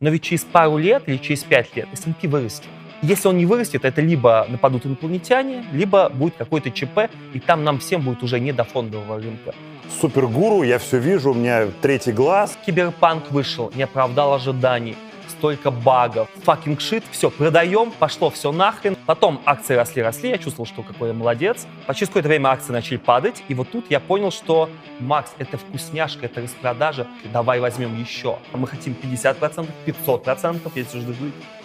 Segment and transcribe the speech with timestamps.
[0.00, 2.68] Но ведь через пару лет или через пять лет S&P вырастет.
[3.02, 7.78] Если он не вырастет, это либо нападут инопланетяне, либо будет какой-то ЧП, и там нам
[7.78, 9.54] всем будет уже не до фондового рынка.
[10.00, 12.56] Супергуру, я все вижу, у меня третий глаз.
[12.64, 14.96] Киберпанк вышел, не оправдал ожиданий
[15.38, 16.28] столько багов.
[16.44, 18.96] Fucking shit, все, продаем, пошло все нахрен.
[19.06, 21.66] Потом акции росли-росли, я чувствовал, что какой я молодец.
[21.94, 24.68] Через какое-то время акции начали падать, и вот тут я понял, что,
[25.00, 28.38] Макс, это вкусняшка, это распродажа, давай возьмем еще.
[28.52, 31.14] Мы хотим 50%, 500%, если уже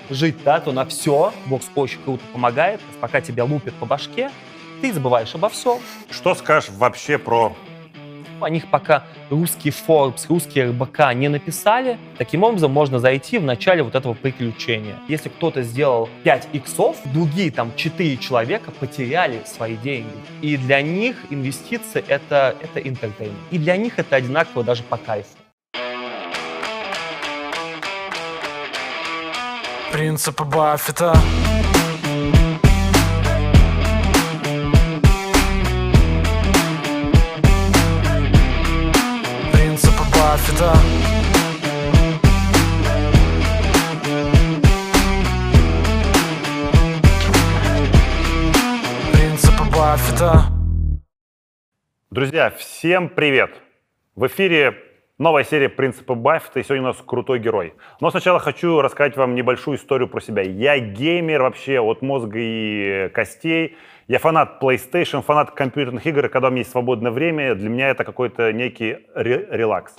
[0.09, 1.33] жить, да, то на все.
[1.47, 4.29] Бокс очень круто помогает, пока тебя лупят по башке,
[4.81, 5.79] ты забываешь обо всем.
[6.11, 7.55] Что скажешь вообще про
[8.43, 11.97] о них пока русский Forbes, русские РБК не написали.
[12.17, 14.95] Таким образом, можно зайти в начале вот этого приключения.
[15.07, 20.13] Если кто-то сделал 5 иксов, другие там 4 человека потеряли свои деньги.
[20.41, 23.33] И для них инвестиции это, это entertainment.
[23.51, 25.29] И для них это одинаково даже по кайфу.
[29.91, 31.15] Принципы Баффета
[40.33, 40.73] Баффета
[49.11, 50.45] Принципы Баффета
[52.09, 53.61] Друзья, всем привет!
[54.15, 57.73] В эфире новая серия «Принципы Баффета», и сегодня у нас крутой герой.
[58.01, 60.41] Но сначала хочу рассказать вам небольшую историю про себя.
[60.41, 66.49] Я геймер вообще от мозга и костей– я фанат PlayStation, фанат компьютерных игр, и когда
[66.49, 69.95] у меня есть свободное время, для меня это какой-то некий ре- релакс.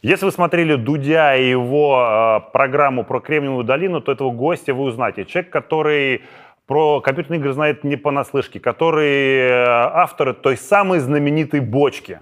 [0.00, 4.84] Если вы смотрели Дудя и его э, программу про Кремниевую долину, то этого гостя вы
[4.84, 5.24] узнаете.
[5.24, 6.22] Человек, который
[6.66, 12.20] про компьютерные игры знает не понаслышке, который э, автор той самой знаменитой бочки.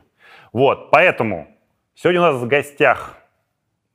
[0.54, 1.48] Вот, поэтому
[1.96, 3.16] сегодня у нас в гостях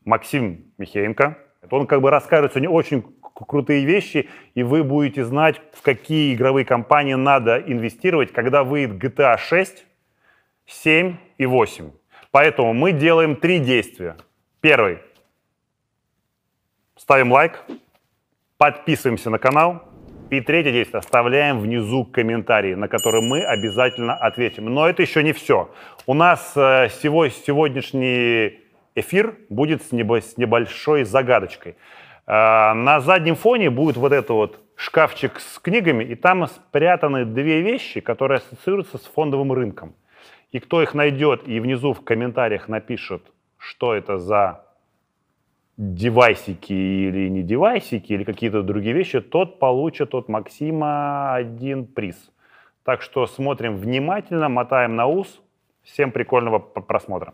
[0.03, 1.37] Максим Михеенко.
[1.69, 6.65] Он как бы расскажет сегодня очень крутые вещи, и вы будете знать, в какие игровые
[6.65, 9.85] компании надо инвестировать, когда выйдет GTA 6,
[10.65, 11.91] 7 и 8.
[12.31, 14.17] Поэтому мы делаем три действия.
[14.59, 14.99] Первый.
[16.97, 17.63] Ставим лайк,
[18.57, 19.90] подписываемся на канал.
[20.31, 20.99] И третье действие.
[20.99, 24.73] Оставляем внизу комментарии, на которые мы обязательно ответим.
[24.73, 25.69] Но это еще не все.
[26.07, 28.61] У нас э, сегодняшний
[28.95, 31.75] эфир будет с небольшой загадочкой.
[32.25, 37.61] А, на заднем фоне будет вот этот вот шкафчик с книгами, и там спрятаны две
[37.61, 39.95] вещи, которые ассоциируются с фондовым рынком.
[40.53, 43.21] И кто их найдет и внизу в комментариях напишет,
[43.57, 44.63] что это за
[45.81, 52.15] девайсики или не девайсики, или какие-то другие вещи, тот получит от Максима один приз.
[52.83, 55.41] Так что смотрим внимательно, мотаем на ус.
[55.83, 57.33] Всем прикольного просмотра.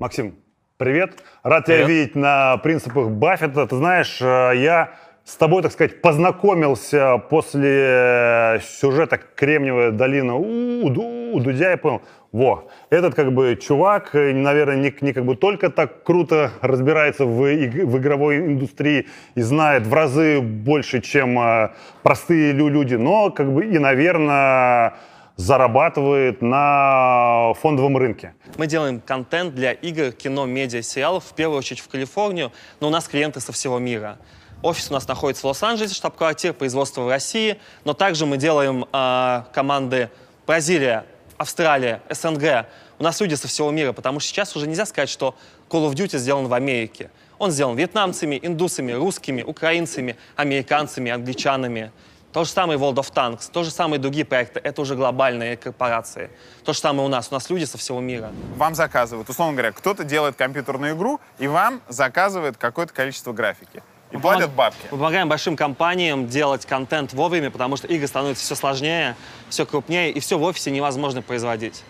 [0.00, 0.34] Максим,
[0.76, 1.22] Привет.
[1.42, 1.86] Рад Привет.
[1.86, 3.66] тебя видеть на принципах Баффета.
[3.66, 4.94] Ты знаешь, э, я
[5.24, 12.02] с тобой, так сказать, познакомился после сюжета «Кремниевая долина» у, у, у Дудя и понял,
[12.32, 17.24] во, этот как бы чувак, э, наверное, не, не как бы только так круто разбирается
[17.24, 21.70] в, в игровой индустрии и знает в разы больше, чем э,
[22.02, 24.94] простые люди, но как бы и, наверное,
[25.36, 28.34] зарабатывает на фондовом рынке?
[28.56, 32.90] Мы делаем контент для игр, кино, медиа, сериалов, в первую очередь в Калифорнию, но у
[32.90, 34.18] нас клиенты со всего мира.
[34.62, 39.42] Офис у нас находится в Лос-Анджелесе, штаб-квартира, производство в России, но также мы делаем э,
[39.52, 40.10] команды
[40.46, 41.04] Бразилия,
[41.38, 42.66] Австралия, СНГ.
[42.98, 45.36] У нас люди со всего мира, потому что сейчас уже нельзя сказать, что
[45.70, 47.10] Call of Duty сделан в Америке.
[47.38, 51.92] Он сделан вьетнамцами, индусами, русскими, украинцами, американцами, англичанами.
[52.32, 54.60] То же самое World of Tanks, то же самое другие проекты.
[54.62, 56.28] Это уже глобальные корпорации.
[56.64, 57.28] То же самое у нас.
[57.30, 58.32] У нас люди со всего мира.
[58.56, 63.80] Вам заказывают, условно говоря, кто-то делает компьютерную игру, и вам заказывает какое-то количество графики.
[64.10, 64.80] И мы платят бабки.
[64.90, 69.16] Мы помогаем большим компаниям делать контент вовремя, потому что игры становятся все сложнее,
[69.50, 71.82] все крупнее, и все в офисе невозможно производить.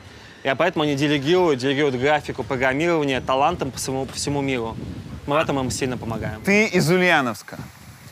[0.43, 4.77] И поэтому они делегируют, делегируют графику, программирование талантам по всему, по всему миру.
[5.27, 6.41] Мы в этом им сильно помогаем.
[6.43, 7.59] Ты из Ульяновска.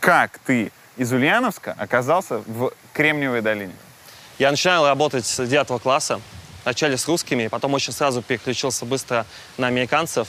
[0.01, 3.73] Как ты из Ульяновска оказался в Кремниевой долине?
[4.39, 6.21] Я начинал работать с 9 класса.
[6.65, 9.25] Вначале с русскими, потом очень сразу переключился быстро
[9.57, 10.29] на американцев.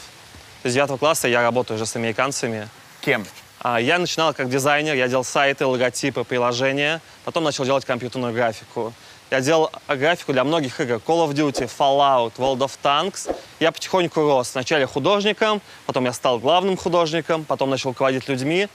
[0.64, 2.70] С 9 класса я работаю уже с американцами.
[3.02, 3.26] Кем?
[3.60, 7.02] А, я начинал как дизайнер, я делал сайты, логотипы, приложения.
[7.26, 8.94] Потом начал делать компьютерную графику.
[9.32, 10.96] Я делал графику для многих игр.
[10.96, 13.36] Call of Duty, Fallout, World of Tanks.
[13.60, 14.50] Я потихоньку рос.
[14.50, 18.70] Сначала художником, потом я стал главным художником, потом начал руководить людьми.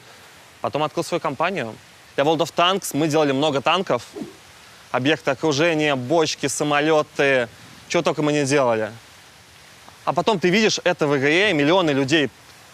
[0.61, 1.75] Потом открыл свою компанию.
[2.17, 4.02] Для World of Tanks мы делали много танков,
[4.90, 7.49] объекты окружения, бочки, самолеты,
[7.88, 8.90] чего только мы не делали.
[10.05, 12.29] А потом ты видишь это в игре, и миллионы людей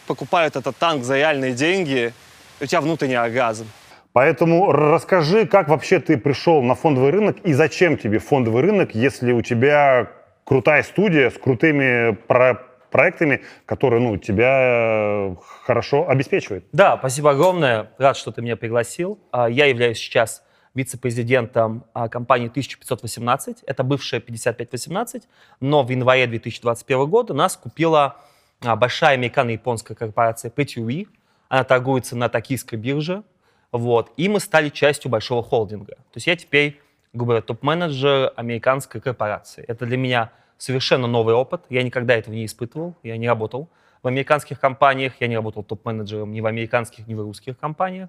[0.08, 2.12] покупают этот танк за реальные деньги,
[2.60, 3.66] у тебя внутренний оргазм.
[4.12, 9.32] Поэтому расскажи, как вообще ты пришел на фондовый рынок и зачем тебе фондовый рынок, если
[9.32, 10.10] у тебя
[10.44, 12.58] крутая студия с крутыми про-
[12.90, 16.64] проектами, которые ну, тебя э, хорошо обеспечивают.
[16.72, 17.90] Да, спасибо огромное.
[17.98, 19.18] Рад, что ты меня пригласил.
[19.30, 20.42] А, Я являюсь сейчас
[20.74, 23.62] вице-президентом а, компании 1518.
[23.66, 25.24] Это бывшая 5518.
[25.60, 28.16] Но в январе 2021 года нас купила
[28.60, 31.08] большая американо-японская корпорация PTUE.
[31.48, 33.22] Она торгуется на токийской бирже.
[33.72, 34.12] Вот.
[34.16, 35.94] И мы стали частью большого холдинга.
[35.94, 36.80] То есть я теперь,
[37.12, 39.64] грубо говоря, топ-менеджер американской корпорации.
[39.68, 41.62] Это для меня совершенно новый опыт.
[41.68, 42.96] Я никогда этого не испытывал.
[43.02, 43.68] Я не работал
[44.02, 45.14] в американских компаниях.
[45.20, 48.08] Я не работал топ-менеджером ни в американских, ни в русских компаниях.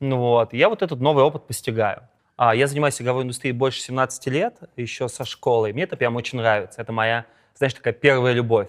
[0.00, 0.52] Ну вот.
[0.52, 2.02] Я вот этот новый опыт постигаю.
[2.36, 5.72] А, Я занимаюсь игровой индустрией больше 17 лет, еще со школы.
[5.72, 6.80] Мне это прям очень нравится.
[6.80, 8.68] Это моя, знаешь, такая первая любовь.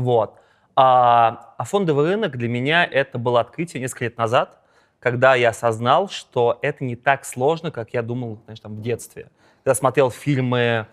[0.00, 0.38] Вот.
[0.74, 4.58] А, а фондовый рынок для меня это было открытие несколько лет назад,
[5.00, 9.30] когда я осознал, что это не так сложно, как я думал, знаешь, там, в детстве.
[9.64, 10.86] Когда смотрел фильмы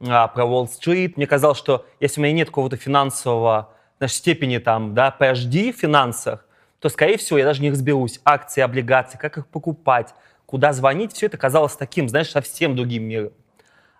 [0.00, 4.94] а, про Уолл-стрит, мне казалось, что если у меня нет какого-то финансового знаешь, степени там,
[4.94, 6.46] да, PhD в финансах,
[6.80, 8.20] то, скорее всего, я даже не разберусь.
[8.24, 10.14] Акции, облигации, как их покупать,
[10.44, 13.32] куда звонить, все это казалось таким, знаешь, совсем другим миром.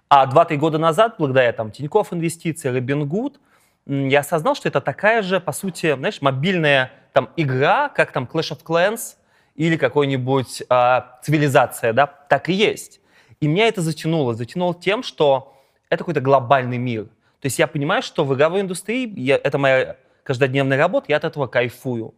[0.08, 3.40] А 2-3 года назад, благодаря там Тинькофф инвестиции, Robinhood, м,
[3.86, 8.52] я осознал, что это такая же, по сути, знаешь, мобильная там игра, как там Clash
[8.56, 9.16] of Clans
[9.54, 13.00] или какой-нибудь а, цивилизация, да, так и есть.
[13.40, 14.34] И меня это затянуло.
[14.34, 15.54] Затянуло тем, что
[15.88, 17.04] это какой-то глобальный мир.
[17.40, 21.24] То есть я понимаю, что в игровой индустрии, я- это моя каждодневная работа, я от
[21.24, 22.14] этого кайфую.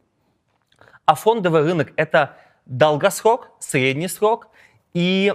[1.05, 2.37] А фондовый рынок— это
[2.67, 4.49] долгосрок, средний срок
[4.94, 5.35] и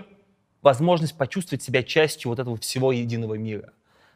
[0.61, 3.71] возможность почувствовать себя частью вот этого всего единого мира.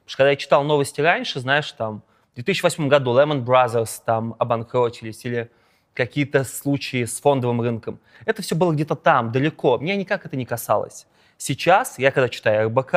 [0.08, 2.02] Потому что когда я читал новости раньше, знаешь, там,
[2.32, 5.52] в 2008 году Lehman Brothers там обанкротились или
[5.94, 8.00] какие-то случаи с фондовым рынком.
[8.24, 9.78] Это все было где-то там, далеко.
[9.80, 11.08] Меня никак это не касалось.
[11.38, 12.94] Сейчас, я когда читаю РБК,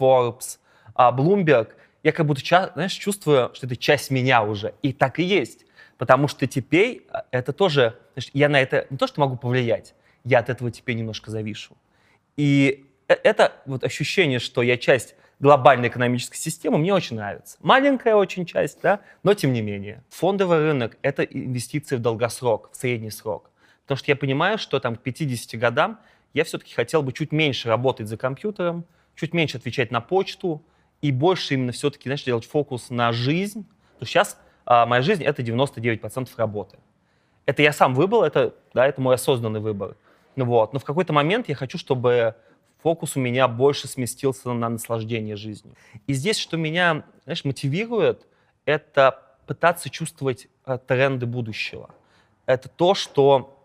[0.00, 0.58] Forbes,
[0.94, 1.68] а, Bloomberg,
[2.02, 4.74] я как будто, знаешь, чувствую, что это часть меня уже.
[4.82, 5.64] И так и есть.
[5.96, 9.94] Потому что теперь а, это тоже, знаешь, я на это не то, что могу повлиять,
[10.24, 11.76] я от этого теперь немножко завишу.
[12.36, 17.58] И э- это вот ощущение, что я часть глобальной экономической системы, мне очень нравится.
[17.60, 20.02] Маленькая очень часть, да, но тем не менее.
[20.10, 23.50] Фондовый рынок— это инвестиции в долгосрок, в средний срок.
[23.84, 26.00] Потому что я понимаю, что там к 50 годам
[26.34, 30.62] я все-таки хотел бы чуть меньше работать за компьютером, чуть меньше отвечать на почту
[31.00, 33.66] и больше именно все-таки, знаешь, делать фокус на жизнь.
[33.96, 36.78] Что сейчас а, моя жизнь— это 99% работы.
[37.46, 39.96] Это я сам выбрал, это, да, это мой осознанный выбор.
[40.36, 40.72] Ну вот.
[40.72, 42.34] Но в какой-то момент я хочу, чтобы
[42.82, 45.74] фокус у меня больше сместился на наслаждение жизнью.
[46.06, 48.26] И здесь, что меня, знаешь, мотивирует,
[48.64, 51.90] это пытаться чувствовать э, тренды будущего.
[52.46, 53.58] Это то, что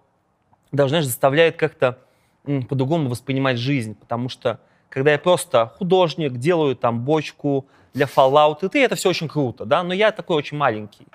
[0.71, 2.00] даже, знаешь, заставляет как-то
[2.44, 8.69] по-другому воспринимать жизнь, потому что когда я просто художник, делаю там бочку для Fallout, и
[8.69, 11.07] ты, это все очень круто, да, но я такой очень маленький.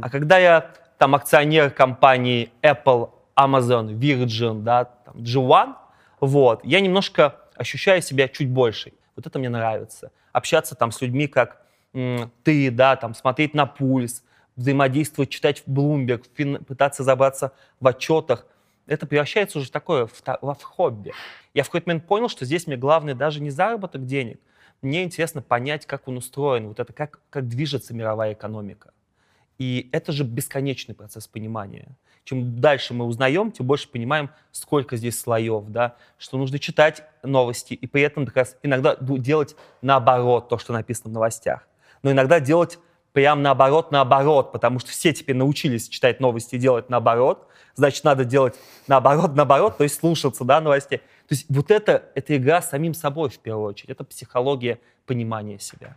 [0.00, 5.74] А когда я там акционер компаний Apple, Amazon, Virgin, да, там, G1,
[6.20, 8.92] вот, я немножко ощущаю себя чуть больше.
[9.16, 10.12] Вот это мне нравится.
[10.32, 11.62] Общаться там с людьми, как
[12.42, 14.22] ты, да, там, смотреть на пульс,
[14.56, 18.46] взаимодействовать, читать в Bloomberg, фин- пытаться забраться в отчетах.
[18.86, 21.12] Это превращается уже в такое, в, та- в хобби.
[21.54, 24.40] Я в какой-то момент понял, что здесь мне главное даже не заработок денег.
[24.80, 28.92] Мне интересно понять, как он устроен, вот это, как, как движется мировая экономика.
[29.58, 31.96] И это же бесконечный процесс понимания.
[32.24, 37.74] Чем дальше мы узнаем, тем больше понимаем, сколько здесь слоев, да, что нужно читать новости
[37.74, 41.66] и при этом как раз иногда делать наоборот то, что написано в новостях.
[42.02, 42.78] Но иногда делать
[43.12, 48.24] прям наоборот, наоборот, потому что все теперь научились читать новости и делать наоборот, значит, надо
[48.24, 48.54] делать
[48.86, 50.98] наоборот, наоборот, то есть слушаться, да, новостей.
[50.98, 55.96] То есть вот это, это игра самим собой в первую очередь, это психология понимания себя.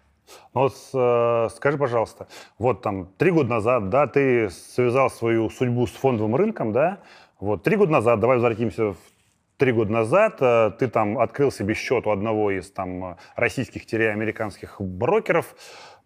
[0.54, 2.28] Ну вот э, скажи, пожалуйста,
[2.58, 7.00] вот там три года назад, да, ты связал свою судьбу с фондовым рынком, да,
[7.40, 8.98] вот три года назад, давай возвратимся в
[9.58, 14.80] три года назад, э, ты там открыл себе счет у одного из там э, российских-американских
[14.80, 15.56] брокеров,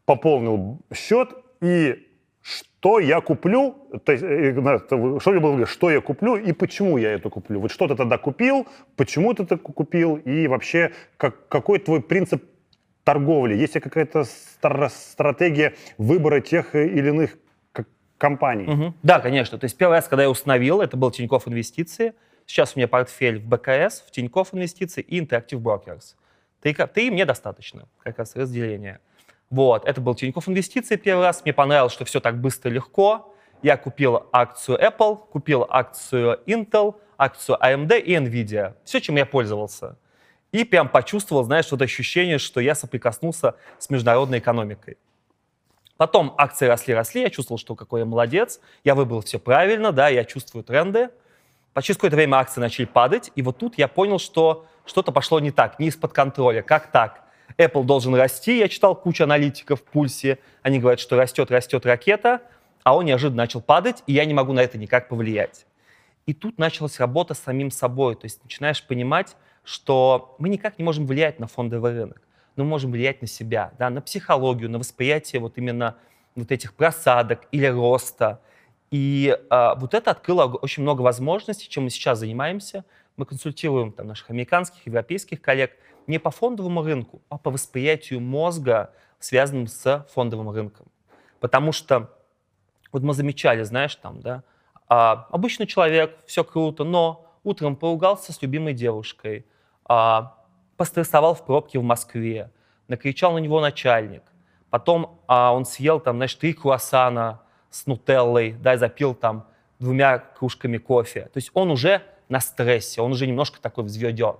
[0.05, 1.29] пополнил счет
[1.61, 2.05] и
[2.41, 7.29] что я куплю, то есть, что мне было, что я куплю и почему я это
[7.29, 7.59] куплю.
[7.59, 12.43] Вот что ты тогда купил, почему ты это купил и вообще как, какой твой принцип
[13.09, 13.55] торговли?
[13.55, 14.23] Есть ли какая-то
[14.89, 17.37] стратегия выбора тех или иных
[18.19, 18.65] компаний?
[18.67, 18.93] Мгм.
[19.01, 19.57] Да, конечно.
[19.57, 22.13] То есть первый раз, когда я установил, это был Тинькофф Инвестиции.
[22.45, 26.15] Сейчас у меня портфель в БКС, в Тинькофф Инвестиции и Interactive Brokers.
[26.61, 28.99] Ты, ты мне достаточно, как раз разделение.
[29.49, 31.43] Вот, это был Тинькофф Инвестиции первый раз.
[31.43, 33.33] Мне понравилось, что все так быстро и легко.
[33.63, 38.75] Я купил акцию Apple, купил акцию Intel, акцию AMD и Nvidia.
[38.83, 39.97] Все, чем я пользовался.
[40.51, 44.97] И прям почувствовал, знаешь, вот ощущение, что я соприкоснулся с международной экономикой.
[45.97, 50.07] Потом акции росли, росли, я чувствовал, что какой я молодец, я выбрал все правильно, да,
[50.07, 51.09] я чувствую тренды.
[51.73, 55.39] По через какое-то время акции начали падать, и вот тут я понял, что что-то пошло
[55.39, 56.61] не так, не из-под контроля.
[56.61, 57.23] Как так?
[57.57, 62.41] Apple должен расти, я читал кучу аналитиков в пульсе, они говорят, что растет, растет ракета,
[62.83, 65.65] а он неожиданно начал падать, и я не могу на это никак повлиять.
[66.25, 70.83] И тут началась работа с самим собой, то есть начинаешь понимать, что мы никак не
[70.83, 72.21] можем влиять на фондовый рынок
[72.59, 75.95] но мы можем влиять на себя, да, на психологию, на восприятие вот именно
[76.35, 78.41] вот этих просадок или роста.
[78.91, 82.83] И э, вот это открыло очень много возможностей, чем мы сейчас занимаемся.
[83.15, 85.71] Мы консультируем там, наших американских, европейских коллег
[86.05, 90.87] не по фондовому рынку, а по восприятию мозга, связанным с фондовым рынком.
[91.39, 92.13] Потому что
[92.91, 94.43] вот мы замечали, знаешь, там, да,
[94.89, 99.45] а, обычный человек, все круто, но утром поругался с любимой девушкой,
[99.85, 100.37] а,
[100.77, 102.51] пострессовал в пробке в Москве,
[102.87, 104.23] накричал на него начальник.
[104.69, 109.47] Потом а, он съел там, знаешь, три круассана с нутеллой, да, и запил там
[109.79, 111.21] двумя кружками кофе.
[111.21, 114.35] То есть он уже на стрессе, он уже немножко такой взведен.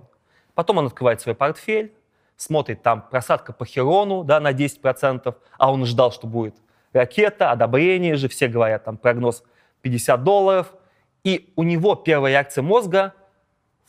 [0.54, 1.92] Потом он открывает свой портфель,
[2.36, 6.54] смотрит там просадка по Херону да, на 10%, а он ждал, что будет
[6.92, 9.42] ракета, одобрение же, все говорят, там прогноз
[9.82, 10.72] 50 долларов.
[11.24, 13.14] И у него первая реакция мозга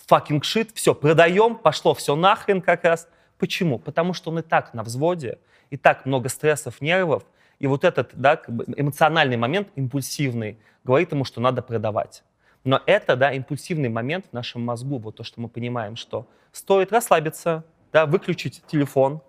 [0.08, 3.08] fucking shit, все, продаем, пошло все нахрен как раз.
[3.38, 3.80] Почему?
[3.80, 7.24] Потому что он и так на взводе, и так много стрессов, нервов,
[7.60, 12.24] и вот этот да, как бы эмоциональный момент, импульсивный, говорит ему, что надо продавать.
[12.64, 16.92] Но это, да, импульсивный момент в нашем мозгу, вот то, что мы понимаем, что стоит
[16.92, 19.22] расслабиться, да, выключить телефон,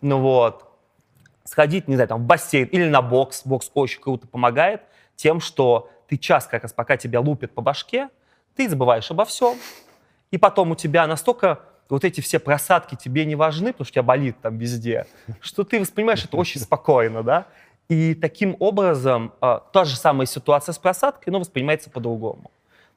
[0.00, 0.68] ну вот,
[1.44, 3.42] сходить, не знаю, там, в бассейн или на бокс.
[3.44, 4.82] Бокс очень круто помогает
[5.16, 8.08] тем, что ты час, как раз пока тебя лупят по башке,
[8.56, 9.56] ты забываешь обо всем,
[10.30, 13.94] и потом у тебя настолько вот эти все просадки тебе не важны, потому что у
[13.94, 15.06] тебя болит там везде,
[15.40, 17.46] что ты воспринимаешь это очень спокойно, да?
[17.88, 22.50] И таким образом э, та же самая ситуация с просадкой, но воспринимается по-другому.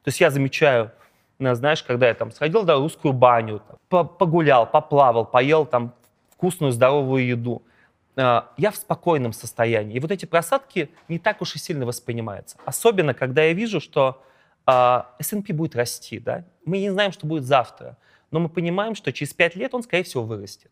[0.04, 0.90] То есть я замечаю,
[1.38, 5.94] ну, знаешь, когда я там сходил в русскую баню, там, погулял, поплавал, поел там
[6.34, 7.71] вкусную, здоровую еду, э,
[8.16, 9.96] я в спокойном состоянии.
[9.96, 12.58] И вот эти просадки не так уж и сильно воспринимаются.
[12.64, 14.22] Особенно, когда я вижу, что
[14.66, 16.44] а, S&P будет расти, да?
[16.64, 17.96] Мы не знаем, что будет завтра,
[18.30, 20.70] но мы понимаем, что через 5 лет он, скорее всего, вырастет.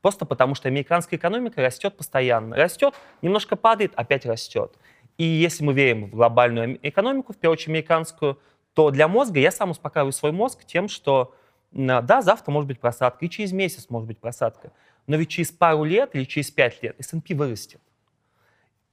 [0.00, 2.56] Просто потому, что американская экономика растет постоянно.
[2.56, 4.74] Растет, немножко падает, опять растет.
[5.16, 8.38] И если мы верим в глобальную экономику, в первую очередь американскую,
[8.74, 11.34] то для мозга я сам успокаиваю свой мозг тем, что
[11.70, 14.72] да, завтра может быть просадка, и через месяц может быть просадка,
[15.06, 17.80] но ведь через пару лет или через пять лет S&P вырастет.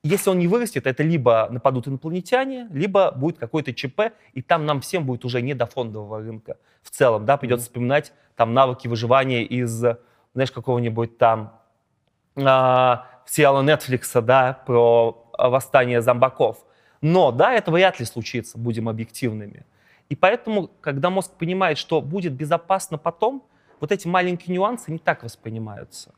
[0.01, 4.79] Если он не вырастет, это либо нападут инопланетяне, либо будет какой-то ЧП, и там нам
[4.79, 9.43] всем будет уже не до фондового рынка в целом, да, придется вспоминать там навыки выживания
[9.43, 9.69] из,
[10.33, 11.59] знаешь, какого-нибудь там
[12.35, 16.65] а, сериала Netflix, да, про восстание зомбаков.
[17.01, 19.65] Но, да, это вряд ли случится, будем объективными.
[20.09, 23.43] И поэтому, когда мозг понимает, что будет безопасно потом,
[23.79, 26.13] вот эти маленькие нюансы не так воспринимаются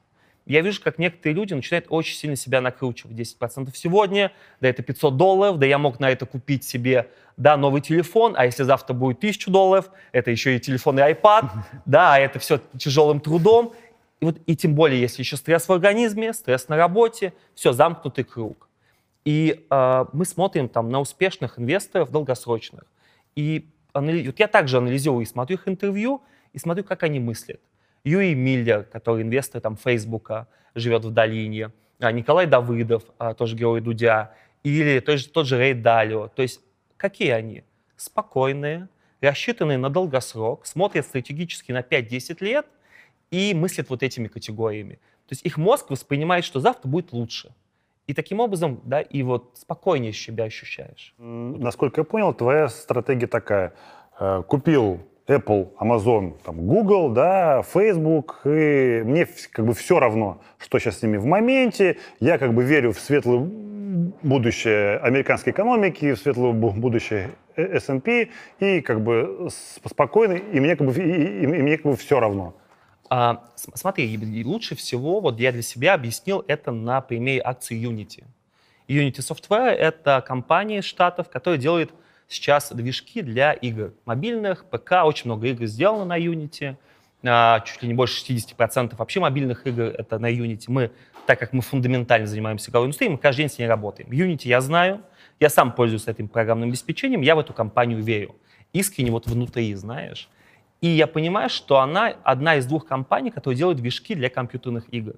[0.45, 3.15] я вижу, как некоторые люди начинают очень сильно себя накручивать.
[3.15, 7.81] 10% сегодня, да это 500 долларов, да я мог на это купить себе, да, новый
[7.81, 11.49] телефон, а если завтра будет 1000 долларов, это еще и телефон и iPad,
[11.85, 13.73] да, а это все тяжелым трудом.
[14.19, 18.23] И, вот, и тем более, если еще стресс в организме, стресс на работе, все, замкнутый
[18.23, 18.67] круг.
[19.23, 22.83] И э, мы смотрим там на успешных инвесторов долгосрочных.
[23.35, 24.25] И анали...
[24.27, 26.21] вот я также анализирую и смотрю их интервью,
[26.53, 27.61] и смотрю, как они мыслят.
[28.03, 33.81] Юрий Миллер, который инвестор там Фейсбука, живет в долине, а, Николай Давыдов, а, тоже герой
[33.81, 36.27] Дудя, или тот же, тот же Рей Далио.
[36.29, 36.61] То есть
[36.97, 37.63] какие они?
[37.95, 38.89] Спокойные,
[39.21, 42.65] рассчитанные на долгосрок, смотрят стратегически на 5-10 лет
[43.29, 44.95] и мыслят вот этими категориями.
[45.27, 47.53] То есть их мозг воспринимает, что завтра будет лучше.
[48.07, 51.13] И таким образом, да, и вот спокойнее себя ощущаешь.
[51.17, 53.73] Насколько я понял, твоя стратегия такая.
[54.19, 60.79] Э, купил Apple, Amazon, там, Google, да, Facebook, и мне как бы все равно, что
[60.79, 61.97] сейчас с ними в моменте.
[62.19, 69.01] Я как бы верю в светлое будущее американской экономики, в светлое будущее S&P, и как
[69.03, 69.49] бы
[69.85, 72.55] спокойно, и мне как бы, и, и, и мне как бы все равно.
[73.09, 78.23] А, смотри, лучше всего, вот я для себя объяснил это на примере акции Unity.
[78.87, 81.91] Unity Software— это компания из Штатов, которая делает
[82.31, 86.77] сейчас движки для игр мобильных, ПК, очень много игр сделано на Unity.
[87.23, 90.65] а, чуть ли не больше 60% вообще мобильных игр это на Unity.
[90.67, 90.91] Мы,
[91.27, 94.09] так как мы фундаментально занимаемся игровой индустрией, мы каждый день с ней работаем.
[94.09, 95.01] Unity я знаю,
[95.39, 98.35] я сам пользуюсь этим программным обеспечением, я в эту компанию верю.
[98.73, 100.29] Искренне вот внутри, знаешь.
[100.81, 105.13] И я понимаю, что она одна из двух компаний, которые делают движки для компьютерных игр.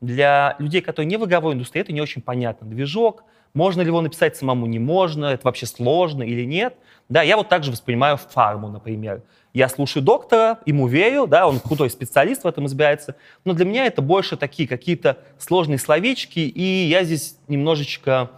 [0.00, 2.68] Для людей, которые не в игровой индустрии, это не очень понятно.
[2.68, 3.24] Движок,
[3.54, 6.76] можно ли его написать самому, не можно, это вообще сложно или нет.
[7.08, 9.22] Да, я вот также воспринимаю фарму, например.
[9.54, 13.86] Я слушаю доктора, ему верю, да, он крутой специалист в этом избирается, но для меня
[13.86, 18.30] это больше такие какие-то сложные словечки, и я здесь немножечко,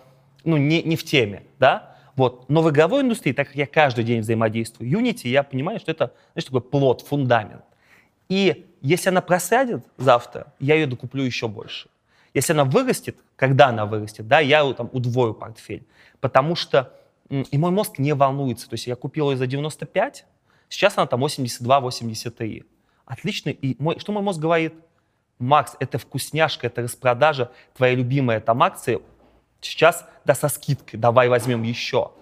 [0.44, 1.96] ну, не, не в теме, да.
[2.14, 2.48] Вот.
[2.48, 6.12] Но в игровой индустрии, так как я каждый день взаимодействую, Unity, я понимаю, что это,
[6.32, 7.64] знаешь, такой плод, фундамент.
[8.28, 11.88] И если она просядет завтра, я ее докуплю еще больше.
[12.34, 15.86] Если она вырастет, когда она вырастет, да, я там удвою портфель.
[16.20, 16.92] Потому что
[17.28, 18.68] и мой мозг не волнуется.
[18.68, 20.26] То есть я купил ее за 95,
[20.68, 22.64] сейчас она там 82-83.
[23.04, 23.50] Отлично.
[23.50, 24.74] И мой, что мой мозг говорит?
[25.38, 29.00] Макс, это вкусняшка, это распродажа, твоя любимая там акция,
[29.62, 32.12] сейчас, да, со скидкой, давай возьмем еще.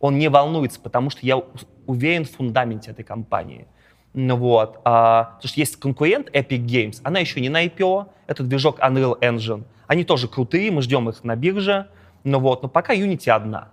[0.00, 1.40] Он не волнуется, потому что я
[1.86, 3.68] уверен в фундаменте этой компании.
[4.14, 4.80] Ну вот.
[4.84, 9.18] А, потому что есть конкурент Epic Games, она еще не на IPO, это движок Unreal
[9.20, 9.64] Engine.
[9.86, 11.88] Они тоже крутые, мы ждем их на бирже.
[12.22, 13.68] Ну вот, но пока Unity одна.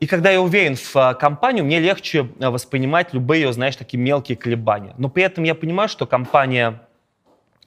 [0.00, 4.36] И когда я уверен в а, компанию, мне легче а, воспринимать любые, знаешь, такие мелкие
[4.36, 4.94] колебания.
[4.96, 6.80] Но при этом я понимаю, что компания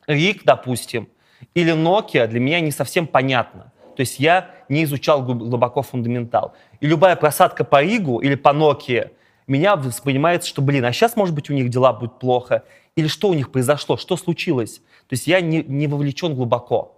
[0.08, 1.10] RIG, допустим,
[1.54, 3.72] или Nokia для меня не совсем понятна.
[3.96, 6.54] То есть я не изучал глубоко фундаментал.
[6.80, 9.12] И любая просадка по RIG или по Nokia
[9.48, 12.64] меня воспринимается, что, блин, а сейчас, может быть, у них дела будут плохо,
[12.96, 14.80] или что у них произошло, что случилось.
[15.08, 16.98] То есть я не, не вовлечен глубоко.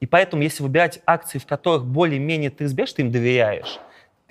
[0.00, 3.78] И поэтому, если выбирать акции, в которых более-менее ты избежишь, ты им доверяешь,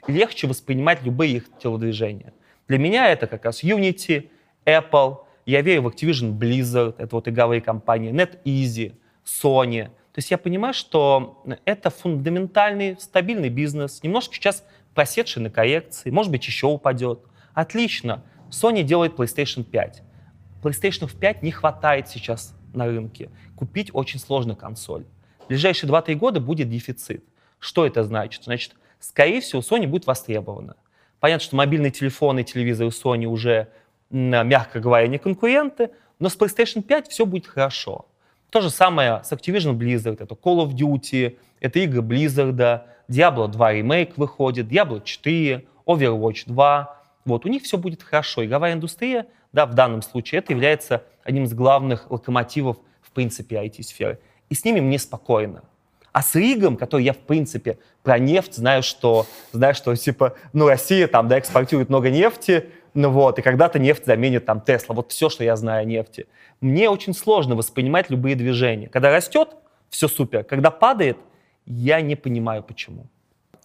[0.07, 2.33] легче воспринимать любые их телодвижения.
[2.67, 4.29] Для меня это как раз Unity,
[4.65, 8.93] Apple, я верю в Activision Blizzard, это вот игровые компании, NetEasy,
[9.25, 9.85] Sony.
[9.85, 16.31] То есть я понимаю, что это фундаментальный, стабильный бизнес, немножко сейчас просевший на коррекции, может
[16.31, 17.19] быть, еще упадет.
[17.53, 18.23] Отлично.
[18.49, 20.03] Sony делает PlayStation 5.
[20.61, 23.29] PlayStation 5 не хватает сейчас на рынке.
[23.55, 25.05] Купить очень сложно консоль.
[25.39, 27.23] В ближайшие 2-3 года будет дефицит.
[27.59, 28.43] Что это значит?
[28.43, 30.75] Значит, скорее всего, Sony будет востребована.
[31.19, 33.69] Понятно, что мобильные телефоны и телевизоры Sony уже,
[34.09, 38.07] мягко говоря, не конкуренты, но с PlayStation 5 все будет хорошо.
[38.49, 43.73] То же самое с Activision Blizzard, это Call of Duty, это игры Blizzard, Diablo 2
[43.73, 47.02] ремейк выходит, Diablo 4, Overwatch 2.
[47.25, 48.43] Вот, у них все будет хорошо.
[48.45, 54.19] Игровая индустрия, да, в данном случае, это является одним из главных локомотивов, в принципе, IT-сферы.
[54.49, 55.63] И с ними мне спокойно.
[56.11, 60.67] А с РИГом, который я, в принципе, про нефть знаю, что, знаю, что типа, ну,
[60.67, 64.93] Россия там, да, экспортирует много нефти, ну вот, и когда-то нефть заменит там Тесла.
[64.93, 66.27] Вот все, что я знаю о нефти.
[66.61, 68.87] Мне очень сложно воспринимать любые движения.
[68.87, 69.49] Когда растет,
[69.89, 70.43] все супер.
[70.43, 71.17] Когда падает,
[71.65, 73.07] я не понимаю, почему.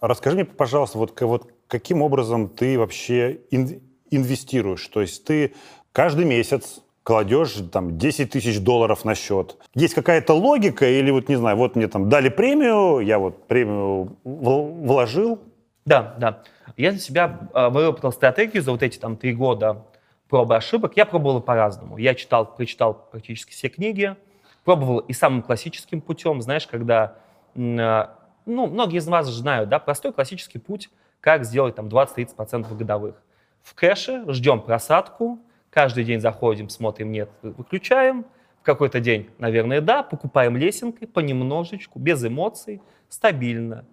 [0.01, 4.87] Расскажи мне, пожалуйста, вот, вот каким образом ты вообще ин, инвестируешь?
[4.87, 5.53] То есть ты
[5.91, 9.57] каждый месяц кладешь там 10 тысяч долларов на счет.
[9.73, 14.15] Есть какая-то логика или вот, не знаю, вот мне там дали премию, я вот премию
[14.23, 15.39] вложил?
[15.85, 16.43] Да, да.
[16.77, 19.85] Я для себя э, выработал стратегию за вот эти там три года
[20.29, 20.93] пробы ошибок.
[20.95, 21.97] Я пробовал по-разному.
[21.97, 24.15] Я читал, прочитал практически все книги,
[24.63, 27.15] пробовал и самым классическим путем, знаешь, когда,
[27.55, 28.05] э,
[28.49, 30.89] ну, многие из вас знают, да, простой классический путь,
[31.21, 33.15] как сделать там 20-30% годовых.
[33.61, 38.25] В кэше ждем просадку, Каждый день заходим, смотрим, нет, выключаем.
[38.61, 43.85] В какой-то день, наверное, да, покупаем лесенкой понемножечку, без эмоций, стабильно.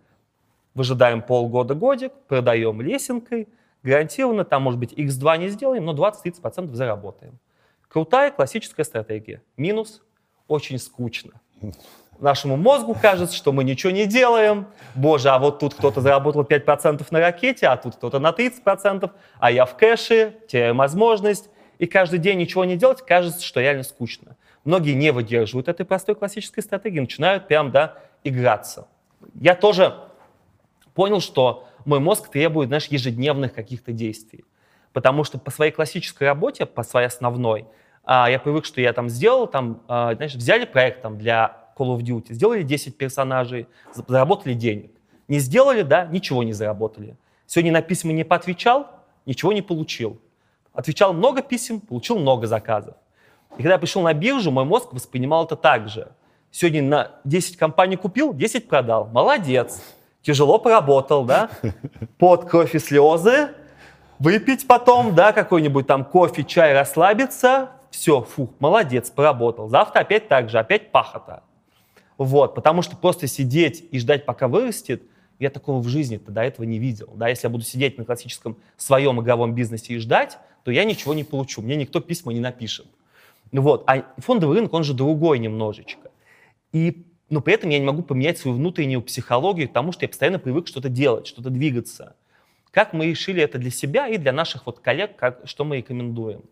[0.75, 3.49] Выжидаем полгода-годик, продаем лесенкой,
[3.83, 7.39] гарантированно, там, может быть, x2 не сделаем, но 20-30% заработаем.
[7.89, 9.43] Крутая классическая стратегия.
[9.57, 10.03] Минус–
[10.49, 11.33] очень скучно.
[12.19, 14.67] Нашему мозгу кажется, что мы ничего не делаем.
[14.95, 19.51] Боже, а вот тут кто-то заработал 5% на ракете, а тут кто-то на 30%, а
[19.51, 24.37] я в кэше, теряю возможность и каждый день ничего не делать, кажется, что реально скучно.
[24.65, 28.89] Многие не выдерживают этой простой классической стратегии, начинают прям, да, играться.
[29.35, 29.95] Я тоже
[30.95, 34.45] понял, что мой мозг требует, знаешь, ежедневных каких-то действий.
[34.93, 37.67] Потому что по своей классической работе, по своей основной,
[38.03, 41.97] а, я привык, что я там сделал, там, а, знаешь, взяли проект там, для Call
[41.97, 44.93] of Duty, сделали 10 персонажей, заработали денег.
[45.29, 47.17] Не сделали, да, ничего не заработали.
[47.47, 48.89] Сегодня на письма не поотвечал,
[49.27, 50.19] ничего не получил
[50.77, 52.95] отвечал много писем, получил много заказов.
[53.55, 56.09] И когда я пришел на биржу, мой мозг воспринимал это так же.
[56.51, 59.07] Сегодня на 10 компаний купил, 10 продал.
[59.07, 59.83] Молодец.
[60.23, 61.51] Тяжело поработал, да?
[62.19, 63.49] Под кровь слезы.
[64.19, 67.71] Выпить потом, да, какой-нибудь там кофе, чай, расслабиться.
[67.91, 69.69] все, фух, молодец, поработал.
[69.69, 71.43] Завтра опять так же, опять пахота.
[72.19, 75.03] Вот, потому что просто сидеть и ждать, пока вырастет,
[75.39, 77.13] я такого в жизни-то до этого не видел.
[77.15, 81.15] Да, если я буду сидеть на классическом своем игровом бизнесе и ждать, то я ничего
[81.15, 81.61] не получу.
[81.63, 82.87] Мне никто письма не напишет.
[83.53, 83.85] Вот.
[83.87, 86.11] А фондовый рынок, он же другой немножечко.
[86.73, 90.39] И, но при этом я не могу поменять свою внутреннюю психологию, потому что я постоянно
[90.39, 92.17] привык что-то делать, что-то двигаться.
[92.71, 96.43] Как мы решили это для себя и для наших вот коллег, как, что мы рекомендуем?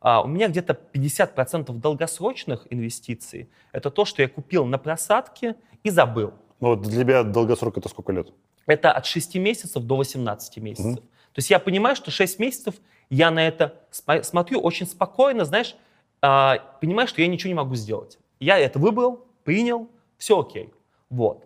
[0.00, 5.90] А, у меня где-то 50% долгосрочных инвестиций– это то, что я купил на просадке и
[5.90, 6.32] забыл.
[6.60, 8.32] Ну, вот для тебя долгосрок это сколько лет?
[8.66, 10.96] Это от 6 месяцев до 18 месяцев.
[10.96, 12.74] То есть я понимаю, что 6 месяцев
[13.10, 15.76] я на это см- смотрю очень спокойно, знаешь,
[16.22, 18.18] а, понимаю, что я ничего не могу сделать.
[18.40, 20.72] Я это выбрал, принял, все окей.
[21.10, 21.44] Вот.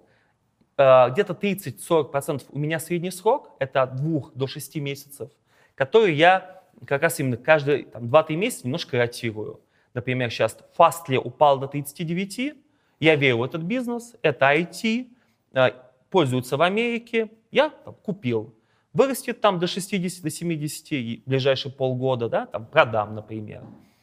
[0.76, 5.30] А, где-то 30-40% у меня средний срок, это от 2 до 6 месяцев,
[5.74, 9.60] который я как раз именно каждые там, 2-3 месяца немножко ротирую.
[9.94, 12.54] Например, сейчас Fastly упал до 39,
[13.00, 15.08] я верю в этот бизнес, это IT,
[15.52, 15.72] а,
[16.10, 18.54] пользуются в Америке, я там, купил.
[18.92, 23.62] Вырастет там до 60, до 70 и в ближайшие полгода, да, там продам, например.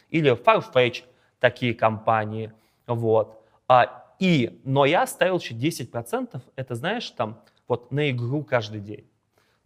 [0.09, 1.03] Или Farfetch,
[1.39, 2.53] такие компании,
[2.85, 3.43] вот.
[3.67, 9.05] А, и, но я оставил еще 10%, это, знаешь, там, вот на игру каждый день.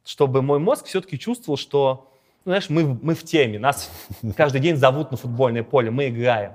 [0.04, 2.11] Чтобы мой мозг все-таки чувствовал, что,
[2.46, 3.92] знаешь, мы, мы в теме, нас
[4.36, 6.54] каждый день зовут на футбольное поле, мы играем.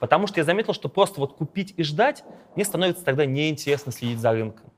[0.00, 4.18] Потому что я заметил, что просто вот купить и ждать, мне становится тогда неинтересно следить
[4.18, 4.70] за рынком.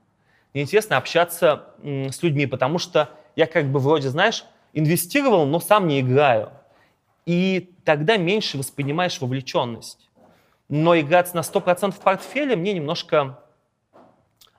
[0.53, 5.99] Неинтересно общаться с людьми, потому что я как бы вроде, знаешь, инвестировал, но сам не
[5.99, 6.51] играю.
[7.25, 10.09] И тогда меньше воспринимаешь вовлеченность.
[10.69, 13.39] Но играть на 100% в портфеле мне немножко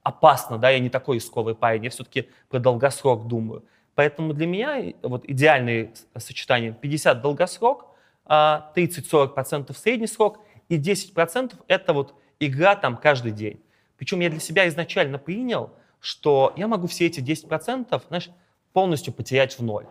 [0.03, 3.65] опасно, да, я не такой рисковый парень, я все-таки про долгосрок думаю.
[3.99, 7.87] Поэтому для меня вот идеальное сочетание 50 долгосрок,
[8.29, 13.61] 30-40% а средний срок и 10% это вот игра там каждый день.
[13.97, 18.31] Причем я для себя изначально принял, что я могу все эти 10% знаешь,
[18.73, 19.87] полностью потерять в ноль.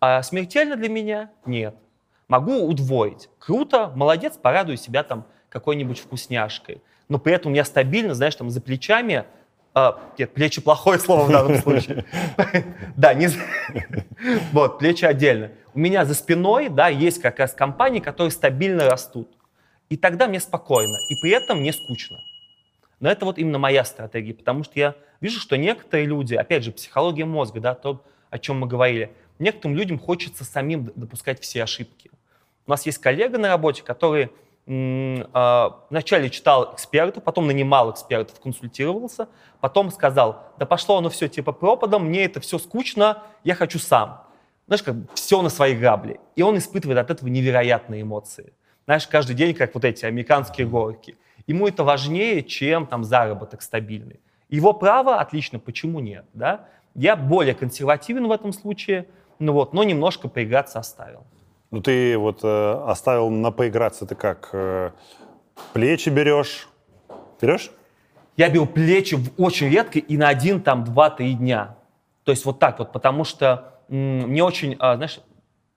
[0.00, 1.30] А смертельно для меня?
[1.44, 1.74] Нет.
[2.28, 3.28] Могу удвоить.
[3.38, 6.80] Круто, молодец, порадую себя там какой-нибудь вкусняшкой.
[7.10, 9.26] Но при этом у меня стабильно, знаешь, там за плечами
[9.74, 12.04] а, нет, плечи плохое слово в данном случае.
[12.96, 13.28] Да, не...
[14.52, 15.50] Вот, плечи отдельно.
[15.74, 19.30] У меня за спиной, да, есть как раз компании, которые стабильно растут.
[19.88, 20.96] И тогда мне спокойно.
[21.08, 22.18] И при этом мне скучно.
[23.00, 26.72] Но это вот именно моя стратегия, потому что я вижу, что некоторые люди, опять же,
[26.72, 32.10] психология мозга, да, то, о чем мы говорили, некоторым людям хочется самим допускать все ошибки.
[32.66, 34.30] У нас есть коллега на работе, который
[34.64, 39.28] вначале читал экспертов, потом нанимал экспертов, консультировался,
[39.60, 44.24] потом сказал, да пошло оно все типа пропадом, мне это все скучно, я хочу сам.
[44.68, 46.20] Знаешь, как все на свои грабли.
[46.36, 48.52] И он испытывает от этого невероятные эмоции.
[48.84, 51.16] Знаешь, каждый день, как вот эти американские горки.
[51.46, 54.20] Ему это важнее, чем там заработок стабильный.
[54.48, 56.68] Его право отлично, почему нет, да?
[56.94, 61.24] Я более консервативен в этом случае, ну вот, но немножко поиграться оставил.
[61.72, 64.50] Ну ты вот э, оставил на поиграться, ты как?
[64.52, 64.90] Э,
[65.72, 66.68] плечи берешь?
[67.40, 67.70] Берешь?
[68.36, 71.76] Я беру плечи очень редко и на один, там, два-три дня.
[72.24, 75.18] То есть вот так вот, потому что м- мне очень, а, знаешь,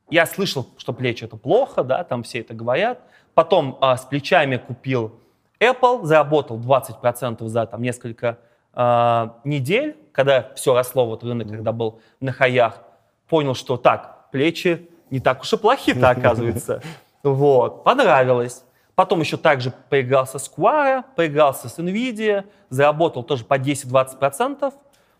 [0.09, 2.99] я слышал, что плечи это плохо, да, там все это говорят.
[3.33, 5.13] Потом а, с плечами купил
[5.61, 8.37] Apple, заработал 20% за там несколько
[8.73, 12.81] а, недель, когда все росло, вот рынок, когда был на хаях,
[13.29, 16.81] понял, что так, плечи не так уж и плохи-то, оказывается.
[17.23, 18.63] Вот, понравилось.
[18.93, 24.71] Потом еще также поигрался с Quora, поигрался с NVIDIA, заработал тоже по 10-20%,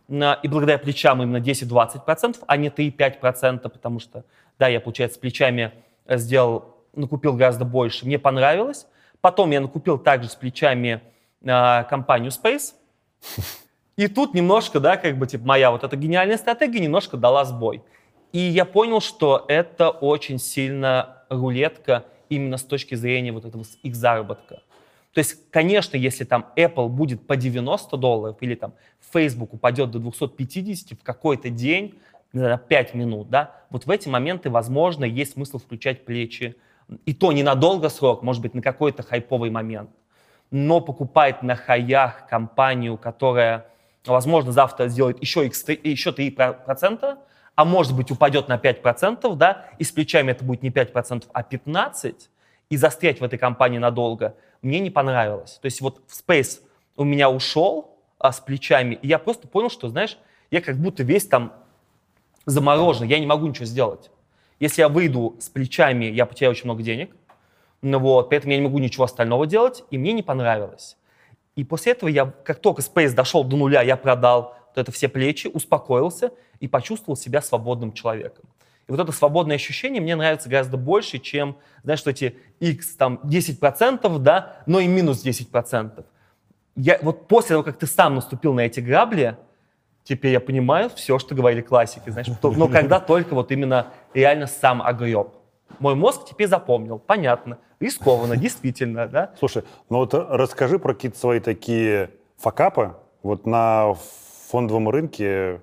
[0.08, 4.24] и благодаря плечам именно 10-20%, а не 3-5%, потому что,
[4.60, 5.74] да, я, получается, с плечами
[6.08, 8.88] сделал, накупил гораздо больше, мне понравилось.
[9.20, 11.02] Потом я накупил также с плечами
[11.42, 12.76] э, компанию Space,
[13.98, 17.84] и тут немножко, да, как бы, типа, моя вот эта гениальная стратегия немножко дала сбой.
[18.32, 23.96] И я понял, что это очень сильно рулетка именно с точки зрения вот этого их
[23.96, 24.62] заработка.
[25.14, 28.74] То есть, конечно, если там Apple будет по 90 долларов или там
[29.14, 31.98] Facebook упадет до 250 в какой-то день,
[32.34, 36.58] на 5 минут, да, вот в эти моменты, возможно, есть смысл включать плечи.
[37.06, 39.90] И то не на срок, может быть, на какой-то хайповый момент.
[40.52, 43.66] Но покупать на хаях компанию, которая,
[44.06, 47.18] возможно, завтра сделает еще, x3, еще 3%,
[47.56, 51.42] а может быть упадет на 5%, да, и с плечами это будет не 5%, а
[51.42, 52.16] 15%,
[52.70, 55.60] и застрять в этой компании надолго, мне не понравилось.
[55.62, 56.62] То есть вот в Space
[56.98, 60.18] у меня ушел а, с плечами, и я просто понял, что, знаешь,
[60.52, 61.54] я как будто весь там
[62.46, 64.12] заморожен, я не могу ничего сделать.
[64.60, 67.16] Если я выйду с плечами, я потеряю очень много денег,
[67.82, 70.98] Ну вот, поэтому я не могу ничего остального делать, и мне не понравилось.
[71.56, 75.08] И после этого я, как только Space дошел до нуля, я продал вот это все
[75.08, 78.46] плечи, успокоился и почувствовал себя свободным человеком.
[78.88, 83.20] И вот это свободное ощущение мне нравится гораздо больше, чем, знаешь, что эти x там
[83.24, 86.06] 10%, да, но и минус 10%.
[86.76, 89.38] Я, вот после того, как ты сам наступил на эти грабли,
[90.04, 94.46] теперь я понимаю все, что говорили классики, знаешь, то- но когда только вот именно реально
[94.46, 95.30] сам огреб.
[95.80, 99.32] Мой мозг теперь запомнил, понятно, рискованно, действительно, да.
[99.40, 103.96] Слушай, ну вот расскажи про какие-то свои такие факапы вот на
[104.56, 105.60] фондовом рынке,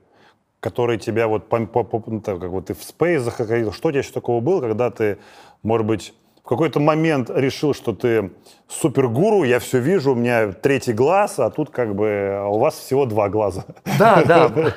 [0.61, 3.89] которые тебя вот, пом- по- по- ну, так, как вот ты в Space заходил, что
[3.89, 5.17] у тебя еще такого было, когда ты,
[5.63, 6.13] может быть,
[6.45, 8.33] в какой-то момент решил, что ты
[8.69, 12.75] супергуру, я все вижу, у меня третий глаз, а тут как бы а у вас
[12.75, 13.65] всего два глаза.
[13.99, 14.51] Да, да.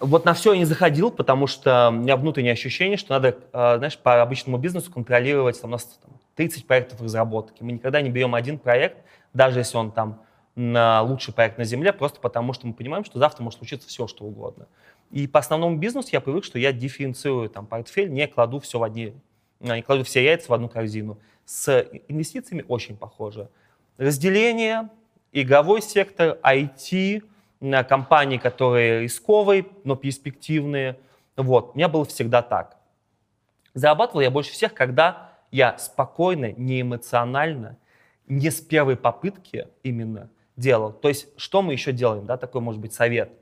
[0.00, 3.78] Вот на все я не заходил, потому что у меня внутреннее ощущение, что надо, э,
[3.78, 7.62] знаешь, по обычному бизнесу контролировать, там, у нас там, 30 проектов разработки.
[7.62, 8.98] Мы никогда не берем один проект,
[9.32, 10.20] даже если он там
[10.56, 14.06] на лучший проект на Земле, просто потому что мы понимаем, что завтра может случиться все,
[14.06, 14.66] что угодно.
[15.10, 18.82] И по основному бизнесу я привык, что я дифференцирую там портфель, не кладу все в
[18.82, 19.14] одни,
[19.60, 21.18] а, не кладу все яйца в одну корзину.
[21.44, 23.48] С инвестициями очень похоже.
[23.98, 24.90] Разделение,
[25.32, 27.22] игровой сектор, IT,
[27.88, 30.98] компании, которые рисковые, но перспективные.
[31.36, 32.76] Вот, у меня было всегда так.
[33.74, 37.76] Зарабатывал я больше всех, когда я спокойно, не эмоционально,
[38.26, 40.92] не с первой попытки именно делал.
[40.92, 43.32] То есть, что мы еще делаем, да, такой, может быть, совет.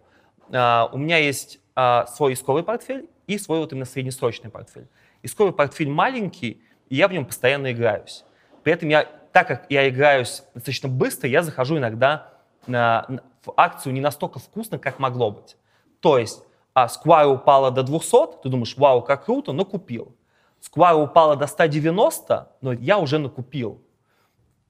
[0.53, 4.88] А, у меня есть а, свой рисковый портфель и свой вот именно среднесрочный портфель.
[5.22, 8.25] Рисковый портфель маленький, и я в нем постоянно играюсь.
[8.62, 12.33] При этом я, так как я играюсь достаточно быстро, я захожу иногда
[12.66, 15.57] на- на- в акцию не настолько вкусно, как могло быть.
[16.01, 16.42] То есть
[16.75, 20.14] а, Square упала до 200, ты думаешь, вау, как круто, но купил.
[20.61, 23.83] Square упала до 190, но я уже накупил.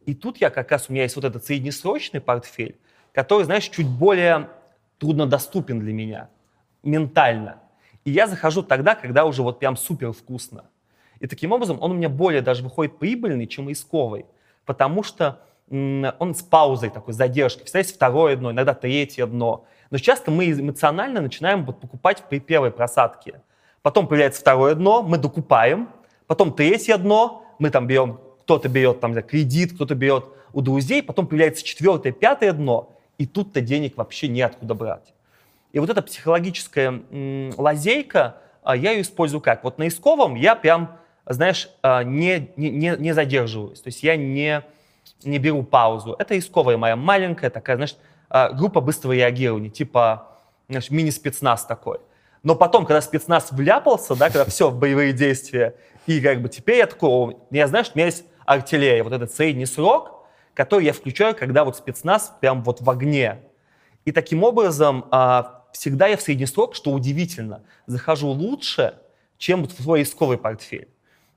[0.06, 2.78] И тут я как раз, у меня есть вот этот среднесрочный портфель,
[3.12, 4.48] который, знаешь, чуть более
[4.98, 6.28] труднодоступен для меня
[6.82, 7.60] ментально.
[8.04, 10.64] И я захожу тогда, когда уже вот прям супер вкусно.
[11.20, 14.26] И таким образом он у меня более даже выходит прибыльный, чем рисковый,
[14.64, 17.64] потому что он с паузой такой, задержкой.
[17.64, 19.64] Всегда есть второе дно, иногда третье дно.
[19.90, 23.40] Но часто мы эмоционально начинаем вот покупать при первой просадке.
[23.82, 25.88] Потом появляется второе дно, мы докупаем.
[26.26, 31.02] Потом третье дно, мы там берем, кто-то берет там кредит, кто-то берет у друзей.
[31.02, 35.12] Потом появляется четвертое, пятое дно, и тут-то денег вообще неоткуда брать.
[35.72, 39.64] И вот эта психологическая м, лазейка, а, я ее использую как?
[39.64, 43.80] Вот на исковом я прям, знаешь, а, не, не, не задерживаюсь.
[43.80, 44.62] То есть я не,
[45.24, 46.14] не беру паузу.
[46.18, 47.96] Это исковая моя маленькая такая, знаешь,
[48.28, 50.28] а, группа быстрого реагирования, типа
[50.68, 51.98] знаешь, мини-спецназ такой.
[52.42, 55.76] Но потом, когда спецназ вляпался, да, когда все, боевые действия,
[56.06, 59.32] и как бы теперь я такой, о, я что у меня есть артиллерия, вот этот
[59.32, 63.40] средний срок, который я включаю, когда вот спецназ прям вот в огне.
[64.04, 68.94] И таким образом а, всегда я в средний срок, что удивительно, захожу лучше,
[69.38, 70.88] чем в свой рисковый портфель.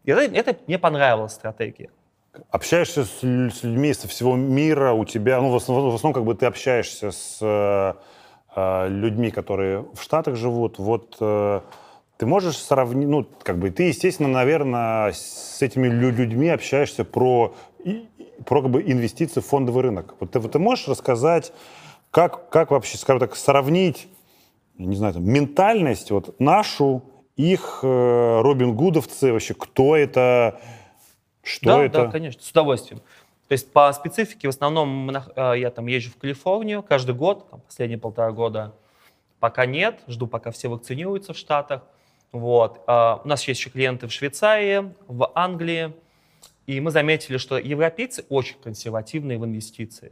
[0.03, 1.89] И это, это мне понравилась стратегия.
[2.51, 6.25] Общаешься с, с людьми со всего мира, у тебя, ну, в основном, в основном как
[6.25, 10.77] бы ты общаешься с э, людьми, которые в Штатах живут.
[10.77, 11.61] Вот э,
[12.17, 17.53] ты можешь сравнить, ну, как бы ты, естественно, наверное, с этими лю- людьми общаешься про,
[18.45, 20.15] про как бы инвестиции в фондовый рынок.
[20.19, 21.51] Вот ты, вот ты можешь рассказать,
[22.11, 24.07] как, как вообще, скажем так, сравнить,
[24.77, 27.03] не знаю, там, ментальность вот нашу,
[27.35, 30.59] их, э, Робин Гудовцы, вообще, кто это,
[31.43, 32.05] что да, это?
[32.05, 33.01] да, конечно, с удовольствием.
[33.47, 37.59] То есть по специфике в основном э, я там езжу в Калифорнию каждый год, там,
[37.59, 38.73] последние полтора года
[39.39, 41.83] пока нет, жду, пока все вакцинируются в Штатах.
[42.35, 42.83] Вот.
[42.85, 45.93] А, У нас есть еще клиенты в Швейцарии, в Англии,
[46.67, 50.11] и мы заметили, что европейцы очень консервативные в инвестициях.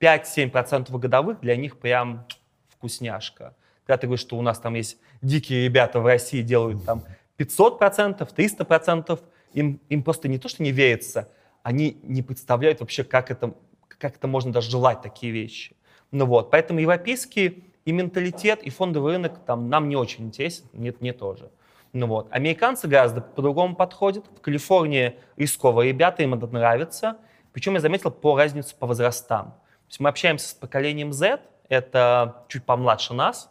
[0.00, 2.26] 5-7% годовых для них прям
[2.68, 3.56] вкусняшка.
[3.84, 7.02] Когда ты говоришь, что у нас там есть дикие ребята в России, делают там
[7.38, 9.20] 500%, 300%,
[9.54, 11.28] им, им просто не то, что не верится,
[11.64, 13.52] они не представляют вообще, как это,
[13.88, 15.74] как это можно даже желать такие вещи.
[16.12, 21.00] Ну вот, поэтому европейский и менталитет, и фондовый рынок там нам не очень интересен, нет,
[21.00, 21.50] мне тоже.
[21.94, 22.28] Ну вот.
[22.30, 24.26] Американцы гораздо по-другому подходят.
[24.36, 27.16] В Калифорнии рисковые ребята, им это нравится.
[27.54, 29.52] Причем я заметил по разнице по возрастам.
[29.52, 33.50] То есть мы общаемся с поколением Z, это чуть помладше нас,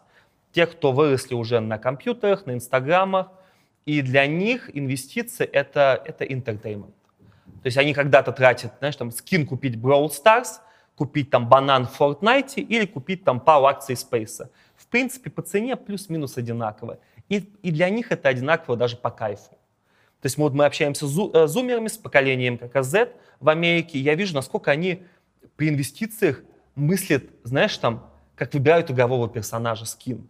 [0.51, 3.31] те, кто выросли уже на компьютерах, на инстаграмах,
[3.87, 6.93] и для них инвестиции это, это entertainment.
[7.63, 10.59] То есть они когда-то тратят, знаешь, там скин купить Brawl Stars,
[10.97, 14.49] купить там банан в Fortnite или купить там пару акций Space.
[14.75, 16.97] В принципе, по цене плюс-минус одинаково.
[17.29, 19.51] И, и для них это одинаково даже по кайфу.
[20.21, 24.15] То есть вот мы общаемся с э, зумерами, с поколением как Z в Америке, я
[24.15, 25.03] вижу, насколько они
[25.55, 26.41] при инвестициях
[26.75, 30.27] мыслят, знаешь, там, как выбирают игрового персонажа, скин.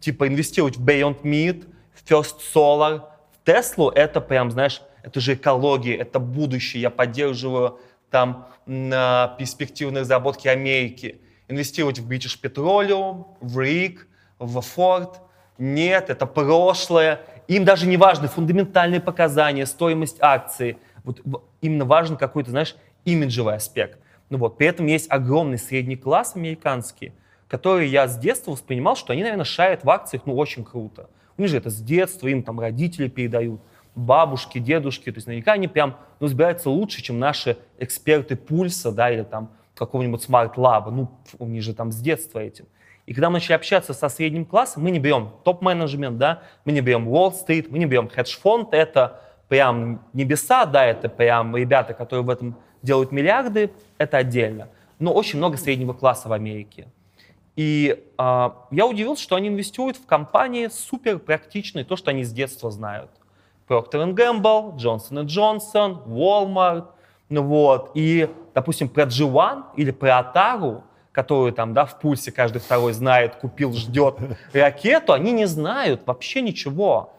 [0.00, 5.34] Типа инвестировать в Beyond Meat, в First Solar, в Теслу, это прям, знаешь, это же
[5.34, 7.78] экология, это будущее, я поддерживаю
[8.12, 11.20] там на перспективные разработки Америки.
[11.48, 13.98] Инвестировать в British Petroleum, в RIG,
[14.38, 15.16] в Ford.
[15.58, 17.20] Нет, это прошлое.
[17.48, 20.78] Им даже не важны фундаментальные показания, стоимость акции.
[21.02, 21.20] Вот
[21.60, 23.98] именно важен какой-то, знаешь, имиджевый аспект.
[24.30, 27.12] Ну вот, при этом есть огромный средний класс американский,
[27.48, 31.10] который я с детства воспринимал, что они, наверное, шарят в акциях, ну, очень круто.
[31.36, 33.60] У них же это с детства, им там родители передают,
[33.94, 39.10] бабушки, дедушки, то есть наверняка они прям, ну, разбираются лучше, чем наши эксперты Пульса, да,
[39.10, 41.10] или там какого-нибудь Smart-Lab'а, ну, у
[41.40, 42.66] них же там с детства этим.
[43.06, 46.80] И когда мы начали общаться со средним классом, мы не берем топ-менеджмент, да, мы не
[46.80, 52.30] берем Уолл-стрит, мы не берем хедж-фонд, это прям небеса, да, это прям ребята, которые в
[52.30, 54.68] этом делают миллиарды, это отдельно.
[54.98, 56.88] Но очень много среднего класса в Америке.
[57.56, 62.32] И а, я удивился, что они инвестируют в компании супер практичные, то, что они с
[62.32, 63.10] детства знают.
[63.68, 66.86] Procter Gamble, Johnson Johnson, Walmart,
[67.28, 67.92] ну вот.
[67.94, 73.36] И, допустим, про G1 или про Atari, которую там, да, в пульсе каждый второй знает,
[73.36, 74.16] купил, ждет
[74.52, 77.12] ракету, они не знают вообще ничего.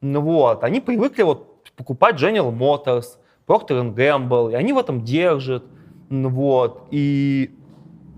[0.00, 5.64] Ну вот, они привыкли вот покупать General Motors, Procter Gamble, и они в этом держат.
[6.08, 7.54] Ну вот, и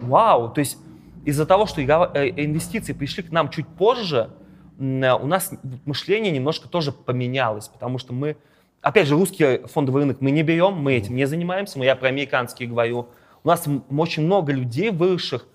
[0.01, 0.79] вау, то есть
[1.25, 4.42] из-за того, что игра- э, инвестиции пришли к нам чуть позже, э,
[4.79, 5.53] у нас
[5.85, 8.37] мышление немножко тоже поменялось, потому что мы,
[8.81, 12.09] опять же, русский фондовый рынок мы не берем, мы этим не занимаемся, мы, я про
[12.09, 13.09] американский говорю.
[13.45, 15.47] У нас очень много людей, выросших,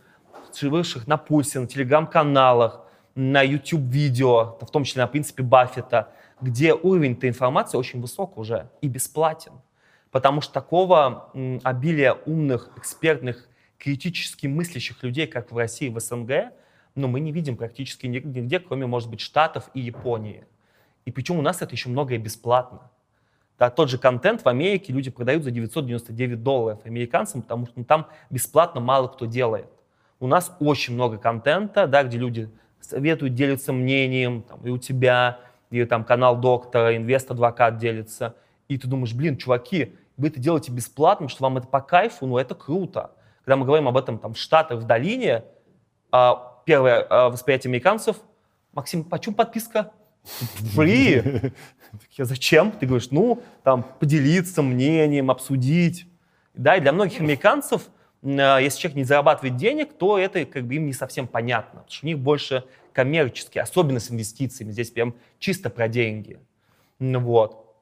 [0.62, 2.82] выросших на пульсе, на телеграм-каналах,
[3.16, 8.70] на YouTube-видео, в том числе на принципе Баффета, где уровень этой информации очень высок уже
[8.82, 9.54] и бесплатен.
[10.12, 11.32] Потому что такого
[11.64, 16.52] обилия умных, экспертных, критически мыслящих людей, как в России, в СНГ,
[16.98, 20.46] ну, мы не видим практически ниг- нигде, кроме, может быть, Штатов и Японии.
[21.06, 22.92] И причем у нас это еще многое бесплатно.
[23.58, 27.86] Да, тот же контент в Америке люди продают за 999 долларов американцам, потому что ну,
[27.86, 29.68] там бесплатно мало кто делает.
[30.20, 32.50] У нас очень много контента, да, где люди
[32.82, 38.36] советуют, делятся мнением, там, и у тебя, и там канал доктора, инвест-адвокат делится.
[38.68, 42.38] И ты думаешь, блин, чуваки, вы это делаете бесплатно, что вам это по кайфу, ну
[42.38, 43.12] это круто.
[43.44, 45.46] Когда мы говорим об этом там в Штатах, в долине,
[46.12, 48.18] а, первое а, восприятие американцев,
[48.74, 49.92] Максим, почем подписка?
[50.76, 51.24] Фри.
[52.12, 52.74] Я зачем?
[52.74, 56.08] Ты говоришь, ну, там, поделиться мнением, обсудить.
[56.54, 57.84] Да, и для многих американцев,
[58.22, 61.92] а, если человек не зарабатывает денег, то это как бы им не совсем понятно, потому
[61.92, 66.38] что у них больше коммерческие, особенно с инвестициями, здесь прям чисто про деньги.
[67.00, 67.76] Вот.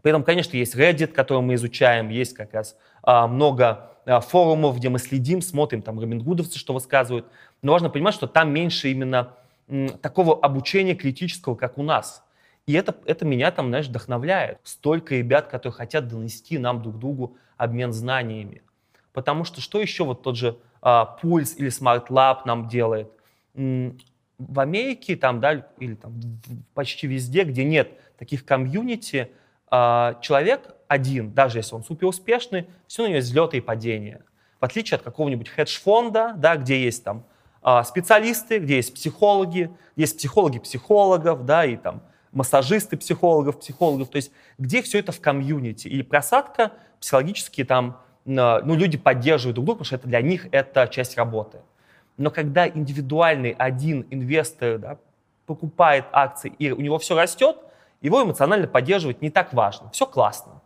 [0.00, 4.76] При этом, конечно, есть Reddit, который мы изучаем, есть как раз а, много а, форумов,
[4.76, 7.26] где мы следим, смотрим, там, робингудовцы что высказывают.
[7.64, 9.36] Но важно понимать, что там меньше именно
[10.02, 12.22] такого обучения критического, как у нас.
[12.66, 14.58] И это, это меня там, знаешь, вдохновляет.
[14.64, 18.62] Столько ребят, которые хотят донести нам друг другу обмен знаниями.
[19.14, 23.08] Потому что что еще вот тот же а, Пульс или Smart Lab нам делает?
[23.54, 26.20] В Америке там, да, или там
[26.74, 29.30] почти везде, где нет таких комьюнити,
[29.68, 34.22] а, человек один, даже если он супер успешный, все у него есть взлеты и падения.
[34.60, 37.24] В отличие от какого-нибудь хедж-фонда, да, где есть там
[37.84, 44.32] специалисты, где есть психологи, есть психологи психологов, да, и там массажисты психологов, психологов, то есть
[44.58, 45.88] где все это в комьюнити.
[45.88, 50.48] И просадка психологически там, на- ну, люди поддерживают друг друга, потому что это для них
[50.52, 51.58] это часть работы.
[52.16, 54.98] Но когда индивидуальный один инвестор да,
[55.46, 57.56] покупает акции и у него все растет,
[58.00, 59.90] его эмоционально поддерживать не так важно.
[59.90, 60.60] Все классно.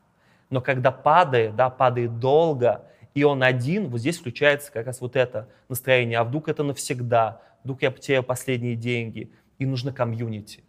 [0.51, 2.83] Но когда падает, да, падает долго,
[3.18, 6.18] и он один, вот здесь включается как раз вот это настроение.
[6.18, 7.42] А вдруг это навсегда?
[7.64, 9.31] Вдруг я потеряю последние деньги?
[9.59, 10.62] И нужно комьюнити.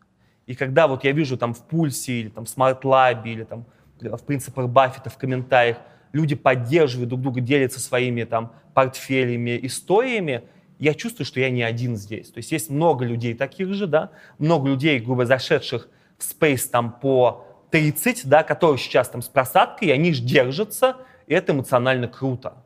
[0.47, 3.65] И когда вот я вижу там в Пульсе или там в Smart Lab или там
[3.99, 5.77] в принципах Баффета в комментариях,
[6.11, 10.43] люди поддерживают друг друга, делятся своими там портфелями, историями,
[10.79, 12.31] я чувствую, что я не один здесь.
[12.31, 16.93] То есть есть много людей таких же, да, много людей, грубо зашедших в спейс там
[16.99, 20.97] по 30, да, которые сейчас там с просадкой, они же держатся,
[21.33, 22.57] это эмоционально круто.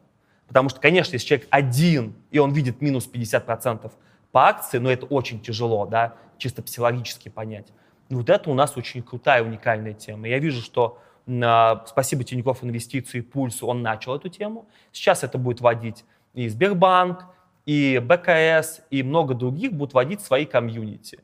[0.47, 3.91] Потому что, конечно, если человек один, и он видит минус 50%
[4.31, 7.67] по акции, но это очень тяжело, да, чисто психологически понять.
[8.09, 10.27] И вот это у нас очень крутая, уникальная тема.
[10.27, 14.67] Я вижу, что а, спасибо Тинькофф Инвестиции Пульсу, он начал эту тему.
[14.91, 17.25] Сейчас это будет водить и Сбербанк,
[17.65, 21.19] и БКС, и много других будут водить свои комьюнити.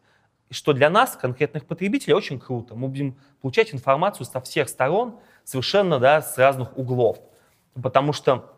[0.52, 2.76] Что для нас, конкретных потребителей, очень круто.
[2.76, 7.20] Мы будем получать информацию со всех сторон, совершенно да, с разных углов.
[7.82, 8.52] Потому что,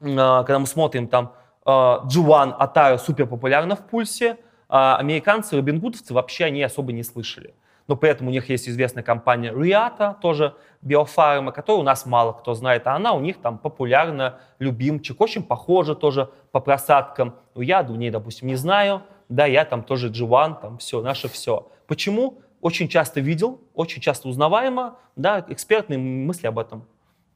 [0.00, 1.32] э, когда мы смотрим там
[1.66, 4.38] э, G1, Atari супер популярна в пульсе,
[4.68, 7.54] а американцы, робингудовцы вообще они особо не слышали.
[7.86, 12.32] Но при этом у них есть известная компания Riata, тоже биофарма, которую у нас мало
[12.32, 17.34] кто знает, а она у них там популярна, любимчик, очень похожа тоже по просадкам.
[17.54, 21.28] Но я у ней, допустим, не знаю, да, я там тоже G1, там все, наше
[21.28, 21.70] все.
[21.86, 22.42] Почему?
[22.60, 26.86] Очень часто видел, очень часто узнаваемо, да, экспертные мысли об этом.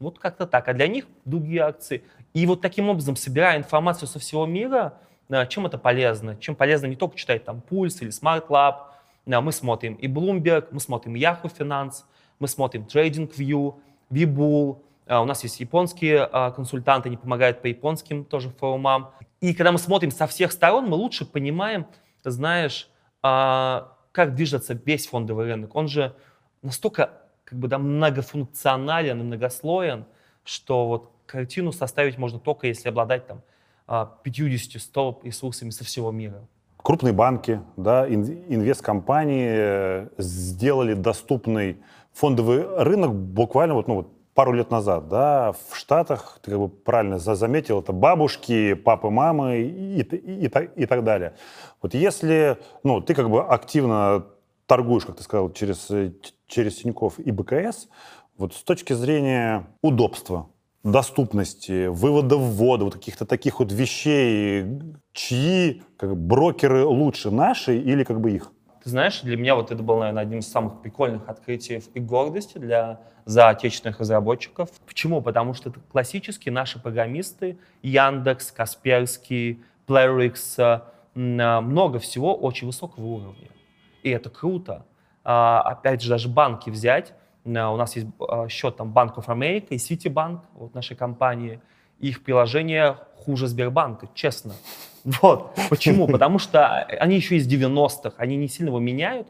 [0.03, 0.69] Вот как-то так.
[0.69, 2.03] А для них другие акции.
[2.35, 4.99] И вот таким образом, собирая информацию со всего мира,
[5.29, 6.37] да, чем это полезно?
[6.37, 8.75] Чем полезно не только читать там Пульс или Smart Lab,
[9.25, 12.05] да, мы смотрим и Bloomberg, мы смотрим Yahoo Finance,
[12.39, 13.75] мы смотрим TradingView,
[14.11, 19.11] Webull, а, у нас есть японские а, консультанты, они помогают по японским тоже форумам.
[19.41, 21.87] И когда мы смотрим со всех сторон, мы лучше понимаем,
[22.25, 22.89] знаешь,
[23.23, 25.75] а, как движется весь фондовый рынок.
[25.75, 26.15] Он же
[26.63, 27.22] настолько
[27.53, 30.07] как бы, да, многофункционален и многослоен,
[30.43, 33.43] что вот картину составить можно только если обладать там
[33.87, 36.49] 50-100 ресурсами со всего мира
[36.79, 41.77] крупные банки, да, инвесткомпании э, сделали доступный
[42.13, 46.69] фондовый рынок буквально вот, ну, вот пару лет назад, да, в Штатах, ты как бы
[46.69, 51.35] правильно заметил, это бабушки, папы, мамы и, и, и, и так далее.
[51.83, 54.25] Вот если, ну, ты как бы активно
[54.67, 55.87] торгуешь, как ты сказал, через,
[56.53, 57.89] через Тинькофф и БКС,
[58.37, 60.49] вот с точки зрения удобства,
[60.85, 64.65] доступности, вывода ввода, вот каких-то таких вот вещей,
[65.13, 68.53] чьи как, брокеры лучше, наши или как бы их?
[68.83, 72.59] Ты знаешь, для меня вот это было, наверное, одним из самых прикольных открытий и гордости
[72.59, 74.69] для за отечественных разработчиков.
[74.85, 75.23] Почему?
[75.23, 83.49] Потому что это классические наши программисты, Яндекс, Касперский, Playrix, а, много всего очень высокого уровня.
[84.03, 84.85] И это круто.
[85.25, 87.15] А, опять же, даже банки взять,
[87.45, 91.61] у нас есть а, счет там Bank of America и Citibank, вот нашей компании.
[91.99, 94.55] Их приложение хуже Сбербанка, честно.
[95.05, 95.59] Вот.
[95.69, 96.07] Почему?
[96.07, 99.27] Потому что они еще из 90-х, они не сильно его меняют,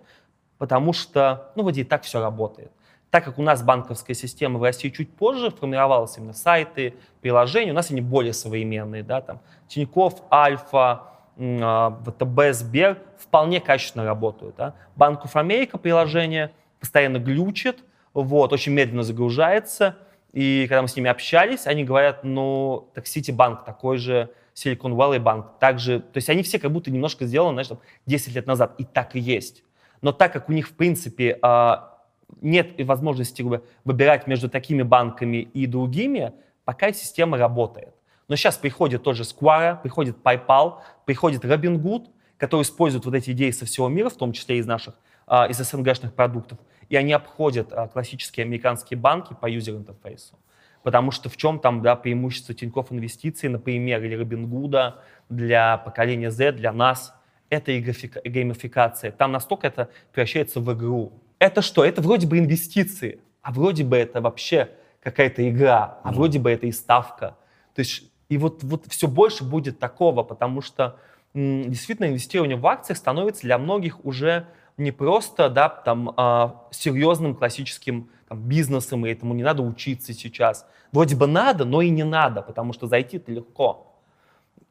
[0.58, 2.70] потому что, ну, вроде и так все работает.
[3.08, 7.74] Так как у нас банковская система в России чуть позже формировалась именно сайты, приложения, у
[7.74, 14.56] нас они более современные, да, там Тинькофф, Альфа, ВТБ, Сбер вполне качественно работают.
[14.56, 14.74] Да.
[14.96, 19.96] Банк of America приложение постоянно глючит, вот, очень медленно загружается.
[20.32, 25.18] И когда мы с ними общались, они говорят, ну, так Ситибанк такой же, Silicon Valley
[25.18, 26.00] Bank также.
[26.00, 28.74] То есть они все как будто немножко сделаны, знаешь, там, 10 лет назад.
[28.78, 29.64] И так и есть.
[30.00, 31.98] Но так как у них, в принципе, а,
[32.40, 33.44] нет возможности
[33.84, 36.32] выбирать между такими банками и другими,
[36.64, 37.94] пока система работает.
[38.32, 42.06] Но сейчас приходит тоже Square, приходит PayPal, приходит Robinhood,
[42.38, 44.94] который использует вот эти идеи со всего мира, в том числе из наших,
[45.26, 46.58] а, из СНГшных продуктов,
[46.88, 50.38] и они обходят а, классические американские банки по юзер-интерфейсу.
[50.82, 56.52] Потому что в чем там да, преимущество Тинькофф инвестиций, например, или Робингуда для поколения Z,
[56.52, 57.14] для нас,
[57.50, 59.12] это геймификация.
[59.12, 61.20] Там настолько это превращается в игру.
[61.38, 61.84] Это что?
[61.84, 64.70] Это вроде бы инвестиции, а вроде бы это вообще
[65.02, 67.36] какая-то игра, а вроде бы это и ставка.
[67.74, 70.96] То есть и вот, вот все больше будет такого, потому что
[71.34, 74.46] м, действительно инвестирование в акции становится для многих уже
[74.78, 80.66] не просто да, там, а, серьезным классическим там, бизнесом, и этому не надо учиться сейчас.
[80.92, 83.94] Вроде бы надо, но и не надо, потому что зайти это легко.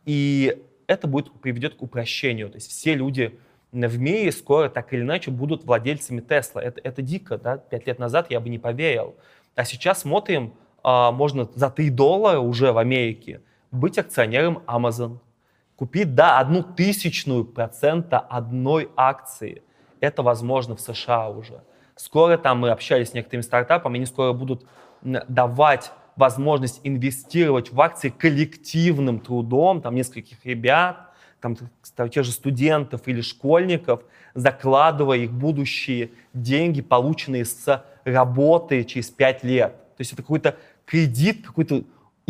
[0.06, 0.58] И
[0.88, 2.50] это будет, приведет к упрощению.
[2.50, 3.40] То есть все люди
[3.72, 6.64] в мире скоро так или иначе будут владельцами Тесла.
[6.64, 7.58] Это, это дико, да?
[7.58, 9.14] Пять лет назад я бы не поверил.
[9.54, 13.42] А сейчас смотрим, а, можно за 3 доллара уже в Америке
[13.72, 15.20] быть акционером Amazon,
[15.76, 19.64] купить, да, одну тысячную процента одной акции–
[20.00, 21.64] это возможно в США уже.
[21.96, 24.66] Скоро там мы общались с некоторыми стартапами, они скоро будут
[25.02, 31.10] давать возможность инвестировать в акции коллективным трудом, там нескольких ребят,
[31.40, 31.58] там
[32.10, 34.04] тех же студентов или школьников,
[34.36, 39.74] закладывая их будущие деньги, полученные с работы через пять лет.
[39.96, 41.84] То есть это какой-то кредит, какой-то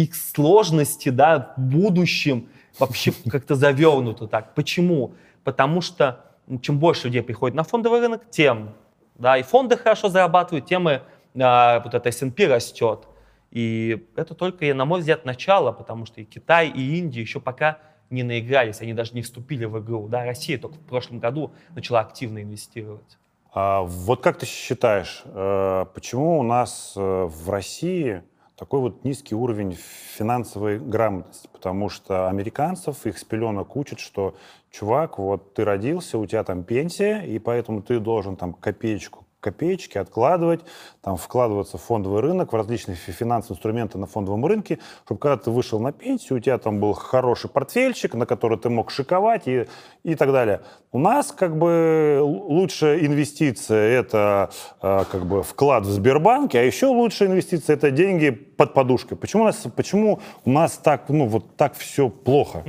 [0.03, 2.49] их сложности, да, в будущем
[2.79, 4.53] вообще как-то завернуто так.
[4.55, 5.13] Почему?
[5.43, 6.25] Потому что
[6.61, 8.73] чем больше людей приходит на фондовый рынок, тем
[9.21, 10.99] да, и фонды хорошо зарабатывают, тем и
[11.39, 13.07] а, вот это S&P растет.
[13.51, 17.77] И это только, на мой взгляд, начало, потому что и Китай, и Индия еще пока
[18.09, 20.07] не наигрались, они даже не вступили в игру.
[20.07, 23.17] Да, Россия только в прошлом году начала активно инвестировать.
[23.53, 28.23] А вот как ты считаешь, э, почему у нас э, в России
[28.61, 34.35] такой вот низкий уровень финансовой грамотности, потому что американцев их с пеленок учат, что,
[34.69, 39.97] чувак, вот ты родился, у тебя там пенсия, и поэтому ты должен там копеечку копеечки
[39.97, 40.61] откладывать,
[41.01, 45.37] там, вкладываться в фондовый рынок, в различные фи- финансовые инструменты на фондовом рынке, чтобы когда
[45.37, 49.47] ты вышел на пенсию, у тебя там был хороший портфельчик, на который ты мог шиковать
[49.47, 49.67] и,
[50.03, 50.61] и так далее.
[50.91, 56.87] У нас как бы лучшая инвестиция– это э, как бы вклад в Сбербанке, а еще
[56.87, 59.17] лучшая инвестиция– это деньги под подушкой.
[59.17, 62.63] Почему у нас, почему у нас так, ну, вот так все плохо?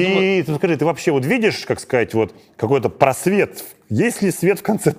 [0.00, 3.64] И ты скажи, ты вообще вот видишь, как сказать, вот какой-то просвет?
[3.88, 4.94] Есть ли свет в конце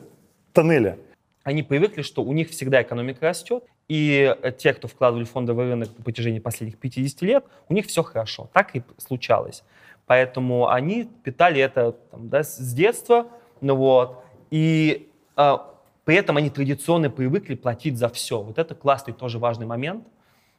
[0.52, 0.98] тоннеля?
[1.44, 5.66] Они привыкли, что у них всегда экономика растет, и э, те, кто вкладывали в фондовый
[5.68, 8.50] рынок на протяжении последних 50 лет, у них все хорошо.
[8.54, 9.64] Так и случалось.
[10.06, 13.28] Поэтому они питали это там, да, с детства,
[13.60, 15.74] ну вот, и а,
[16.06, 18.42] при этом они традиционно привыкли платить за все.
[18.42, 20.06] Вот это классный тоже важный момент.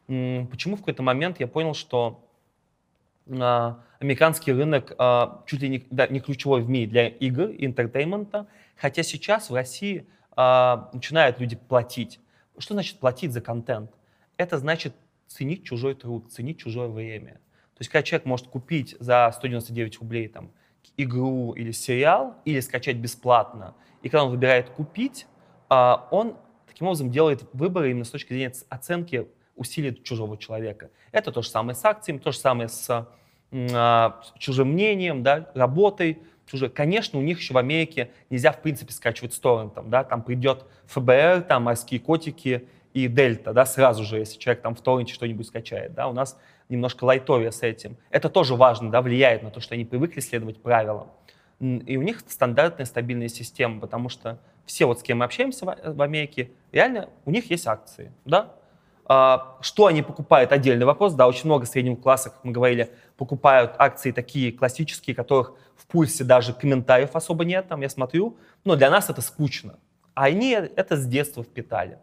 [0.07, 2.24] Почему в какой-то момент я понял, что
[3.27, 8.47] американский рынок а, чуть ли не, да, не ключевой в мире для игр и entertainment'а,
[8.77, 10.07] хотя сейчас в России
[10.37, 12.21] а, начинают люди платить.
[12.59, 13.91] Что значит платить за контент?
[14.37, 14.95] Это значит
[15.27, 17.35] ценить чужой труд, ценить чужое время.
[17.75, 20.53] То есть, когда человек может купить за 199 рублей там,
[20.97, 25.27] игру или сериал, или скачать бесплатно, и когда он выбирает купить,
[25.69, 30.91] а, он таким образом делает выборы именно с точки зрения оценки усилий чужого человека.
[31.13, 33.09] Это то же самое с акциями, то же самое с
[33.73, 36.19] а, чужим мнением, да, работой.
[36.47, 36.69] Чужой.
[36.69, 39.89] Конечно, у них еще в Америке нельзя, в принципе, скачивать с торрентом.
[39.89, 40.05] Да?
[40.05, 44.81] Там придет ФБР, там морские котики и Дельта, да, сразу же, если человек там в
[44.83, 45.95] торренте что-нибудь скачает.
[45.95, 46.07] Да?
[46.09, 46.39] У нас
[46.69, 47.97] немножко лайтовее с этим.
[48.11, 51.11] Это тоже важно, да, влияет на то, что они привыкли следовать правилам.
[51.61, 56.03] И у них стандартная стабильная система, потому что все, вот с кем мы общаемся в
[56.03, 58.55] Америке, реально у них есть акции, да,
[59.07, 61.15] Что они покупают, отдельный вопрос.
[61.15, 66.25] Да, очень много среднего класса, как мы говорили, покупают акции такие классические, которых в пульсе
[66.25, 68.39] даже комментариев особо нет, там я смотрю.
[68.65, 69.79] Но для нас это скучно.
[70.15, 71.99] А они это с детства впитали.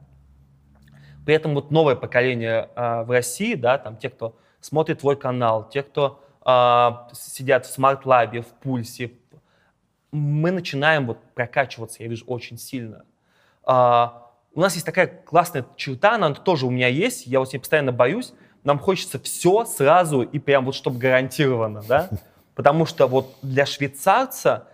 [1.26, 5.70] При этом вот новое поколение а, в России, да, там те, кто смотрит твой канал,
[5.70, 9.12] те, кто а, сидят в Smart-Lab'е, в Пульсе,
[10.12, 13.06] мы начинаем вот прокачиваться, я вижу, очень сильно.
[13.64, 14.20] А,
[14.54, 17.60] у нас есть такая классная черта, она тоже у меня есть, я вот с ней
[17.60, 18.34] постоянно борюсь,
[18.64, 22.10] нам хочется все сразу и прям вот чтобы гарантированно, да?
[22.56, 24.68] Потому что вот для швейцарца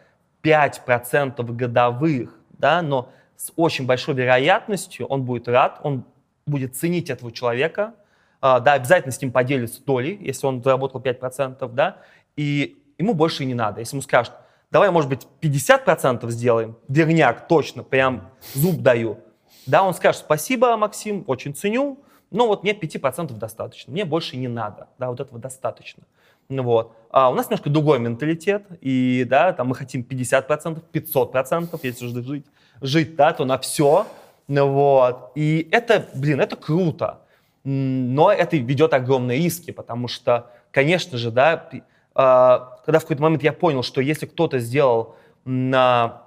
[0.44, 6.04] 5% годовых, да, но с очень большой вероятностью он будет рад, он
[6.46, 7.94] будет ценить этого человека,
[8.42, 11.98] а, да, обязательно с ним поделится долей, если он заработал 5%, да,
[12.36, 13.80] и ему больше и не надо.
[13.80, 14.34] Если ему скажут,
[14.72, 19.20] давай, может быть, 50% сделаем, верняк, точно, прям зуб даю,
[19.68, 22.00] да, он скажет, спасибо, Максим, очень ценю,
[22.32, 26.04] но вот мне 5% достаточно, мне больше не надо, да, вот этого достаточно.
[26.50, 26.96] Вот.
[27.12, 32.46] А у нас немножко другой менталитет, и, да, там мы хотим 50%, 500%, если жить,
[32.82, 34.08] жить, да, то на все,
[34.48, 35.32] вот.
[35.36, 37.22] И это, блин, это круто,
[37.64, 41.70] но это ведет огромные риски, потому что, конечно же, да,
[42.16, 46.24] а, когда в какой-то момент я понял, что если кто-то сделал на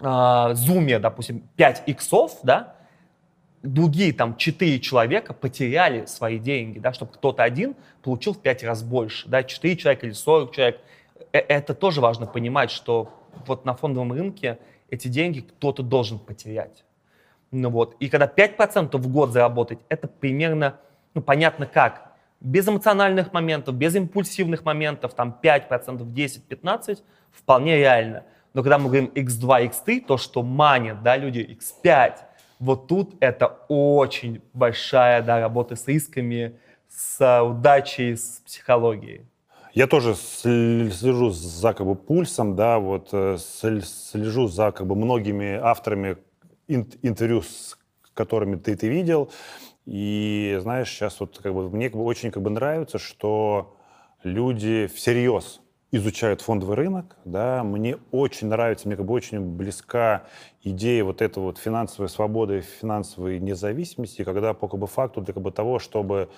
[0.00, 2.74] зуме, допустим, 5 иксов, да,
[3.62, 8.82] другие там 4 человека потеряли свои деньги, да, чтобы кто-то один получил в 5 раз
[8.82, 10.80] больше, да, 4 человека или 40 человек.
[11.32, 13.12] Э, Это тоже важно понимать, что
[13.46, 14.58] вот на фондовом рынке
[14.90, 16.84] эти деньги кто-то должен потерять.
[17.50, 17.96] Ну вот.
[18.00, 20.76] И когда 5% в год заработать, это примерно,
[21.14, 28.24] ну, понятно как, без эмоциональных моментов, без импульсивных моментов, там 5%, 10, 15, вполне реально.
[28.52, 32.14] Но когда мы говорим x2, x3, то, что манит, да, люди x5,
[32.58, 39.26] вот тут это очень большая, да, работа с рисками, с удачей, с психологией.
[39.72, 44.86] Я тоже сл- слежу за как бы пульсом, да, вот э, сл- слежу за как
[44.86, 46.16] бы многими авторами
[46.66, 47.78] ин- интервью, с
[48.12, 49.30] которыми ты ты видел,
[49.86, 53.76] и знаешь, сейчас вот как бы мне как бы очень как бы нравится, что
[54.24, 55.60] люди всерьез
[55.92, 60.24] изучают фондовый рынок, да, мне очень нравится, мне как бы очень близка
[60.62, 65.42] идея вот этой вот финансовой свободы, финансовой независимости, когда по как бы факту для как
[65.42, 66.30] бы того, чтобы,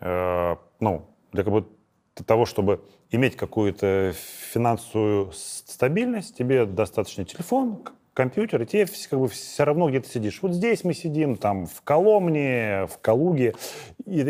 [0.00, 1.66] э, ну, для как бы
[2.26, 4.12] того, чтобы иметь какую-то
[4.52, 7.84] финансовую стабильность, тебе достаточно телефон,
[8.14, 10.40] компьютер, и тебе как бы все равно, где ты сидишь.
[10.42, 13.54] Вот здесь мы сидим, там, в Коломне, в Калуге
[14.06, 14.20] и,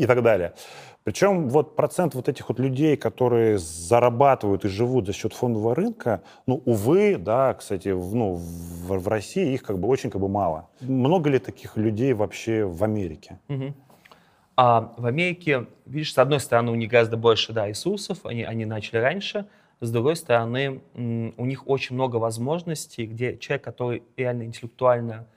[0.00, 0.54] и так далее.
[1.06, 6.20] Причем вот процент вот этих вот людей, которые зарабатывают и живут за счет фондового рынка,
[6.46, 10.28] ну, увы, да, кстати, в, ну, в, в России их как бы очень как бы
[10.28, 10.68] мало.
[10.80, 13.38] Много ли таких людей вообще в Америке?
[13.46, 13.76] Мгм.
[14.56, 18.64] А в Америке, видишь, с одной стороны, у них гораздо больше да, ресурсов, они, они
[18.64, 19.46] начали раньше,
[19.80, 25.28] с другой стороны, у них очень много возможностей, где человек, который реально интеллектуально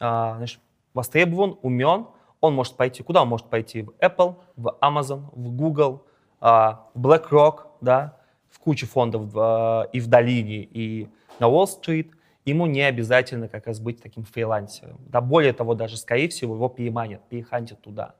[0.00, 0.58] а, знаешь,
[0.94, 2.06] востребован, умен,
[2.42, 3.82] он может пойти, куда он может пойти?
[3.82, 6.04] В Apple, в Amazon, в Google,
[6.40, 8.18] а, в BlackRock, да,
[8.50, 12.12] в кучу фондов а, и в долине, и на Уолл-стрит.
[12.44, 14.98] Ему не обязательно как раз быть таким фрилансером.
[15.06, 18.16] Да, более того, даже, скорее всего, его переманят, перехантят туда.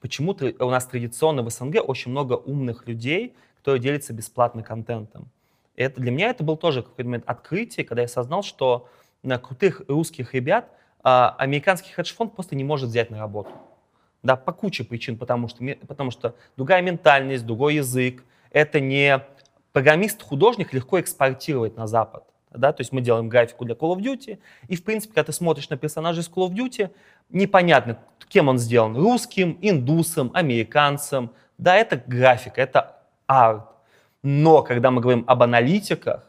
[0.00, 5.30] Почему-то у нас традиционно в СНГ очень много умных людей, которые делятся бесплатным контентом.
[5.76, 8.88] Это, для меня это был тоже какой-то момент открытия, когда я осознал, что
[9.22, 10.68] на крутых русских ребят
[11.02, 13.50] а, американский хедж-фонд просто не может взять на работу.
[14.22, 18.24] Да, по куче причин, потому что, потому что другая ментальность, другой язык.
[18.50, 19.20] Это не
[19.72, 22.24] программист-художник легко экспортировать на Запад.
[22.50, 24.38] Да, то есть мы делаем графику для Call of Duty,
[24.68, 26.90] и, в принципе, когда ты смотришь на персонажей из Call of Duty,
[27.30, 27.98] непонятно,
[28.32, 28.96] кем он сделан.
[28.96, 31.30] Русским, индусом, американцем.
[31.58, 32.96] Да, это графика, это
[33.26, 33.66] арт.
[34.22, 36.24] Но когда мы говорим об аналитиках,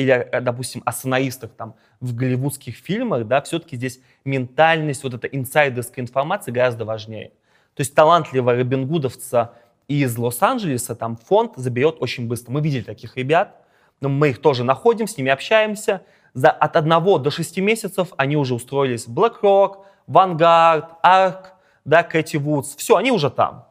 [0.00, 5.26] или, э, допустим, о сценаристах там, в голливудских фильмах, да, все-таки здесь ментальность, вот эта
[5.26, 7.32] инсайдерская информация гораздо важнее.
[7.74, 9.54] То есть талантливого Робин Гудовца
[9.88, 12.52] из Лос-Анджелеса там фонд заберет очень быстро.
[12.52, 13.56] Мы видели таких ребят,
[14.00, 16.02] но мы их тоже находим, с ними общаемся.
[16.32, 21.44] За, от одного до шести месяцев они уже устроились в BlackRock, Vanguard, ARK,
[21.84, 22.76] да, Кэти Вудс.
[22.76, 23.66] Все, они уже там.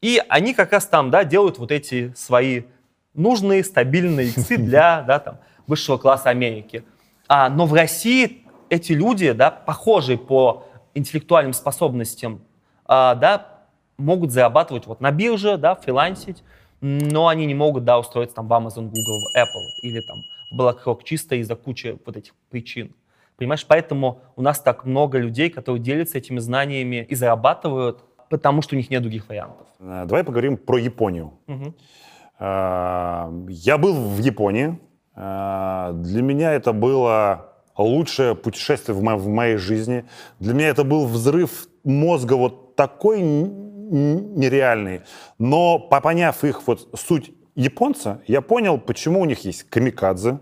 [0.00, 2.64] И они как раз там, да, делают вот эти свои
[3.16, 6.84] нужные, стабильные иксы для, да, там, высшего класса Америки.
[7.28, 10.64] А, но в России эти люди, да, похожие по
[10.94, 12.42] интеллектуальным способностям,
[12.84, 13.56] а, да,
[13.98, 16.42] могут зарабатывать вот на бирже, да, фрилансить,
[16.80, 20.18] но они не могут, да, устроиться там в Amazon, Google, в Apple или там
[20.52, 22.94] в BlackRock чисто из-за кучи вот этих причин.
[23.36, 28.74] Понимаешь, поэтому у нас так много людей, которые делятся этими знаниями и зарабатывают, потому что
[28.74, 29.66] у них нет других вариантов.
[29.78, 31.32] Э, Давай поговорим про Японию.
[31.46, 31.74] Мгм.
[32.38, 34.78] Э, Я был в Японии.
[35.16, 40.04] Э, Для меня это было лучшее путешествие в мо- в моей жизни.
[40.40, 45.00] Для меня это был взрыв мозга вот такой нереальный.
[45.38, 50.38] Но по- поняв их вот суть японца, я понял, почему у них есть камикадзе.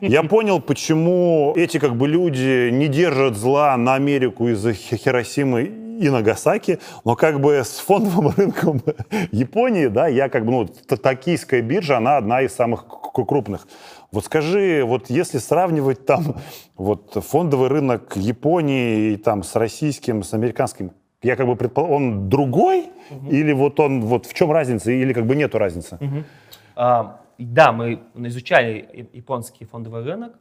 [0.00, 5.70] Я понял, почему эти как бы люди не держат зла на Америку из-за Хи- Хиросимы
[5.98, 8.82] и Нагасаки, но как бы с фондовым рынком
[9.30, 13.66] Японии, да, я как бы, ну, токийская биржа, она одна из самых крупных.
[14.12, 16.36] Вот скажи, вот если сравнивать там
[16.76, 20.92] вот фондовый рынок Японии и там с российским, с американским,
[21.22, 22.90] я как бы предполагаю, он другой?
[23.30, 24.92] Или вот он, вот в чем разница?
[24.92, 25.98] Или как бы нету разницы?
[26.76, 30.34] А, да, мы изучали японский фондовый рынок.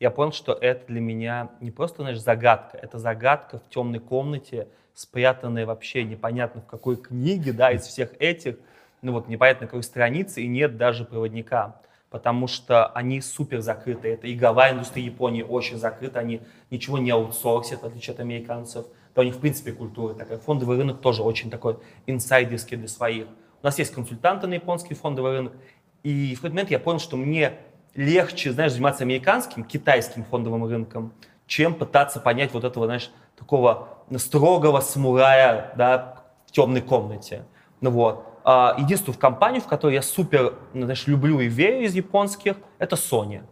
[0.00, 2.78] Я понял, что это для меня не просто, знаешь, загадка.
[2.78, 4.68] Это загадка в темной комнате,
[5.00, 8.56] спрятанная вообще непонятно в какой книге, да, из всех этих,
[9.00, 11.80] ну вот непонятно какой страницы, и нет даже проводника.
[12.10, 14.08] Потому что они супер закрыты.
[14.08, 16.18] Это игровая индустрия Японии очень закрыта.
[16.18, 18.84] Они ничего не аутсорсят, в отличие от американцев.
[19.14, 20.38] Да, у них, в принципе, культура такая.
[20.38, 23.26] Фондовый рынок тоже очень такой инсайдерский для своих.
[23.62, 25.52] У нас есть консультанты на японский фондовый рынок.
[26.02, 27.54] И в какой-то момент я понял, что мне
[27.94, 31.12] легче, знаешь, заниматься американским, китайским фондовым рынком,
[31.46, 37.44] чем пытаться понять вот этого, знаешь, такого строгого самурая, да, в темной комнате.
[37.80, 38.26] Ну вот.
[38.42, 42.96] А, единственную компанию, в которой я супер, ну, знаешь, люблю и верю из японских, это
[42.96, 43.42] Sony.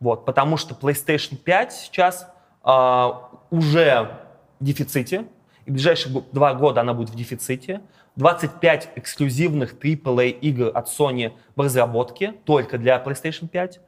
[0.00, 2.28] Вот, потому что PlayStation 5 сейчас
[2.62, 4.18] а, уже
[4.58, 5.26] в дефиците,
[5.64, 7.82] и в ближайшие два года она будет в дефиците.
[8.16, 13.80] 25 эксклюзивных AAA игр от Sony в разработке только для PlayStation 5.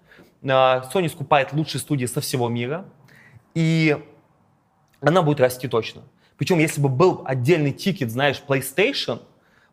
[0.48, 2.84] А, Sony скупает лучшие студии со всего мира,
[3.54, 3.98] и
[5.06, 6.02] она будет расти точно.
[6.36, 9.20] Причем, если бы был отдельный тикер, знаешь, PlayStation,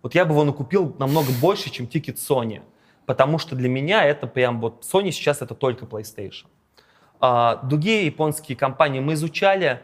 [0.02, 2.62] вот я бы его накупил намного больше, чем тикер Sony.
[3.06, 6.46] Потому что для меня это прям вот Sony сейчас это только PlayStation.
[7.20, 9.82] А, другие японские компании мы изучали,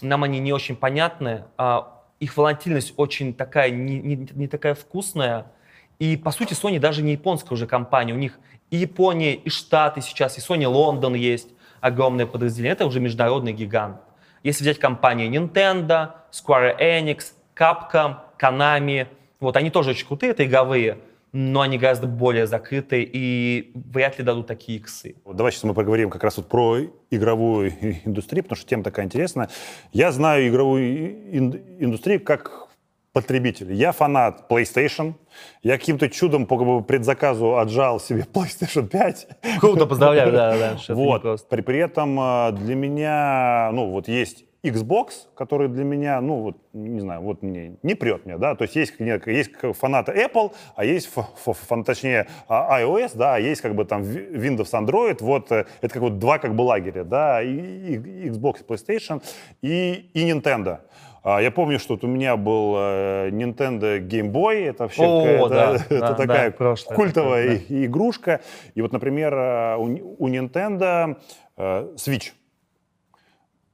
[0.00, 1.44] нам они не очень понятны.
[1.56, 5.52] А, их волатильность очень такая, не, не- не такая вкусная.
[5.98, 8.12] И, по сути, Sony даже не японская уже компания.
[8.12, 8.38] У них
[8.70, 11.48] и Япония, и Штаты сейчас, и Sony Лондон есть
[11.80, 12.72] огромное подразделение.
[12.72, 14.00] Это уже международный гигант.
[14.44, 19.06] Если взять компании Nintendo, Square Enix, Capcom, Konami,
[19.40, 20.98] вот они тоже очень крутые, это игровые,
[21.32, 25.16] но они гораздо более закрытые и вряд ли дадут такие иксы.
[25.24, 26.76] Давай сейчас мы поговорим как раз вот про
[27.10, 27.70] игровую
[28.04, 29.48] индустрию, потому что тема такая интересная.
[29.92, 32.63] Я знаю игровую ин- индустрию как
[33.14, 33.72] потребитель.
[33.72, 35.14] Я фанат PlayStation.
[35.62, 39.28] Я каким-то чудом по предзаказу отжал себе PlayStation 5.
[39.60, 40.76] Круто, поздравляю, да, да.
[40.94, 41.48] Вот.
[41.48, 46.56] При, при этом э, для меня, ну, вот есть Xbox, который для меня, ну, вот,
[46.72, 50.84] не знаю, вот мне не прет мне, да, то есть есть, есть фанаты Apple, а
[50.86, 51.10] есть,
[51.44, 55.92] фан- точнее, а, iOS, да, а есть как бы там Windows, Android, вот, э, это
[55.92, 59.22] как вот два как бы лагеря, да, и, и- Xbox, PlayStation
[59.62, 60.78] и, и Nintendo.
[61.24, 65.22] А, Я помню, что вот у меня был э, Nintendo Game Boy, это вообще О,
[65.22, 68.42] какая-то- да, это да, такая да, прошлое культовая и- игрушка.
[68.74, 69.84] И вот, например, э, у,
[70.24, 71.16] у Nintendo
[71.56, 72.32] э, Switch.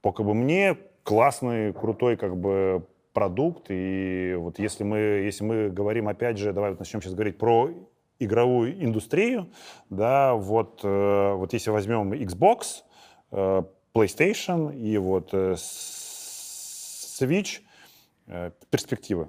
[0.00, 3.66] По как бы мне классный, крутой как бы продукт.
[3.68, 7.70] И вот если мы, если мы говорим, опять же, давай вот начнем сейчас говорить про
[8.20, 9.48] игровую индустрию,
[9.88, 12.84] да, вот, э, вот если возьмем Xbox,
[13.32, 15.56] э, PlayStation и вот э,
[17.20, 17.60] Switch,
[18.26, 19.28] э, перспективы.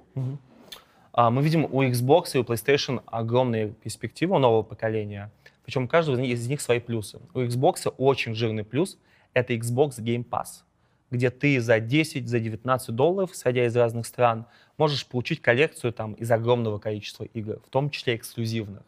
[1.13, 5.29] А, Мы видим у Xbox и у PlayStation огромные перспективы нового поколения.
[5.65, 7.19] Причем у каждого из них- свои плюсы.
[7.33, 8.97] У Xbox очень жирный плюс—
[9.33, 10.63] это Xbox Game Pass,
[11.11, 14.45] где ты за 10, за 19 долларов, исходя из разных стран,
[14.77, 18.83] можешь получить коллекцию там, из огромного количества игр, в том числе эксклюзивных.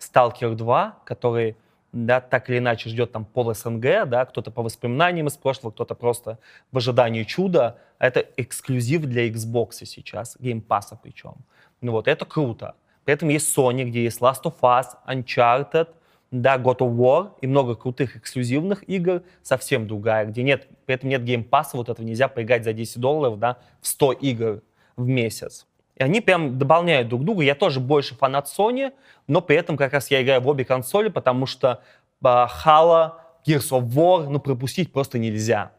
[0.00, 1.56] Stalker 2, который
[1.92, 5.94] да, так или иначе ждет там пол СНГ, да, кто-то по воспоминаниям из прошлого, кто-то
[5.94, 6.38] просто
[6.70, 7.78] в ожидании чуда.
[7.98, 11.36] Это эксклюзив для Xbox сейчас, Pass причем.
[11.80, 12.74] Ну вот, это круто.
[13.04, 15.88] При этом есть Sony, где есть Last of Us, Uncharted,
[16.30, 21.08] да, God of War и много крутых эксклюзивных игр, совсем другая, где нет, при этом
[21.08, 24.62] нет геймпасса, вот этого нельзя поиграть за 10 долларов, да, в 100 игр
[24.96, 25.66] в месяц.
[25.98, 27.42] И они прям дополняют друг друга.
[27.42, 28.92] Я тоже больше фанат Sony,
[29.26, 31.82] но при этом как раз я играю в обе консоли, потому что
[32.22, 35.72] а, Halo, Gears of War, ну, пропустить просто нельзя.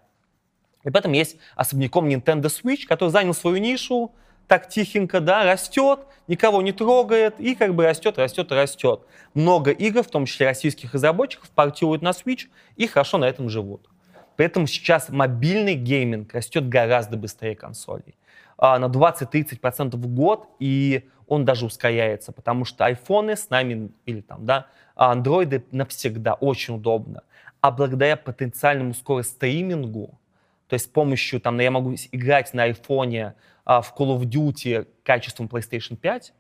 [0.84, 4.12] И поэтому есть особняком Nintendo Switch, который занял свою нишу,
[4.48, 9.02] так тихенько, да, растет, никого не трогает, и как бы растет, растет, растет.
[9.34, 13.88] Много игр, в том числе российских разработчиков, портируют на Switch и хорошо на этом живут.
[14.36, 18.16] При этом сейчас мобильный гейминг растет гораздо быстрее консолей.
[18.62, 24.20] А, на 20-30% в год, и он даже ускоряется, потому что айфоны с нами, или
[24.20, 27.24] там, да, а андроиды навсегда, очень удобно.
[27.62, 30.20] А благодаря потенциальному скорость стримингу,
[30.68, 34.88] то есть с помощью, там, я могу играть на айфоне а, в Call of Duty
[35.04, 36.34] качеством PlayStation 5,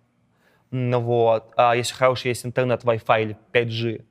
[0.71, 4.03] ну вот, а если хороший есть интернет, Wi-Fi или 5G,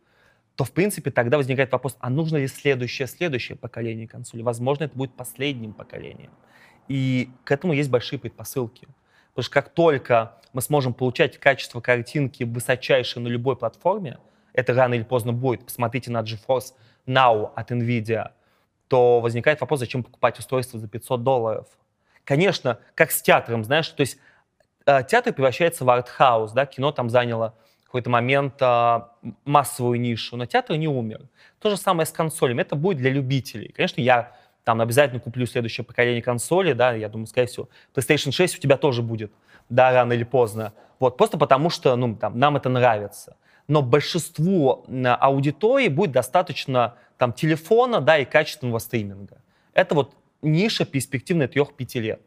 [0.57, 4.43] то, в принципе, тогда возникает вопрос, а нужно ли следующее, следующее поколение консолей?
[4.43, 6.33] Возможно, это будет последним поколением.
[6.89, 8.89] И к этому есть большие предпосылки.
[9.31, 14.19] Потому что как только мы сможем получать качество картинки высочайшее на любой платформе,
[14.53, 16.73] это рано или поздно будет, посмотрите на GeForce
[17.07, 18.31] Now от NVIDIA,
[18.89, 21.67] то возникает вопрос, зачем покупать устройство за 500 долларов.
[22.25, 24.19] Конечно, как с театром, знаешь, то есть
[24.87, 27.55] э, театр превращается в артхаус, да, кино там заняло
[27.89, 29.15] какой-то момент а,
[29.47, 31.23] массовую нишу, но театр не умер.
[31.59, 33.73] То же самое с консолями, это будет для любителей.
[33.73, 34.37] Конечно, я
[34.69, 38.77] там обязательно куплю следующее поколение консоли, да, я думаю, скорее всего, PlayStation 6 у тебя
[38.77, 39.33] тоже будет,
[39.71, 40.75] да, рано или поздно.
[40.99, 43.39] Вот, просто потому что, ну, там, нам это нравится.
[43.67, 49.39] Но большинству аудитории будет достаточно там телефона, да, и качественного стриминга.
[49.73, 52.21] Это вот ниша перспективная 3-5 лет.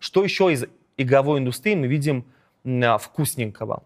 [0.00, 0.66] Что еще из
[0.98, 2.26] игровой индустрии мы видим
[2.62, 3.84] вкусненького?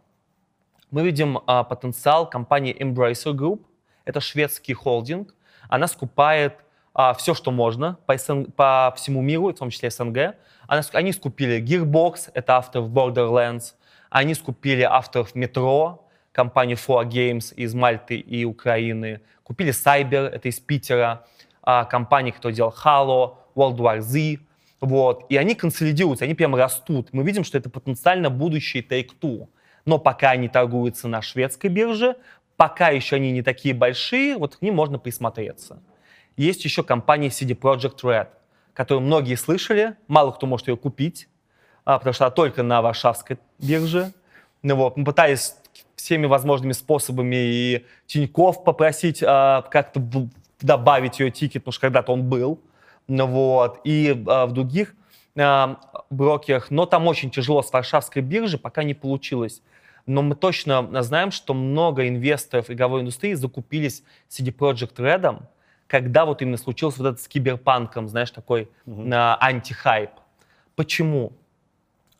[0.91, 3.61] Мы видим а, потенциал компании Embracer Group.
[4.05, 5.33] Это шведский холдинг.
[5.69, 6.64] Она скупает
[7.17, 10.37] все, что можно по, СН по всему миру, в том числе СНГ.
[10.67, 13.75] Они скупили Gearbox, это авторов Borderlands.
[14.11, 15.99] Они скупили авторов Metro,
[16.33, 19.21] компанию 4 Games из Мальты и Украины.
[19.43, 21.27] Купили Cyber, это из Питера,
[21.63, 24.39] а, компания, которая делала Halo, World War Z.
[24.81, 25.27] Вот.
[25.31, 27.09] И они консолидируются, они прям растут.
[27.13, 29.49] Мы видим, что это потенциально будущий Take-Two.
[29.85, 32.17] Но пока они торгуются на шведской бирже,
[32.57, 35.83] пока еще они не такие большие, вот к ним можно присмотреться.
[36.37, 38.29] Есть еще компания CD Projekt Red,
[38.73, 41.29] которую многие слышали, мало кто может ее купить,
[41.85, 44.13] а, потому что она только на варшавской бирже.
[44.63, 45.57] Ну вот, мы пытались
[45.97, 50.29] всеми возможными способами и Тиньков попросить а, как-то
[50.61, 52.61] добавить ее тикет, потому что когда-то он был.
[53.07, 54.95] Ну вот, и а, в других
[55.37, 55.79] а,
[56.11, 59.63] брокерах, но там очень тяжело с варшавской биржи, пока не получилось.
[60.07, 65.43] Но мы точно знаем, что много инвесторов игровой индустрии закупились CD Projekt Red,
[65.87, 70.11] когда вот именно случился вот этот с киберпанком, знаешь, такой а, антихайп.
[70.77, 71.33] Почему?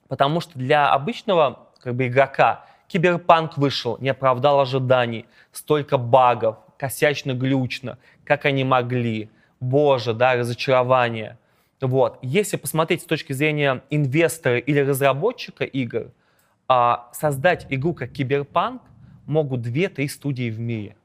[0.09, 7.99] Потому что для обычного как бы, игрока киберпанк вышел, не оправдал ожиданий, столько багов, косячно-глючно,
[8.25, 9.31] как они могли.
[9.61, 11.39] Боже, да, разочарование.
[11.81, 12.19] Вот.
[12.23, 16.13] Если посмотреть с точки зрения инвестора или разработчика игр,
[16.69, 18.83] а, создать игру как Киберпанк
[19.27, 20.97] могут две-три студии в мире.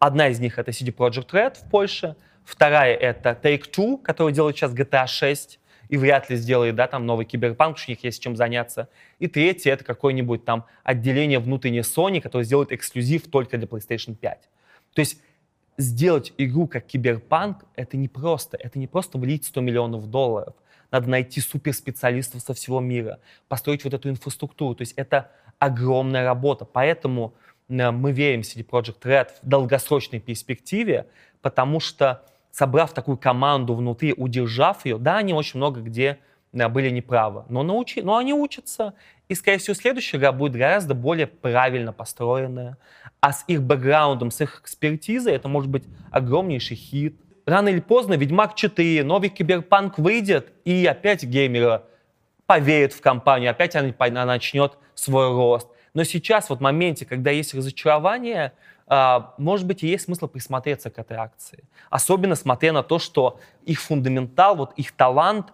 [0.00, 4.72] Одна из них это CD Projekt Red в Польше, вторая это Take-Two, который делает сейчас
[4.72, 8.88] GTA 6 и вряд ли сделает, да, там новый Киберпанк, у них есть чем заняться.
[9.18, 14.48] И третье это какое-нибудь там отделение внутренней Sony, которое сделает эксклюзив только для PlayStation 5.
[14.94, 15.20] То есть
[15.76, 18.56] сделать игру как Киберпанк это не просто.
[18.56, 20.54] Это не просто влить 100 миллионов долларов.
[20.90, 24.74] Надо найти суперспециалистов со всего мира, построить вот эту инфраструктуру.
[24.76, 26.64] То есть это огромная работа.
[26.64, 27.34] Поэтому
[27.70, 31.06] мы верим CD Projekt Red в долгосрочной перспективе,
[31.40, 36.18] потому что собрав такую команду внутри, удержав ее, да, они очень много где
[36.52, 38.94] э, были неправы, но, научи, но они учатся,
[39.28, 42.76] и, скорее всего, следующая игра будет гораздо более правильно построенная,
[43.20, 47.20] а с их бэкграундом, с их экспертизой это может быть огромнейший хит.
[47.46, 51.82] Рано или поздно Ведьмак 4, новый Киберпанк выйдет, и опять геймеры
[52.46, 55.68] поверят в компанию, опять она, она начнет свой рост.
[55.94, 58.52] Но сейчас, вот в моменте, когда есть разочарование,
[58.86, 61.64] а, может быть, и есть смысл присмотреться к этой акции.
[61.90, 65.52] Особенно смотря на то, что их фундаментал, вот их талант,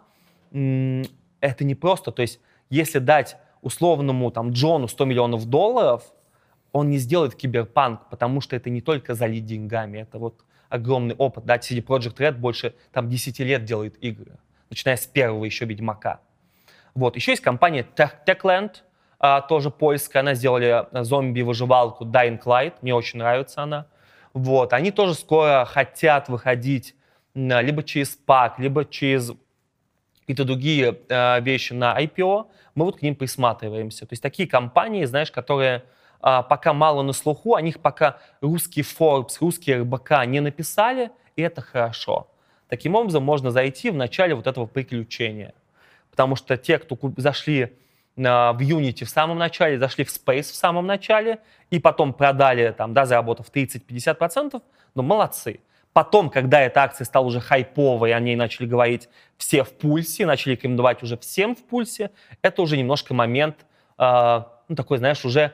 [0.51, 2.13] это не просто.
[2.13, 6.03] То есть, если дать условному там Джону 100 миллионов долларов,
[6.73, 11.45] он не сделает киберпанк, потому что это не только залить деньгами, это вот огромный опыт.
[11.45, 14.39] Да, CD Project Red больше там 10 лет делает игры,
[14.71, 16.21] начиная с первого еще Ведьмака.
[16.95, 17.17] Вот.
[17.17, 17.87] Еще есть компания
[18.27, 18.77] Techland,
[19.19, 23.87] а, тоже польская, она сделали э, зомби-выживалку Dying Light, мне очень нравится она.
[24.35, 26.95] Вот, они тоже скоро хотят выходить
[27.35, 29.33] либо через PAC, либо через
[30.21, 34.07] какие-то другие э, вещи на IPO, мы вот к ним присматриваемся.
[34.07, 35.85] То есть такие компании, знаешь, которые
[36.23, 41.43] э, пока мало на слуху, о них пока русский Forbes, русские РБК не написали, и
[41.43, 42.29] это хорошо.
[42.69, 45.55] Таким образом, можно зайти в начале вот этого приключения.
[46.11, 47.79] Потому что те, кто зашли
[48.17, 51.39] в Unity в самом начале, зашли в Space в самом начале,
[51.71, 54.63] и потом продали, там, да, заработав 30-50%,
[54.95, 55.61] ну, молодцы.
[55.93, 59.09] Потом, когда эта акция стала уже хайповой, о ней начали говорить
[59.39, 62.11] все в пульсе, начали рекомендовать уже всем в пульсе,
[62.43, 63.65] это уже немножко момент,
[63.99, 65.53] э, ну, такой, знаешь, уже,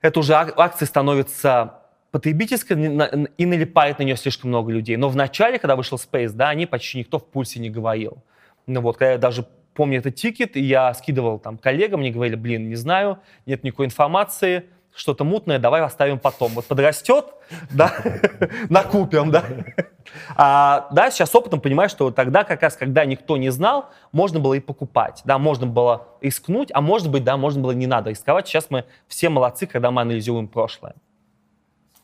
[0.00, 4.96] это уже акция становится потребительской и налипает на нее слишком много людей.
[4.96, 8.18] Но в начале, когда вышел Space, да, они почти никто в пульсе не говорил.
[8.66, 12.36] Ну вот, когда я даже помню этот тикет, и я скидывал там коллегам, мне говорили,
[12.36, 14.64] блин, не знаю, нет никакой информации,
[14.94, 16.52] что-то мутное, давай оставим потом.
[16.52, 17.26] Вот подрастет,
[17.70, 17.94] да,
[18.68, 19.44] накупим, да.
[20.36, 24.54] А, да, сейчас опытом понимаю, что тогда, как раз, когда никто не знал, можно было
[24.54, 28.48] и покупать, да, можно было рискнуть, а может быть, да, можно было не надо рисковать.
[28.48, 30.94] Сейчас мы все молодцы, когда мы анализируем прошлое.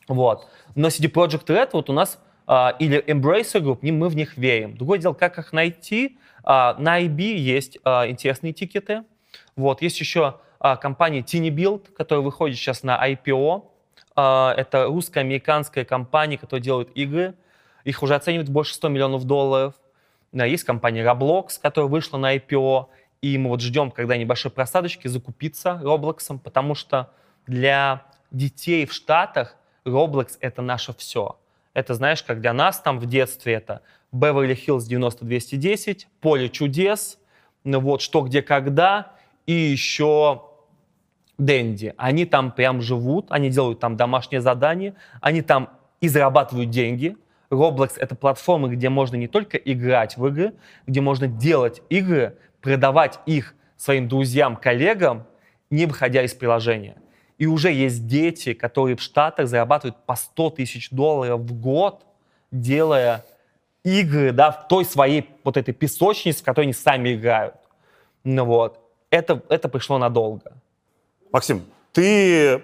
[0.07, 0.47] Вот.
[0.75, 4.75] Но CD Project Red вот у нас а, или Embracer Group, мы в них верим.
[4.75, 6.17] Другое дело, как их найти.
[6.43, 9.03] А, на IB есть а, интересные тикеты.
[9.55, 9.81] Вот.
[9.81, 10.39] Есть еще
[10.81, 13.63] компания Tiny Build, которая выходит сейчас на IPO.
[14.15, 17.35] Это русско-американская компания, которая делает игры.
[17.85, 19.75] Их уже оценивают больше 100 миллионов долларов.
[20.33, 22.87] Есть компания Roblox, которая вышла на IPO.
[23.21, 27.11] И мы вот ждем, когда небольшой просадочки, закупиться Roblox, потому что
[27.47, 31.37] для детей в Штатах Roblox— это наше все.
[31.73, 33.81] Это, знаешь, как для нас там в детстве это
[34.11, 37.19] Беверли-Хиллз 90-210, Поле чудес,
[37.63, 39.13] вот, что, где, когда,
[39.45, 40.43] и еще
[41.37, 41.93] Дэнди.
[41.97, 45.69] Они там прям живут, они делают там домашние задания, они там
[46.01, 47.17] и зарабатывают деньги.
[47.49, 50.53] Roblox— это платформа, где можно не только играть в игры,
[50.85, 55.25] где можно делать игры, продавать их своим друзьям, коллегам,
[55.69, 56.97] не выходя из приложения.
[57.37, 62.05] И уже есть дети, которые в Штатах зарабатывают по 100 тысяч долларов в год,
[62.51, 63.23] делая
[63.83, 67.55] игры, да, в той своей вот этой песочнице, в которой они сами играют.
[68.23, 68.79] Ну вот.
[69.09, 70.53] Это, это пришло надолго.
[71.31, 71.63] Максим,
[71.93, 72.61] ты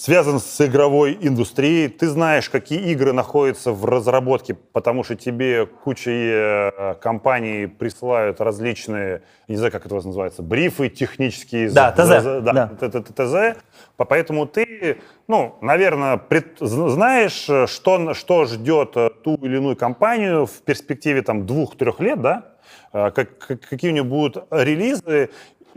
[0.00, 1.88] связан с игровой индустрией.
[1.88, 9.22] Ты знаешь, какие игры находятся в разработке, потому что тебе куча э, компаний присылают различные,
[9.46, 11.70] не знаю, как это называется, брифы технические.
[11.70, 12.42] Да, ТЗ.
[12.42, 12.70] Да,
[13.14, 13.60] ТЗ.
[13.98, 18.92] Поэтому ты, ну, наверное, пред, знаешь, что, что ждет
[19.22, 22.46] ту или иную компанию в перспективе там двух-трех лет, да?
[22.94, 25.28] Э, как, какие у нее будут релизы,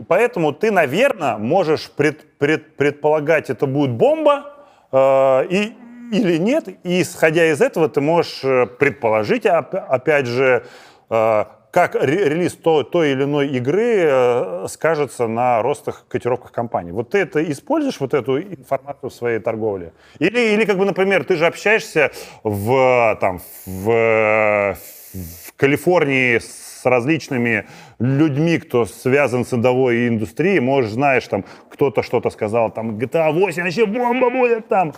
[0.08, 4.52] Поэтому ты, наверное, можешь пред, пред, предполагать, это будет бомба
[4.92, 5.72] э, и,
[6.12, 6.68] или нет.
[6.84, 10.64] И исходя из этого ты можешь э, предположить, опять же,
[11.10, 16.92] э, как релиз той, той или иной игры э, скажется на ростах котировках компании.
[16.92, 19.92] Вот ты это используешь, вот эту информацию в своей торговле?
[20.18, 22.12] Или, или как бы, например, ты же общаешься
[22.44, 24.76] в, там, в
[25.14, 27.66] в Калифорнии с различными
[27.98, 33.62] людьми, кто связан с игровой индустрией, может, знаешь, там кто-то что-то сказал, там GTA 8,
[33.62, 34.94] вообще бомба будет там.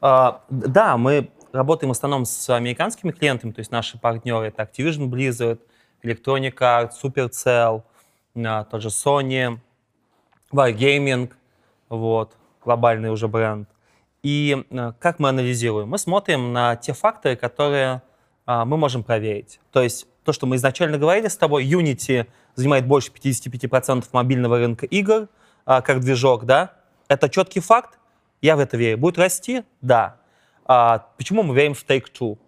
[0.00, 5.08] А, да, мы работаем в основном с американскими клиентами, то есть наши партнеры это Activision
[5.08, 5.60] Blizzard,
[6.02, 7.82] Electronic Arts, Supercell,
[8.44, 9.58] а, тот же Sony,
[10.52, 11.30] Wargaming,
[11.88, 13.68] вот, глобальный уже бренд.
[14.22, 15.88] И а, как мы анализируем?
[15.88, 18.02] Мы смотрим на те факторы, которые
[18.46, 19.60] а, мы можем проверить.
[19.72, 24.86] То есть то, что мы изначально говорили с тобой, Unity занимает больше 55% мобильного рынка
[24.86, 25.26] игр,
[25.64, 26.70] а, как движок, да?
[27.08, 27.98] Это четкий факт,
[28.40, 28.98] я в это верю.
[28.98, 29.64] Будет расти?
[29.80, 30.18] Да.
[30.66, 32.38] А, почему мы верим в Take-Two?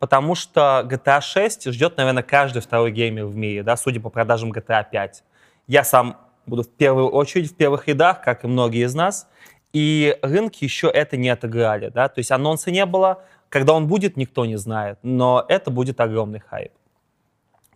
[0.00, 4.50] Потому что GTA 6 ждет, наверное, каждый второй геймер в мире, да, судя по продажам
[4.50, 5.22] GTA 5.
[5.68, 9.28] Я сам буду в первую очередь в первых рядах, как и многие из нас,
[9.72, 14.16] и рынки еще это не отыграли, да, то есть анонса не было, когда он будет,
[14.16, 16.72] никто не знает, но это будет огромный хайп.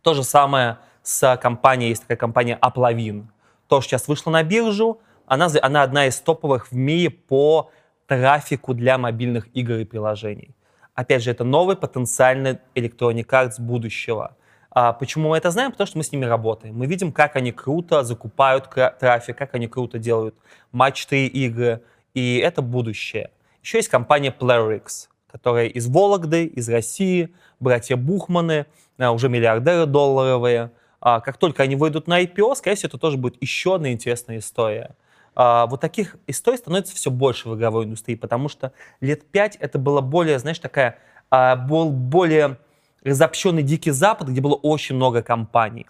[0.02, 3.26] То же самое с компанией, есть такая компания Aplavin,
[3.68, 7.70] тоже сейчас вышла на биржу, она, она одна из топовых в мире по
[8.06, 10.54] трафику для мобильных игр и приложений.
[10.94, 14.36] Опять же, это новый потенциальный Electronic Arts будущего.
[14.70, 15.70] А почему мы это знаем?
[15.70, 16.76] Потому что мы с ними работаем.
[16.76, 20.34] Мы видим, как они круто закупают трафик, как они круто делают
[20.72, 21.82] матчные игры,
[22.14, 23.30] и это будущее.
[23.62, 28.66] Еще есть компания PlayerX, которая из Вологды, из России, братья Бухманы,
[28.98, 30.70] уже миллиардеры долларовые.
[31.00, 34.38] А, Как только они выйдут на IPO, скорее всего, это тоже будет еще одна интересная
[34.38, 34.94] история.
[35.34, 39.78] А, Вот таких историй становится все больше в игровой индустрии, потому что лет пять это
[39.78, 40.98] было более, знаешь, такая,
[41.30, 42.58] а, был более
[43.02, 45.86] разобщенный дикий запад, где было очень много компаний.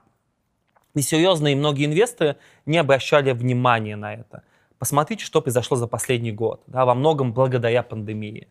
[0.95, 2.37] И серьезные многие инвесторы
[2.67, 4.43] не обращали внимания на это.
[4.79, 8.49] Посмотрите, что произошло за последний год, да, во многом благодаря пандемии.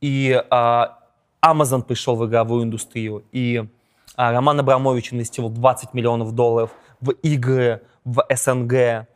[0.00, 0.99] И а,
[1.44, 3.64] Amazon пришел в игровую индустрию, и
[4.16, 6.70] а, Роман Абрамович инвестировал 20 миллионов долларов
[7.00, 9.06] в игры в СНГ,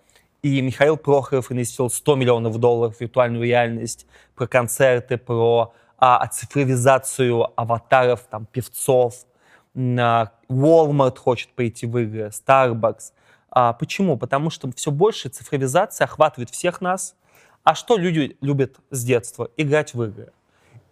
[0.43, 7.49] и Михаил Прохоров инвестировал 100 миллионов долларов в виртуальную реальность, про концерты, про а, цифровизацию
[7.59, 9.25] аватаров, там, певцов.
[9.77, 13.13] А, Walmart хочет пойти в игры, Starbucks.
[13.51, 14.17] А, почему?
[14.17, 17.15] Потому что все больше цифровизация охватывает всех нас.
[17.63, 19.49] А что люди любят с детства?
[19.57, 20.33] Играть в игры.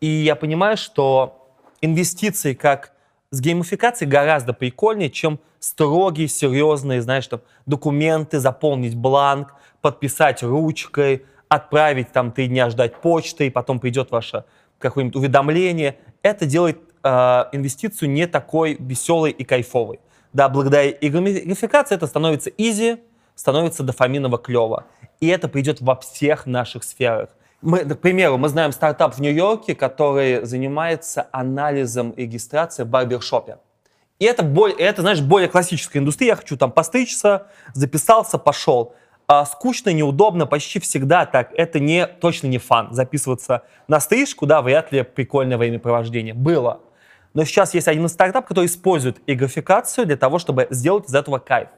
[0.02, 2.92] И я понимаю, что инвестиции как
[3.30, 12.10] с геймификацией гораздо прикольнее, чем строгие, серьезные, знаешь, там, документы, заполнить бланк, подписать ручкой, отправить
[12.10, 14.44] там три дня ждать почты, и потом придет ваше
[14.80, 15.98] какое-нибудь уведомление.
[16.22, 17.08] Это делает э,
[17.52, 20.00] инвестицию не такой веселой и кайфовой.
[20.32, 22.96] Да, благодаря геймификации это становится изи,
[23.36, 24.86] становится дофаминово клево.
[25.20, 27.28] И это придет во всех наших сферах.
[27.62, 33.58] Мы, к примеру, мы знаем стартап в Нью-Йорке, который занимается анализом регистрации в барбершопе.
[34.18, 36.30] И это, более, это, знаешь, более классическая индустрия.
[36.30, 38.94] Я хочу там постричься, записался, пошел.
[39.28, 41.50] А скучно, неудобно, почти всегда так.
[41.54, 42.92] Это не, точно не фан.
[42.92, 46.34] Записываться на стрижку, да, вряд ли прикольное времяпровождение.
[46.34, 46.80] Было.
[47.32, 51.68] Но сейчас есть один стартап, который использует игрофикацию для того, чтобы сделать из этого кайф.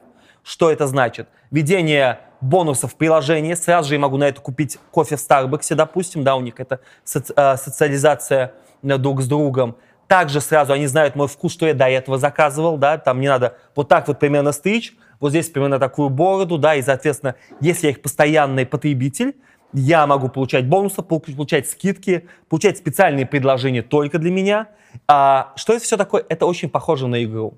[0.43, 1.27] Что это значит?
[1.49, 3.53] Введение бонусов в приложении.
[3.53, 6.79] Сразу же я могу на это купить кофе в Старбаксе, допустим, да, у них это
[7.13, 9.77] э, социализация э, друг с другом.
[10.07, 13.57] Также сразу они знают мой вкус, что я до этого заказывал, да, там не надо
[13.75, 17.91] вот так вот примерно стричь, вот здесь примерно такую бороду, да, и, соответственно, если я
[17.91, 19.35] их постоянный потребитель,
[19.73, 24.67] я могу получать бонусы, пол- получать скидки, получать специальные предложения только для меня.
[25.07, 26.23] А, что это все такое?
[26.29, 27.57] Это очень похоже на игру.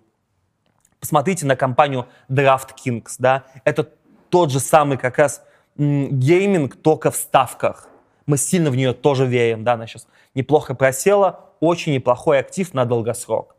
[1.00, 3.90] Посмотрите на компанию DraftKings, да, это
[4.30, 5.44] тот же самый как раз
[5.78, 7.88] гейминг, только в ставках.
[8.26, 12.86] Мы сильно в нее тоже верим, да, она сейчас неплохо просела, очень неплохой актив на
[12.86, 13.56] долгосрок.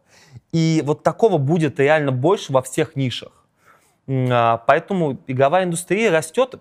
[0.53, 3.33] И вот такого будет реально больше во всех нишах.
[4.09, 6.61] А, Поэтому игровая индустрия растет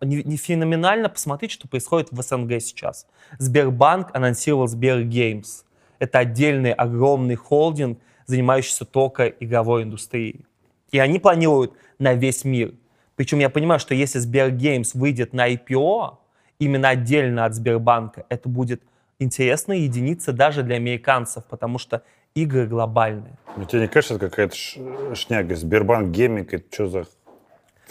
[0.00, 1.08] не, феноменально.
[1.08, 3.06] Посмотрите, что происходит в СНГ сейчас.
[3.38, 5.64] Сбербанк анонсировал Сбергеймс.
[5.98, 10.44] Это отдельный огромный холдинг, занимающийся только игровой индустрией.
[10.90, 12.74] И они планируют на весь мир.
[13.20, 16.16] Причем я понимаю, что если Сбергеймс выйдет на IPO,
[16.58, 18.80] именно отдельно от Сбербанка, это будет
[19.18, 22.02] интересная единица даже для американцев, потому что
[22.34, 23.38] игры глобальные.
[23.58, 24.56] Ну, тебе не кажется, это какая-то
[25.14, 25.54] шняга?
[25.54, 27.04] Сбербанк гейминг, это что за...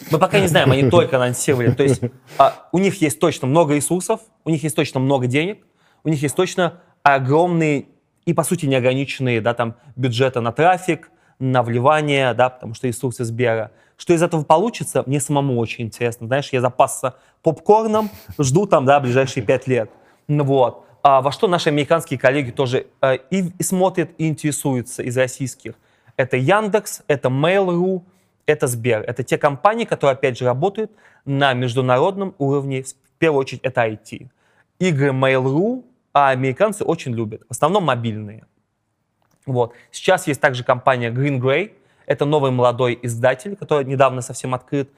[0.09, 1.73] Мы пока не знаем, они только анонсировали.
[1.73, 2.01] То есть
[2.39, 5.63] а, у них есть точно много ресурсов, у них есть точно много денег,
[6.03, 7.85] у них есть точно огромные
[8.25, 13.23] и, по сути, неограниченные да, там, бюджеты на трафик, на вливание, да, потому что ресурсы
[13.23, 13.71] Сбера.
[13.97, 16.27] Что из этого получится, мне самому очень интересно.
[16.27, 19.89] Знаешь, я запасся попкорном, жду там, да, ближайшие пять лет.
[20.27, 20.85] Вот.
[21.01, 25.73] а, во что наши американские коллеги тоже а, и, и смотрят, и интересуются из российских.
[26.17, 28.03] Это Яндекс, это Mail.ru,
[28.45, 29.01] это Сбер.
[29.01, 30.91] Это те компании, которые, опять же, работают
[31.25, 32.83] на международном уровне.
[32.83, 34.27] В первую очередь, это IT.
[34.79, 35.83] Игры Mail.ru
[36.13, 37.41] а американцы очень любят.
[37.47, 38.45] В основном мобильные.
[39.45, 39.73] Вот.
[39.91, 41.73] Сейчас есть также компания Green Gray.
[42.05, 44.89] Это новый молодой издатель, который недавно совсем открыт.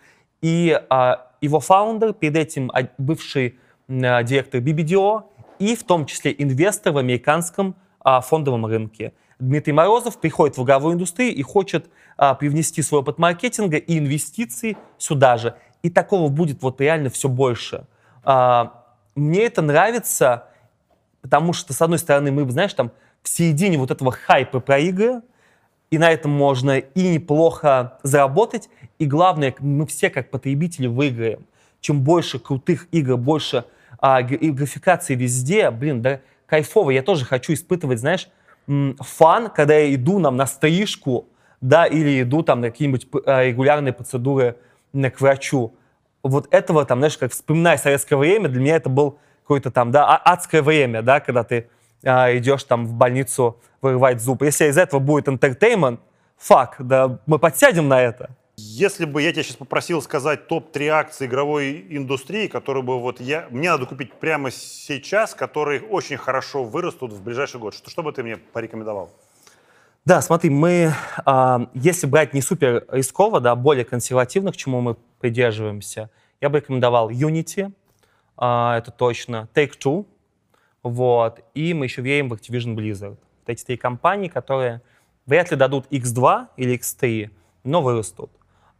[0.41, 5.23] И а, его фаундер, перед этим а, бывший а, директор BBDO,
[5.59, 9.13] и в том числе инвестор в американском а, фондовом рынке.
[9.39, 14.77] Дмитрий Морозов приходит в игровую индустрию и хочет а, привнести свой опыт маркетинга и инвестиций
[14.97, 15.55] сюда же.
[15.81, 17.85] И такого будет вот реально все больше.
[18.23, 18.85] А,
[19.15, 20.47] мне это нравится,
[21.21, 22.91] потому что, с одной стороны, мы, знаешь, там
[23.23, 25.21] в середине вот этого хайпа про игры,
[25.89, 31.45] и на этом можно и неплохо заработать, и главное, мы все как потребители выиграем.
[31.81, 33.65] Чем больше крутых игр, больше
[33.99, 36.91] а, графикации везде, блин, да кайфово.
[36.91, 38.27] Я тоже хочу испытывать, знаешь,
[38.99, 41.29] фан, когда я иду нам на стрижку,
[41.61, 44.57] да, или иду там на какие-нибудь а, регулярные процедуры
[44.93, 45.73] к врачу.
[46.23, 50.05] Вот этого там, знаешь, как вспоминая советское время, для меня это был какое-то там, да,
[50.05, 51.69] а, адское время, да, когда ты
[52.03, 54.43] а, идешь там в больницу вырывать зуб.
[54.43, 55.99] Если из этого будет entertainment,
[56.37, 58.35] фак, да, мы подсядем на это.
[58.57, 63.47] Если бы я тебя сейчас попросил сказать топ-3 акции игровой индустрии, которые бы вот я,
[63.49, 68.11] мне надо купить прямо сейчас, которые очень хорошо вырастут в ближайший год, что, что бы
[68.11, 69.09] ты мне порекомендовал?
[70.05, 70.93] Да, смотри, мы,
[71.25, 76.59] а, если брать не супер рисково, да, более консервативно, к чему мы придерживаемся, я бы
[76.59, 77.71] рекомендовал Unity,
[78.35, 80.05] а, это точно, Take-Two,
[80.83, 83.17] вот, и мы еще верим в Activision Blizzard.
[83.41, 84.81] Вот эти три компании, которые
[85.25, 87.29] вряд ли дадут X2 или X3,
[87.63, 88.31] но вырастут.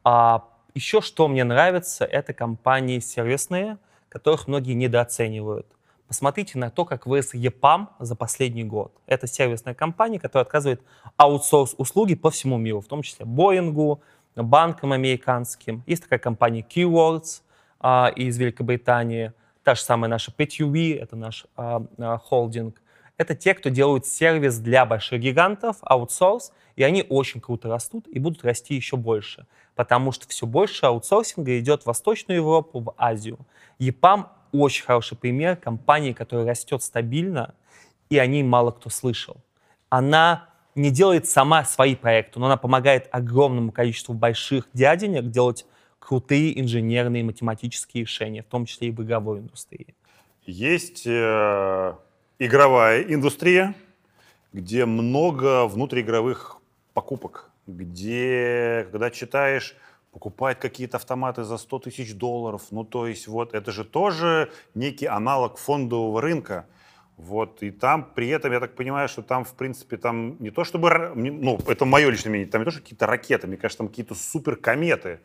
[0.03, 3.77] А еще что мне нравится, это компании сервисные,
[4.09, 5.67] которых многие недооценивают.
[6.07, 8.93] Посмотрите на то, как вырос EPAM за последний год.
[9.05, 10.81] Это сервисная компания, которая отказывает
[11.15, 14.01] аутсорс услуги по всему миру, в том числе Боингу,
[14.35, 15.83] банкам американским.
[15.87, 17.41] Есть такая компания Keywords
[17.79, 19.33] а, из Великобритании,
[19.63, 22.81] та же самая наша PTUV, это наш а, а, холдинг.
[23.17, 28.17] Это те, кто делают сервис для больших гигантов, аутсорс, и они очень круто растут и
[28.17, 29.45] будут расти еще больше,
[29.75, 33.37] потому что все больше аутсорсинга идет в Восточную Европу, в Азию.
[33.79, 37.53] EPAM очень хороший пример компании, которая растет стабильно,
[38.09, 39.37] и о ней мало кто слышал.
[39.89, 45.65] Она не делает сама свои проекты, но она помогает огромному количеству больших дяденек делать
[46.01, 49.95] крутые инженерные математические решения, в том числе и в игровой индустрии.
[50.45, 51.93] Есть э,
[52.39, 53.75] игровая индустрия,
[54.51, 56.57] где много внутриигровых
[56.93, 59.75] покупок, где, когда читаешь
[60.11, 62.63] покупать какие-то автоматы за 100 тысяч долларов.
[62.71, 66.65] Ну, то есть вот это же тоже некий аналог фондового рынка.
[67.15, 70.63] Вот, и там при этом, я так понимаю, что там, в принципе, там не то
[70.63, 73.89] чтобы, ну, это мое личное мнение, там не то, что какие-то ракеты, мне кажется, там
[73.89, 75.19] какие-то суперкометы.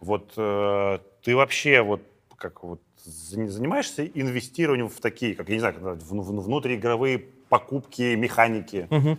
[0.00, 2.02] Вот э, ты вообще вот
[2.36, 7.18] как вот занимаешься инвестированием в такие, как, я не знаю, в, в, внутриигровые
[7.48, 8.86] покупки, механики?
[8.90, 9.18] Угу.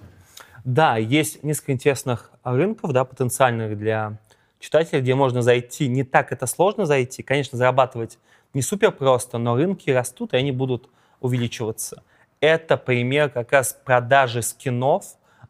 [0.65, 4.19] Да, есть несколько интересных рынков, да, потенциальных для
[4.59, 5.87] читателей, где можно зайти.
[5.87, 7.23] Не так это сложно зайти.
[7.23, 8.19] Конечно, зарабатывать
[8.53, 10.89] не супер просто, но рынки растут, и они будут
[11.21, 12.03] увеличиваться.
[12.39, 15.05] Это пример как раз продажи скинов,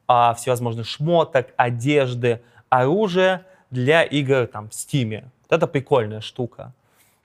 [0.08, 5.24] а, всевозможных шмоток, одежды, оружия для игр там, в Steam.
[5.44, 6.74] Вот это прикольная штука.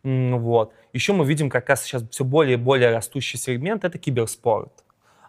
[0.03, 0.73] Вот.
[0.93, 4.73] Еще мы видим как раз сейчас все более и более растущий сегмент— это киберспорт.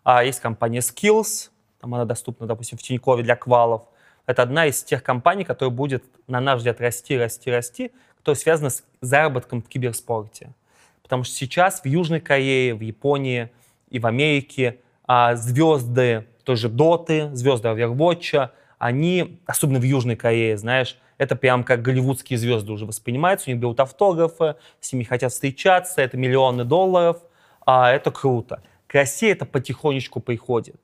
[0.03, 1.49] А есть компания Skills,
[1.79, 3.83] там она доступна, допустим, в Тинькове для квалов.
[4.25, 8.69] Это одна из тех компаний, которая будет, на наш взгляд, расти, расти, расти, которая связана
[8.69, 10.53] с заработком в киберспорте.
[11.01, 13.51] Потому что сейчас в Южной Корее, в Японии
[13.89, 20.97] и в Америке а, звезды, тоже доты, звезды Overwatch, они, особенно в Южной Корее, знаешь,
[21.23, 26.01] это прям как голливудские звезды уже воспринимаются, у них берут автографы, с ними хотят встречаться,
[26.01, 27.17] это миллионы долларов,
[27.65, 28.61] а это круто.
[28.87, 30.75] К России это потихонечку приходит.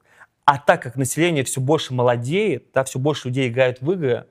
[0.45, 4.25] А так как население все больше молодеет, да, все больше людей играют в игры,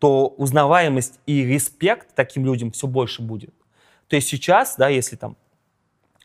[0.00, 3.54] то узнаваемость и респект таким людям все больше будет.
[4.08, 5.36] То есть сейчас, да, если там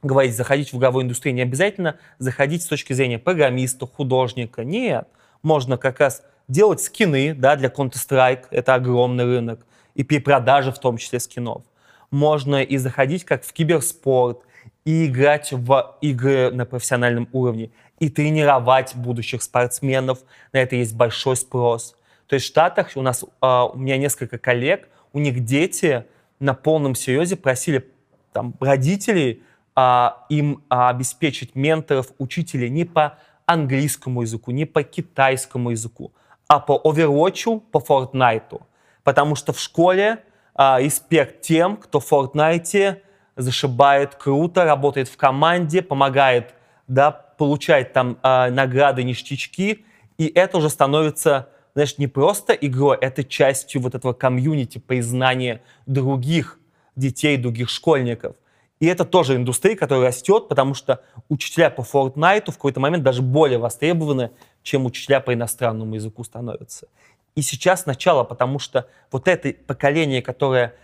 [0.01, 4.63] говорить, заходить в игровую индустрию, не обязательно заходить с точки зрения программиста, художника.
[4.63, 5.07] Нет,
[5.43, 9.65] можно как раз делать скины да, для Counter-Strike, это огромный рынок,
[9.95, 11.63] и перепродажи в том числе скинов.
[12.11, 14.41] Можно и заходить как в киберспорт,
[14.83, 20.19] и играть в игры на профессиональном уровне, и тренировать будущих спортсменов.
[20.51, 21.95] На это есть большой спрос.
[22.27, 26.05] То есть в Штатах у нас, uh, у меня несколько коллег, у них дети
[26.39, 27.87] на полном серьезе просили
[28.31, 29.43] там, родителей
[29.75, 36.11] а, им а, обеспечить менторов, учителей не по английскому языку, не по китайскому языку,
[36.49, 38.61] а по Overwatch, по Fortnite.
[39.03, 40.23] Потому что в школе
[40.55, 42.97] а, респект тем, кто в Fortnite
[43.37, 46.55] зашибает круто, работает в команде, помогает,
[46.87, 49.85] да, получает там а, награды, ништячки,
[50.17, 56.59] и это уже становится, знаешь, не просто игрой, это частью вот этого комьюнити, признания других
[56.95, 58.35] детей, других школьников.
[58.79, 63.21] И это тоже индустрия, которая растет, потому что учителя по Fortnite в какой-то момент даже
[63.21, 64.31] более востребованы,
[64.63, 66.87] чем учителя по иностранному языку становятся.
[67.35, 70.75] И сейчас начало, потому что вот это поколение, которое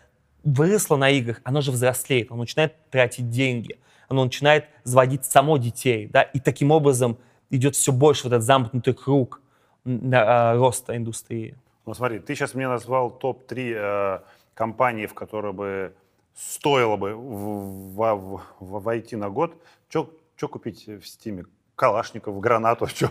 [0.43, 6.07] выросло на играх, оно же взрослеет, оно начинает тратить деньги, оно начинает заводить само детей,
[6.07, 7.17] да, и таким образом
[7.49, 9.41] идет все больше вот этот замкнутый круг
[9.85, 11.55] а, роста индустрии.
[11.85, 14.19] Ну смотри, ты сейчас мне назвал топ-3 э,
[14.53, 15.93] компаний, в которые бы
[16.35, 19.53] стоило бы в- в- в- войти на год.
[19.89, 21.45] Что купить в Стиме?
[21.75, 23.09] Калашников, гранату, что?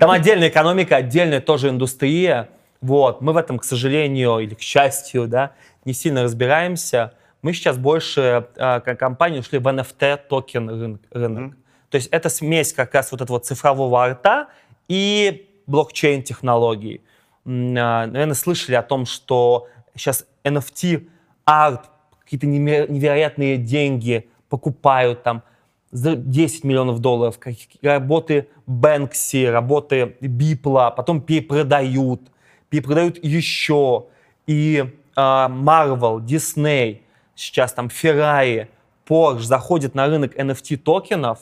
[0.00, 2.48] Там отдельная экономика, отдельная тоже индустрия.
[2.80, 3.20] Вот.
[3.20, 5.52] Мы в этом, к сожалению, или к счастью, да,
[5.84, 7.14] не сильно разбираемся.
[7.42, 11.54] Мы сейчас больше, э, как компания, ушли в NFT токен рын- рынок.
[11.90, 14.48] То есть это смесь как раз вот этого цифрового арта
[14.88, 17.00] и блокчейн-технологий.
[17.46, 21.08] М, а, Наверное, слышали о том, что сейчас NFT,
[21.44, 25.42] арт, какие-то невероятные деньги покупают там
[25.90, 27.38] за 10 миллионов долларов,
[27.82, 32.20] работы Бэнкси, работы Бипла, потом перепродают,
[32.68, 34.06] перепродают еще.
[34.46, 34.84] И
[35.16, 37.00] а, Marvel, Disney,
[37.34, 38.68] сейчас там Ferrari,
[39.08, 41.38] Porsche заходят на рынок NFT токенов,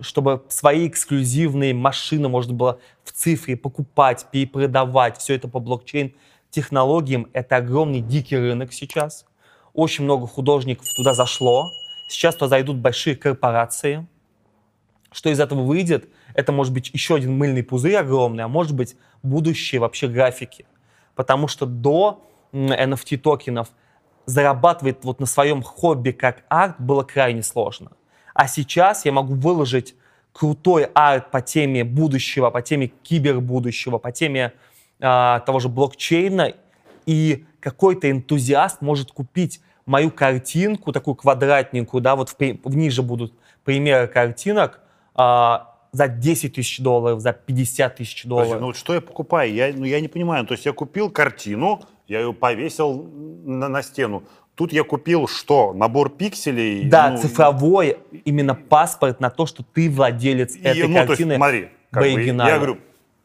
[0.00, 5.58] чтобы свои эксклюзивные машины можно было в цифре покупать, перепродавать, все это по
[6.50, 7.28] блокчейн-технологиям.
[7.32, 9.24] Это огромный дикий рынок сейчас.
[9.72, 11.70] Очень много художников туда зашло.
[12.08, 14.06] Сейчас туда зайдут большие корпорации.
[15.12, 16.08] Что из этого выйдет?
[16.34, 20.66] Это может быть еще один мыльный пузырь огромный, а может быть будущее вообще графики.
[21.14, 22.22] Потому что до
[22.52, 23.68] NFT токенов
[24.26, 27.90] зарабатывать вот на своем хобби как арт было крайне сложно.
[28.34, 29.94] А сейчас я могу выложить
[30.32, 34.52] крутой арт по теме будущего, по теме кибербудущего, по теме
[35.00, 36.52] а, того же блокчейна,
[37.06, 43.34] и какой-то энтузиаст может купить мою картинку, такую квадратненькую, да, вот в, при- ниже будут
[43.64, 44.80] примеры картинок,
[45.14, 48.48] а, за 10 тысяч долларов, за 50 тысяч долларов.
[48.50, 49.52] Подожди, ну вот что я покупаю?
[49.52, 50.46] Я, ну, я не понимаю.
[50.46, 53.02] То есть я купил картину, я ее повесил
[53.44, 54.22] на, на стену.
[54.54, 55.72] Тут я купил что?
[55.72, 56.84] Набор пикселей?
[56.88, 61.06] Да, Ну, цифровой именно паспорт на то, что ты владелец и, этой ну, то есть,
[61.08, 62.80] картины смотри, как в бы, я говорю, «По-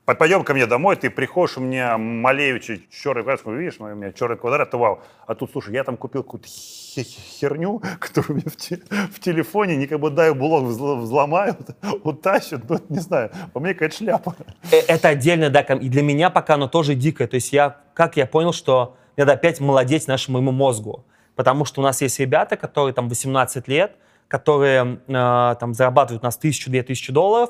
[0.05, 4.37] пойдем ко мне домой, ты приходишь, у меня Малевича черный квадрат, видишь, у меня черный
[4.37, 5.01] квадрат, вау.
[5.25, 9.75] А тут, слушай, я там купил какую-то хе- херню, которую меня в, те- в телефоне,
[9.75, 11.57] никак бы дай блок взл- взломают,
[12.03, 14.35] утащат, ну, не знаю, по мне какая-то шляпа.
[14.71, 17.27] Э, Это отдельно, да, и для меня пока оно тоже дикое.
[17.27, 21.03] То есть я, как я понял, что надо опять молодеть нашему моему мозгу.
[21.35, 23.95] Потому что у нас есть ребята, которые там 18 лет,
[24.27, 27.49] которые э, там зарабатывают у нас тысячу, две тысячи долларов,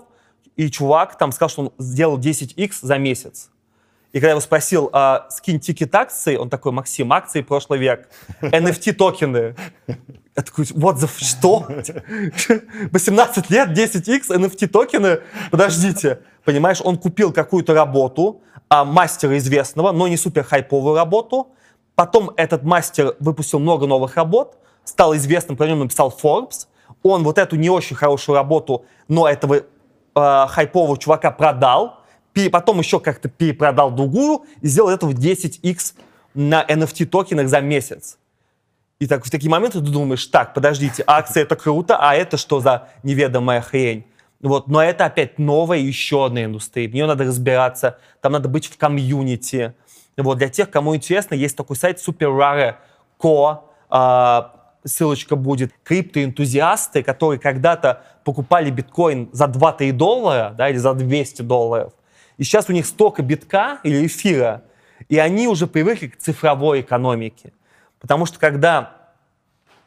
[0.55, 3.49] и чувак там сказал, что он сделал 10x за месяц.
[4.15, 8.07] И когда я его спросил, а, скинь тикет акции, он такой, Максим, акции прошлый век,
[8.41, 9.55] NFT токены.
[9.87, 11.67] Я такой, what the, что?
[12.91, 15.19] 18 лет, 10x, NFT токены?
[15.51, 16.19] Подождите.
[16.45, 21.49] Понимаешь, он купил какую-то работу, а, мастера известного, но не супер хайповую работу.
[21.95, 26.67] Потом этот мастер выпустил много новых работ, стал известным, про него написал Forbes.
[27.03, 29.63] Он вот эту не очень хорошую работу, но этого
[30.15, 32.01] э, хайпового чувака продал,
[32.51, 35.93] потом еще как-то перепродал другую и сделал этого 10x
[36.33, 38.17] на NFT токенах за месяц.
[38.99, 42.59] И так, в такие моменты ты думаешь, так, подождите, акция это круто, а это что
[42.59, 44.05] за неведомая хрень?
[44.41, 48.67] Вот, но это опять новая еще одна индустрия, в нее надо разбираться, там надо быть
[48.67, 49.73] в комьюнити.
[50.17, 53.57] Вот, для тех, кому интересно, есть такой сайт SuperRare.co,
[53.89, 54.54] а,
[54.85, 61.93] ссылочка будет, криптоэнтузиасты, которые когда-то покупали биткоин за 2-3 доллара, да, или за 200 долларов,
[62.37, 64.63] и сейчас у них столько битка или эфира,
[65.09, 67.53] и они уже привыкли к цифровой экономике.
[67.99, 68.93] Потому что когда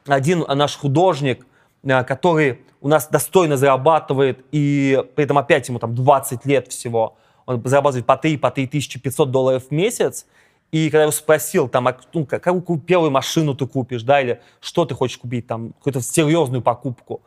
[0.07, 1.47] один наш художник,
[1.83, 7.17] э, который у нас достойно зарабатывает, и при этом опять ему там 20 лет всего,
[7.47, 10.27] он зарабатывает по 3, по 3500 долларов в месяц,
[10.71, 14.21] и когда я его спросил, там, а, ну, как- какую первую машину ты купишь, да,
[14.21, 17.23] или что ты хочешь купить, там, какую-то серьезную покупку,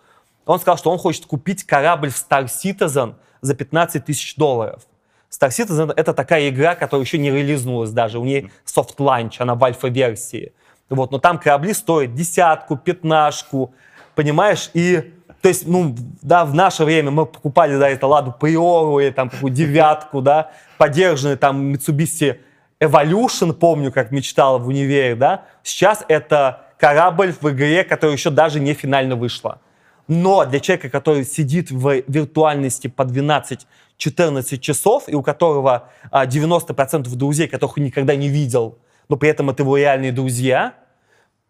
[0.46, 4.84] он сказал, что он хочет купить корабль в Star Citizen за 15 тысяч долларов.
[5.32, 9.56] Star Citizen— это такая игра, которая еще не релизнулась даже, у нее soft launch, она
[9.56, 10.54] в альфа-версии.
[10.90, 13.74] Вот, но там корабли стоят десятку, пятнашку,
[14.14, 14.70] понимаешь?
[14.74, 19.10] И, то есть, ну, да, в наше время мы покупали, да, это Ладу Приору или
[19.12, 22.40] там какую девятку, да, поддержанный там Mitsubishi
[22.82, 25.46] Evolution, помню, как мечтал в универе, да.
[25.64, 29.62] Сейчас это корабль в игре, которая еще даже не финально вышла.
[30.08, 37.16] Но для человека, который сидит в виртуальности по 12-14 часов, и у которого а, 90%
[37.16, 40.74] друзей, которых он никогда не видел, но при этом это его реальные друзья,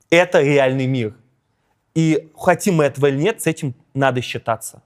[0.10, 1.16] это реальный мир.
[1.96, 4.82] И хотим мы этого или нет, с этим надо считаться.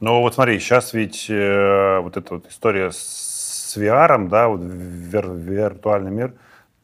[0.00, 3.27] Ну вот смотри, сейчас ведь э, вот эта вот история с
[3.76, 6.34] VR, да, вот вир- виртуальный мир,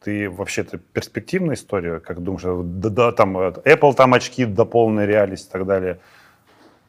[0.03, 4.65] ты вообще это перспективная история, как думаешь, да, да, там э, Apple там очки до
[4.65, 5.99] полной реальности и так далее.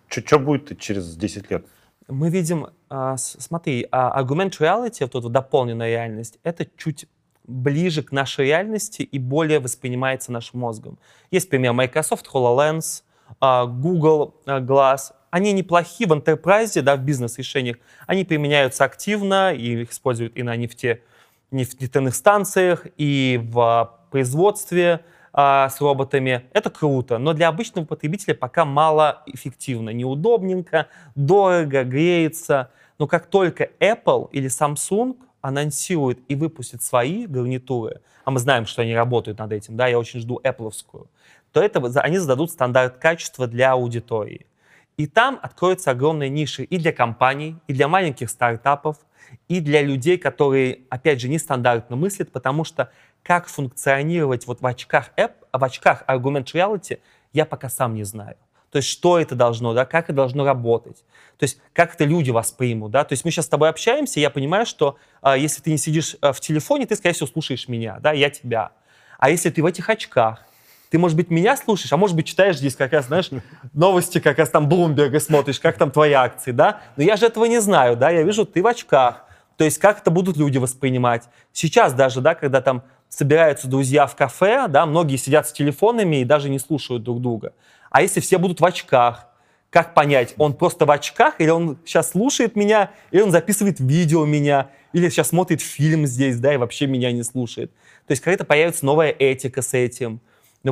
[0.09, 1.64] Что будет через 10 лет?
[2.09, 7.06] Мы видим, а, с- смотри, а, augmented reality, вот эта дополненная реальность, это чуть
[7.44, 10.98] ближе к нашей реальности и более воспринимается нашим мозгом.
[11.31, 13.02] Есть пример Microsoft HoloLens,
[13.40, 15.12] а, Google а, Glass.
[15.31, 17.77] Они неплохи в enterprise, да, в бизнес-решениях.
[18.07, 21.03] Они применяются активно и их используют и на нефте,
[21.51, 26.47] нефтяных станциях, и в а, производстве а, с роботами.
[26.53, 32.70] Это круто, но для обычного потребителя пока мало эффективно, неудобненько, дорого, греется.
[32.98, 38.82] Но как только Apple или Samsung анонсирует и выпустит свои гарнитуры, а мы знаем, что
[38.82, 41.07] они работают над этим, да, я очень жду Apple'овскую,
[41.53, 44.47] то это, они зададут стандарт качества для аудитории.
[44.97, 48.97] И там откроются огромные ниши и для компаний, и для маленьких стартапов,
[49.48, 52.90] и для людей, которые, опять же, нестандартно мыслят, потому что
[53.23, 57.01] как функционировать вот в очках App, в очках Augmented Reality,
[57.32, 58.36] я пока сам не знаю.
[58.70, 61.05] То есть что это должно, да, как это должно работать.
[61.39, 63.05] То есть как это люди воспримут, да.
[63.05, 66.16] То есть мы сейчас с тобой общаемся, я понимаю, что а, если ты не сидишь
[66.20, 68.73] а, в телефоне, ты, скорее всего, слушаешь меня, да, я тебя.
[69.18, 70.44] А если ты в этих очках,
[70.90, 73.30] ты, может быть, меня слушаешь, а может быть, читаешь здесь как раз, знаешь,
[73.72, 76.80] новости как раз там Блумберга смотришь, как там твои акции, да?
[76.96, 78.10] Но я же этого не знаю, да?
[78.10, 79.24] Я вижу, ты в очках.
[79.56, 81.24] То есть как это будут люди воспринимать?
[81.52, 86.24] Сейчас даже, да, когда там собираются друзья в кафе, да, многие сидят с телефонами и
[86.24, 87.52] даже не слушают друг друга.
[87.90, 89.28] А если все будут в очках,
[89.70, 94.24] как понять, он просто в очках, или он сейчас слушает меня, или он записывает видео
[94.24, 97.70] меня, или сейчас смотрит фильм здесь, да, и вообще меня не слушает.
[98.06, 100.20] То есть какая-то появится новая этика с этим.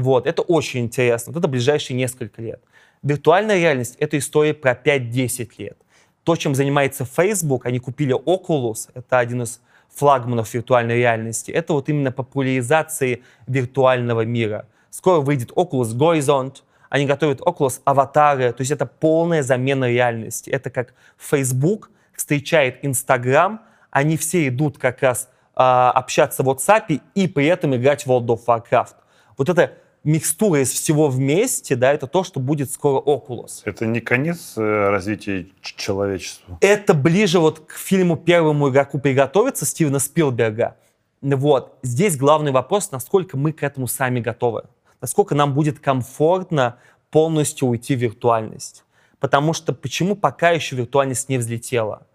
[0.00, 1.32] Вот, это очень интересно.
[1.32, 2.60] Вот это ближайшие несколько лет.
[3.02, 5.76] Виртуальная реальность— это история про 5-10 лет.
[6.24, 9.60] То, чем занимается Facebook, они купили Oculus, это один из
[9.94, 14.66] флагманов виртуальной реальности, это вот именно популяризации виртуального мира.
[14.90, 16.54] Скоро выйдет Oculus Horizon,
[16.88, 20.48] они готовят Oculus аватары, то есть это полная замена реальности.
[20.48, 23.60] Это как Facebook встречает Instagram,
[23.90, 28.26] они все идут как раз а, общаться в WhatsApp и при этом играть в World
[28.26, 28.94] of Warcraft.
[29.36, 29.72] Вот эта
[30.04, 33.62] микстура из всего вместе, да, это то, что будет скоро Oculus.
[33.64, 36.58] Это не конец э, развития человечества.
[36.60, 40.76] Это ближе вот к фильму «Первому игроку приготовиться» Стивена Спилберга.
[41.22, 41.78] Вот.
[41.82, 44.64] Здесь главный вопрос, насколько мы к этому сами готовы.
[45.00, 46.76] Насколько нам будет комфортно
[47.10, 48.84] полностью уйти в виртуальность.
[49.20, 52.06] Потому что почему пока еще виртуальность не взлетела?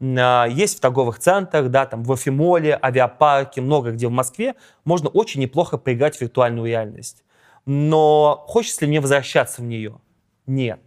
[0.00, 4.54] А, Есть в торговых центрах, да, там в Эфимоле, авиапарке, много где в Москве
[4.84, 7.24] можно очень неплохо поиграть в виртуальную реальность.
[7.70, 10.00] Но хочется ли мне возвращаться в нее?
[10.46, 10.80] Нет.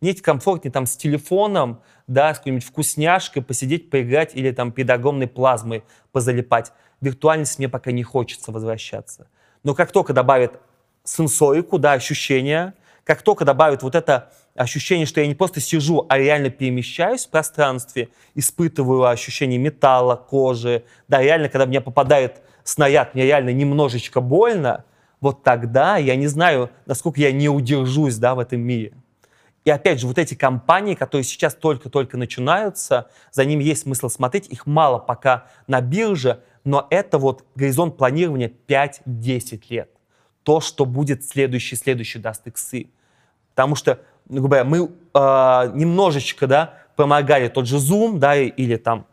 [0.00, 4.90] Мне ведь комфортнее там с телефоном, да, с какой-нибудь вкусняшкой посидеть, поиграть или там перед
[4.90, 6.72] огромной плазмой позалипать.
[7.00, 9.28] Виртуальность мне пока не хочется возвращаться.
[9.62, 10.60] Но как только добавят
[11.04, 12.74] сенсорику, да, ощущения,
[13.04, 17.30] как только добавят вот это ощущение, что я не просто сижу, а реально перемещаюсь в
[17.30, 24.20] пространстве, испытываю ощущение металла, кожи, да, реально, когда в меня попадает снаряд, мне реально немножечко
[24.20, 24.84] больно,
[25.24, 28.92] вот тогда я не знаю, насколько я не удержусь, да, в этом мире.
[29.64, 34.48] И опять же, вот эти компании, которые сейчас только-только начинаются, за ними есть смысл смотреть,
[34.48, 39.90] их мало пока на бирже, но это вот горизонт планирования 5-10 лет.
[40.42, 42.88] То, что будет следующий, следующий даст иксы.
[43.54, 48.76] Потому что, ну, грубо говоря, мы э, немножечко, да, помогали тот же Zoom, да, или
[48.76, 49.06] там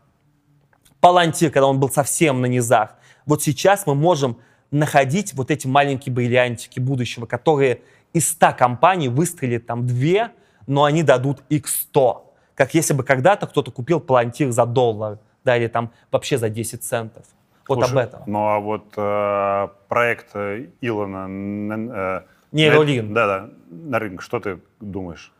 [1.00, 2.96] Palantir, когда он был совсем на низах.
[3.24, 4.36] Вот сейчас мы можем
[4.72, 7.82] находить вот эти маленькие бриллиантики будущего, которые
[8.12, 10.32] из 100 компаний выстрелят там две,
[10.66, 12.22] но они дадут x100.
[12.54, 16.82] Как если бы когда-то кто-то купил Palantir за доллар, да, или там вообще за 10
[16.82, 17.24] центов.
[17.68, 18.22] Вот об Слушай, этом.
[18.26, 21.26] Ну а вот э, проект э, Илона...
[21.28, 23.08] э, Нейролин.
[23.08, 25.32] на- Да-да, на рынок, что ты думаешь?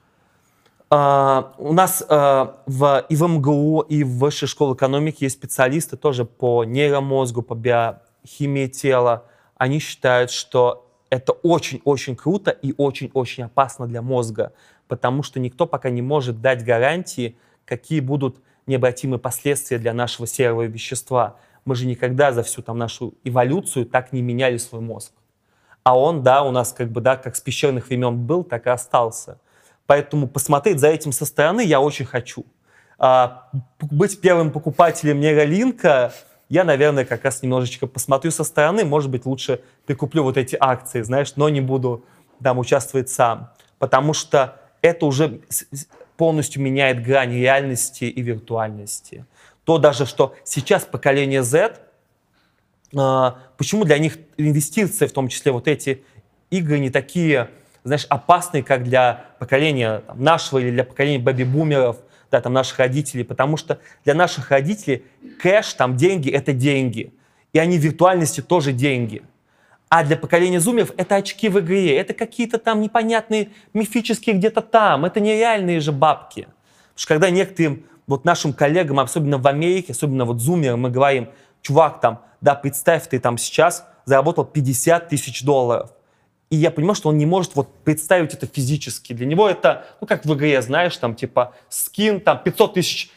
[0.94, 5.96] А, у нас а, в, и в МГУ, и в Высшей школе экономики есть специалисты
[5.96, 7.54] тоже по нейромозгу, по
[8.22, 9.24] биохимии тела.
[9.56, 14.52] Они считают, что это очень-очень круто и очень-очень опасно для мозга,
[14.88, 20.62] потому что никто пока не может дать гарантии, какие будут необратимые последствия для нашего серого
[20.62, 21.36] вещества.
[21.64, 25.12] Мы же никогда за всю там нашу эволюцию так не меняли свой мозг.
[25.84, 28.70] А он, да, у нас как бы, да, как с пещерных времен был, так и
[28.70, 29.38] остался.
[29.86, 32.46] Поэтому посмотреть за этим со стороны я очень хочу.
[32.98, 33.50] А,
[33.80, 36.12] быть первым покупателем нейролинка,
[36.52, 41.00] я, наверное, как раз немножечко посмотрю со стороны, может быть, лучше прикуплю вот эти акции,
[41.00, 42.04] знаешь, но не буду
[42.42, 43.54] там участвовать сам.
[43.78, 45.40] Потому что это уже
[46.18, 49.24] полностью меняет грань реальности и виртуальности.
[49.64, 51.78] То даже, что сейчас поколение Z,
[52.94, 56.04] а, почему для них инвестиции, в том числе вот эти
[56.50, 57.48] игры, не такие,
[57.82, 61.96] знаешь, опасные, как для поколения нашего или для поколения бэби-бумеров,
[62.32, 65.04] да, там, наших родителей, потому что для наших родителей
[65.40, 67.12] кэш, там, деньги— это деньги.
[67.52, 69.22] И они в виртуальности тоже деньги.
[69.90, 75.04] А для поколения зумеров это очки в игре, это какие-то там непонятные мифические где-то там,
[75.04, 76.40] это нереальные же бабки.
[76.40, 81.28] Потому что когда некоторым вот нашим коллегам, особенно в Америке, особенно вот зумерам, мы говорим,
[81.60, 85.90] чувак, там, да, представь, ты там сейчас заработал 50 тысяч долларов.
[86.52, 89.14] И я понимаю, что он не может вот представить это физически.
[89.14, 93.10] Для него это, ну, как в игре, знаешь, там, типа, скин, там, 500 тысяч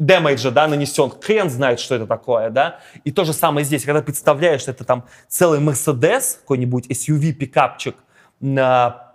[0.00, 1.12] демейджа, да, нанесен.
[1.20, 2.80] Хрен знает, что это такое, да.
[3.04, 7.94] И то же самое здесь, когда представляешь, что это там целый Мерседес, какой-нибудь SUV, пикапчик,
[8.40, 9.12] на...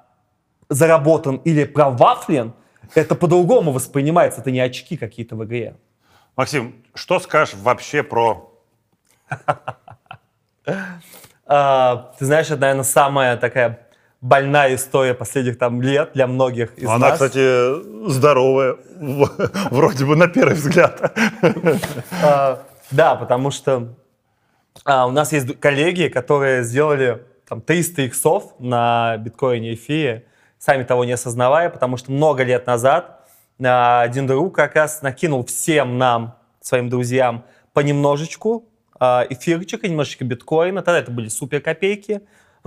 [0.69, 2.53] заработан или провафлен,
[2.95, 5.76] это по-другому воспринимается, это не очки какие-то в игре.
[6.38, 8.49] Максим, что скажешь вообще про
[11.48, 13.88] А, ты знаешь, это, наверное, самая такая
[14.19, 17.14] больная история последних там лет для многих из Она, нас.
[17.14, 18.78] кстати, здоровая,
[19.72, 21.14] вроде бы на первый взгляд.
[22.24, 23.95] А, да, потому что
[24.84, 30.26] а, у нас есть коллеги, которые сделали там 300 иксов на биткоине и эфире,
[30.60, 33.14] сами того не осознавая, потому что много лет назад
[33.60, 38.66] один друг как раз накинул всем нам, своим друзьям, понемножечку
[38.99, 40.82] эфирчика, немножечко биткоина.
[40.82, 42.22] Тогда это были супер копейки.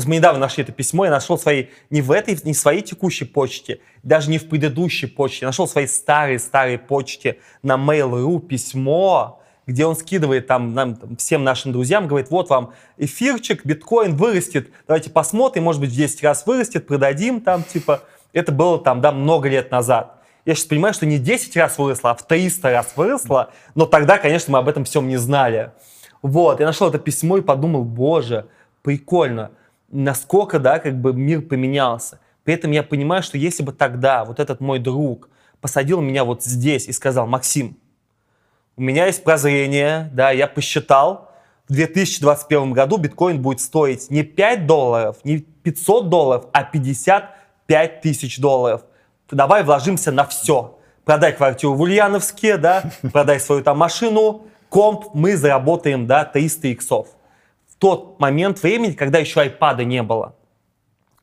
[0.06, 3.24] Мы недавно нашли это письмо, я нашел свои, не в этой, не в своей текущей
[3.24, 9.42] почте, даже не в предыдущей почте, я нашел в своей старой-старой почте на Mail.ru письмо,
[9.66, 14.70] где он скидывает там, нам, там, всем нашим друзьям, говорит, вот вам эфирчик, биткоин вырастет,
[14.86, 18.02] давайте посмотрим, может быть, в 10 раз вырастет, продадим там, типа,
[18.32, 20.16] это было там, да, много лет назад.
[20.46, 24.18] Я сейчас понимаю, что не 10 раз выросло, а в 300 раз выросло, но тогда,
[24.18, 25.72] конечно, мы об этом всем не знали.
[26.22, 28.46] Вот, я нашел это письмо и подумал, боже,
[28.82, 29.50] прикольно,
[29.90, 32.20] насколько, да, как бы мир поменялся.
[32.44, 35.28] При этом я понимаю, что если бы тогда вот этот мой друг
[35.60, 37.76] посадил меня вот здесь и сказал, Максим,
[38.76, 41.30] у меня есть прозрение, да, я посчитал,
[41.68, 48.40] в 2021 году биткоин будет стоить не 5 долларов, не 500 долларов, а 55 тысяч
[48.40, 48.82] долларов.
[49.30, 50.76] Давай вложимся на все.
[51.04, 52.82] Продай квартиру в Ульяновске, да,
[53.12, 57.08] продай свою там машину, комп, мы заработаем, да, 300 иксов.
[57.68, 60.34] В тот момент времени, когда еще айпада не было,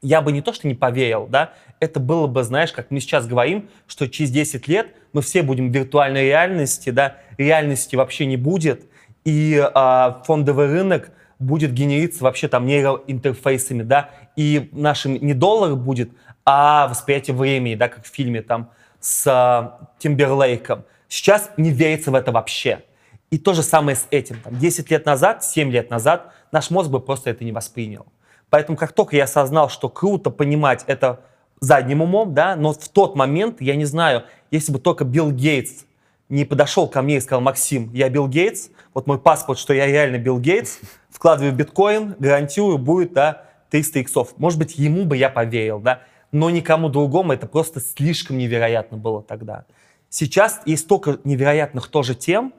[0.02, 3.26] я бы не то, что не поверил, да, это было бы, знаешь, как мы сейчас
[3.26, 8.38] говорим, что через 10 лет мы все будем в виртуальной реальности, да, реальности вообще не
[8.38, 8.86] будет,
[9.26, 16.12] и а, фондовый рынок будет генериться вообще там нейроинтерфейсами, да, и нашим не доллар будет,
[16.46, 18.70] а восприятие времени, да, как в фильме там
[19.00, 20.84] с а, Тимберлейком.
[21.08, 22.84] Сейчас не верится в это вообще.
[23.30, 24.40] И то же самое с этим.
[24.42, 28.06] Там, 10 лет назад, 7 лет назад наш мозг бы просто это не воспринял.
[28.50, 31.22] Поэтому как только я осознал, что круто понимать это
[31.60, 35.84] задним умом, да, но в тот момент, я не знаю, если бы только Билл Гейтс
[36.30, 39.88] не подошел ко мне и сказал, Максим, я Билл Гейтс, вот мой паспорт, что я
[39.88, 40.80] реально Билл Гейтс,
[41.10, 44.38] вкладываю биткоин, гарантирую, будет, да, 300 иксов.
[44.38, 46.02] Может быть, ему бы я поверил, да,
[46.32, 49.66] но никому другому это просто слишком невероятно было тогда.
[50.10, 52.54] Сейчас есть столько невероятных тоже тем,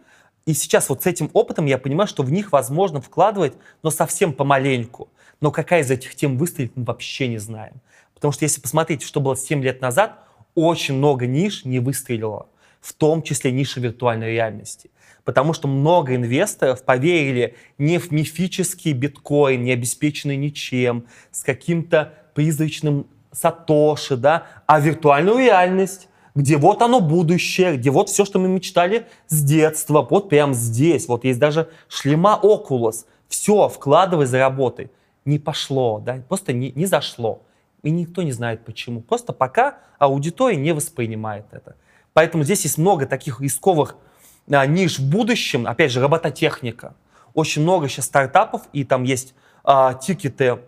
[0.48, 3.52] и сейчас вот с этим опытом я понимаю, что в них возможно вкладывать,
[3.82, 5.10] но совсем помаленьку.
[5.42, 7.82] Но какая из этих тем выстрелит, мы вообще не знаем.
[8.14, 12.46] Потому что если посмотреть, что было 7 лет назад, очень много ниш не выстрелило,
[12.80, 14.90] в том числе ниши виртуальной реальности.
[15.22, 23.06] Потому что много инвесторов поверили не в мифический биткоин, не обеспеченный ничем, с каким-то призрачным
[23.32, 28.48] сатоши, да, а в виртуальную реальность, где вот оно будущее, где вот все, что мы
[28.48, 31.08] мечтали с детства, вот прямо здесь.
[31.08, 33.06] Вот есть даже шлема Oculus.
[33.28, 34.90] Все, вкладывай, заработай.
[35.24, 37.42] Не пошло, да, просто не, не зашло.
[37.82, 39.00] И никто не знает почему.
[39.00, 41.76] Просто пока аудитория не воспринимает это.
[42.12, 43.96] Поэтому здесь есть много таких рисковых
[44.50, 45.66] а, ниш в будущем.
[45.66, 46.94] Опять же, робототехника.
[47.34, 50.58] Очень много сейчас стартапов, и там есть а, тикеты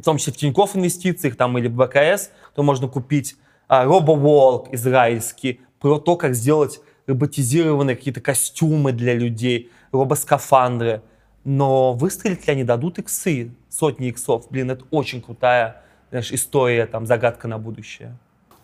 [0.00, 3.36] в том числе в Тинькофф инвестициях там, или в БКС, то можно купить
[3.68, 11.02] а, RoboWalk израильский, про то, как сделать роботизированные какие-то костюмы для людей, робоскафандры.
[11.44, 14.46] Но выстрелить ли они дадут иксы, сотни иксов?
[14.50, 18.16] Блин, это очень крутая знаешь, история, там, загадка на будущее.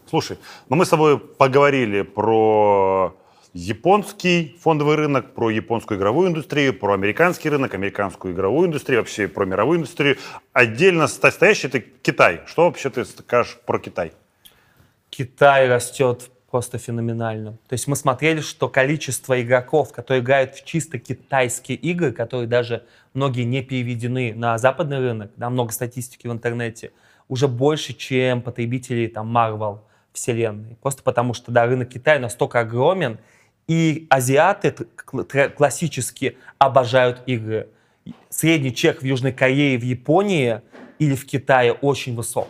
[0.08, 0.38] Слушай,
[0.68, 3.16] ну мы с тобой поговорили про
[3.52, 9.44] японский фондовый рынок, про японскую игровую индустрию, про американский рынок, американскую игровую индустрию, вообще про
[9.44, 10.16] мировую индустрию.
[10.52, 12.40] Отдельно стоящий это Китай.
[12.46, 14.12] Что вообще ты скажешь про Китай?
[15.12, 17.52] Китай растет просто феноменально.
[17.68, 22.84] То есть мы смотрели, что количество игроков, которые играют в чисто китайские игры, которые даже
[23.12, 26.93] многие не переведены на западный рынок, да, много статистики в интернете,
[27.28, 29.80] уже больше, чем потребителей там Marvel
[30.14, 30.76] вселенной.
[30.80, 33.18] Просто потому что да, рынок Китая настолько огромен,
[33.68, 34.74] и азиаты
[35.56, 37.68] классически обожают игры.
[38.30, 40.62] Средний чек в Южной Корее, в Японии
[40.98, 42.48] или в Китае очень высок.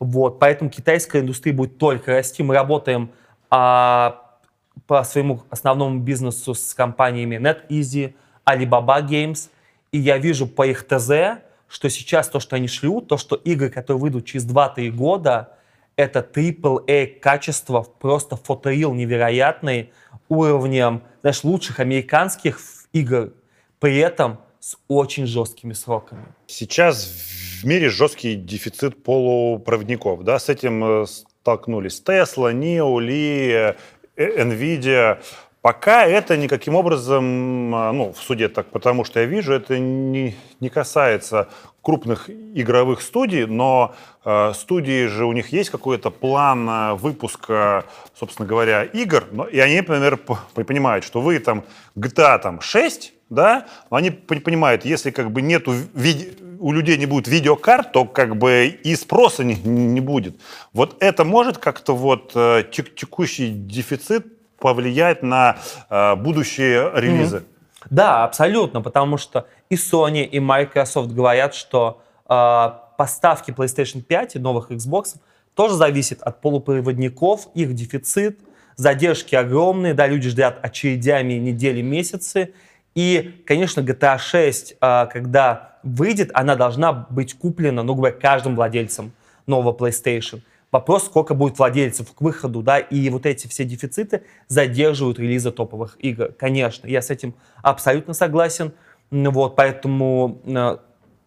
[0.00, 2.42] Вот, поэтому китайская индустрия будет только расти.
[2.42, 3.10] Мы работаем
[3.50, 4.38] а,
[4.86, 8.14] по своему основному бизнесу с компаниями NetEasy,
[8.46, 9.50] Alibaba Games,
[9.92, 13.68] и я вижу по их ТЗ, что сейчас то, что они шлют, то, что игры,
[13.68, 15.56] которые выйдут через 2-3 года,
[15.96, 19.92] это AAA качество, просто фотоил невероятный,
[20.30, 22.58] уровнем, знаешь, лучших американских
[22.92, 23.34] игр,
[23.78, 26.24] при этом с очень жесткими сроками.
[26.46, 27.12] Сейчас
[27.60, 33.76] в мире жесткий дефицит полупроводников, да, с этим э, столкнулись Tesla, NIO, Li,
[34.16, 35.18] э, Nvidia.
[35.60, 40.34] Пока это никаким образом, э, ну, в суде так, потому что я вижу, это не,
[40.60, 41.48] не касается
[41.82, 47.84] крупных игровых студий, но э, студии же у них есть какой-то план э, выпуска,
[48.14, 50.16] собственно говоря, игр, но, и они, например,
[50.54, 51.64] понимают, что вы там
[51.94, 57.06] GTA там 6, да, но они понимают, если как бы нету виде у людей не
[57.06, 60.40] будет видеокарт, то как бы и спроса не, не будет.
[60.72, 64.26] Вот это может как-то вот э, текущий дефицит
[64.58, 65.56] повлиять на
[65.88, 67.38] э, будущие релизы?
[67.38, 67.86] Mm-hmm.
[67.88, 74.38] Да, абсолютно, потому что и Sony, и Microsoft говорят, что э, поставки PlayStation 5 и
[74.38, 75.16] новых Xbox
[75.54, 78.38] тоже зависят от полупроводников, их дефицит,
[78.76, 82.52] задержки огромные, да, люди ждут очередями недели, месяцы.
[82.94, 89.12] И, конечно, GTA 6, э, когда выйдет, она должна быть куплена, ну, говоря, каждым владельцем
[89.46, 90.42] нового PlayStation.
[90.72, 95.96] Вопрос, сколько будет владельцев к выходу, да, и вот эти все дефициты задерживают релизы топовых
[95.98, 96.32] игр.
[96.38, 98.72] Конечно, я с этим абсолютно согласен.
[99.10, 100.76] Вот, поэтому э,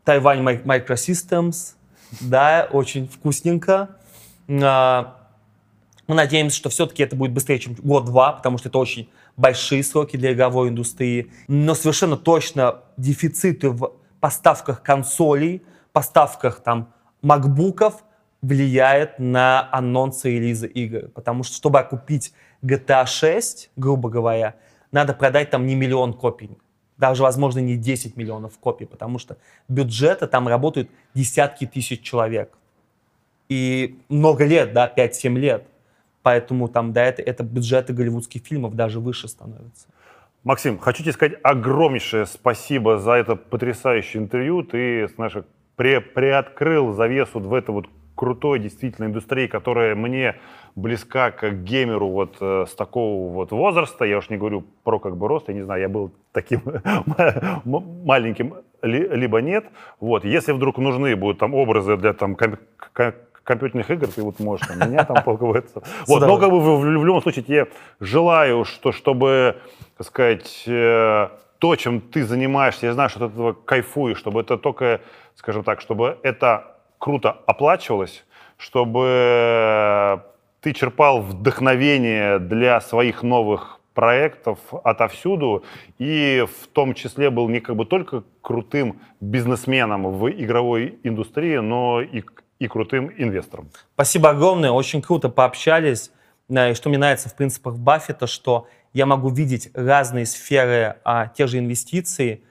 [0.05, 1.73] Тайвань Microsystems,
[2.21, 3.97] да, очень вкусненько.
[4.47, 5.03] Э,
[6.07, 10.17] мы надеемся, что все-таки это будет быстрее, чем год-два, потому что это очень большие сроки
[10.17, 11.31] для игровой индустрии.
[11.47, 18.03] Но совершенно точно дефициты в поставках консолей, поставках там макбуков
[18.41, 21.09] влияет на анонсы релиза игр.
[21.09, 24.55] Потому что, чтобы окупить GTA 6, грубо говоря,
[24.91, 26.57] надо продать там не миллион копий.
[26.97, 29.37] Даже, возможно, не 10 миллионов копий, потому что
[29.67, 32.55] бюджеты там работают десятки тысяч человек.
[33.49, 35.65] И много лет, да, 5-7 лет.
[36.23, 39.87] Поэтому там, да, это, это бюджеты голливудских фильмов даже выше становятся.
[40.43, 44.63] Максим, хочу тебе сказать огромнейшее спасибо за это потрясающее интервью.
[44.63, 45.33] Ты, знаешь,
[45.75, 50.35] при, приоткрыл завесу в эту вот крутой действительно индустрии, которая мне
[50.75, 54.05] близка как геймеру вот э, с такого вот возраста.
[54.05, 56.61] Я уж не говорю про как бы рост, я не знаю, я был таким
[57.65, 59.65] маленьким либо нет.
[59.99, 62.35] Вот, если вдруг нужны будут там образы для там
[63.43, 65.81] компьютерных игр, ты вот можешь там, меня там полковаться.
[66.07, 67.67] Вот, но как бы в любом случае тебе
[67.99, 69.57] желаю, что чтобы
[69.97, 71.29] так сказать, э,
[71.59, 75.01] то, чем ты занимаешься, я знаю, что ты от этого кайфуешь, чтобы это только,
[75.35, 78.25] скажем так, чтобы это круто оплачивалось,
[78.57, 80.23] чтобы
[80.61, 85.63] ты черпал вдохновение для своих новых проектов отовсюду,
[85.99, 92.01] и в том числе был не как бы только крутым бизнесменом в игровой индустрии, но
[92.01, 92.23] и,
[92.59, 93.69] и крутым инвестором.
[93.93, 96.11] Спасибо огромное, очень круто пообщались.
[96.49, 101.47] И что мне нравится в принципах Баффета, что я могу видеть разные сферы а, тех
[101.47, 102.43] же инвестиций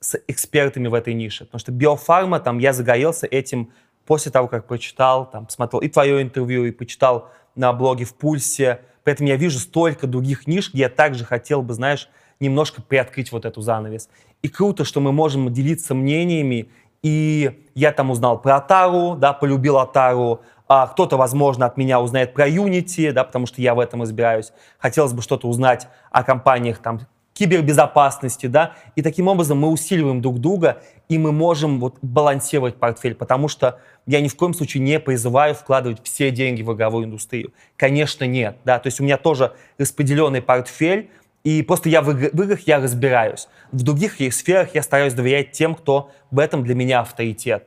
[0.00, 1.44] с экспертами в этой нише.
[1.44, 3.72] Потому что биофарма, там, я загорелся этим
[4.06, 8.80] после того, как прочитал, там, посмотрел и твое интервью, и почитал на блоге в Пульсе.
[9.04, 12.08] Поэтому я вижу столько других ниш, где я также хотел бы, знаешь,
[12.38, 14.08] немножко приоткрыть вот эту занавес.
[14.42, 16.70] И круто, что мы можем делиться мнениями.
[17.02, 22.34] И я там узнал про Атару, да, полюбил Атару, а кто-то, возможно, от меня узнает
[22.34, 24.52] про Unity, да, потому что я в этом разбираюсь.
[24.78, 27.00] Хотелось бы что-то узнать о компаниях там
[27.32, 33.14] кибербезопасности, да, и таким образом мы усиливаем друг друга, и мы можем вот балансировать портфель,
[33.14, 37.54] потому что я ни в коем случае не призываю вкладывать все деньги в игровую индустрию.
[37.76, 41.10] Конечно, нет, да, то есть у меня тоже распределенный портфель,
[41.44, 43.48] и просто я в, игр- в играх я разбираюсь.
[43.72, 47.66] В других сферах я стараюсь доверять тем, кто в этом для меня авторитет.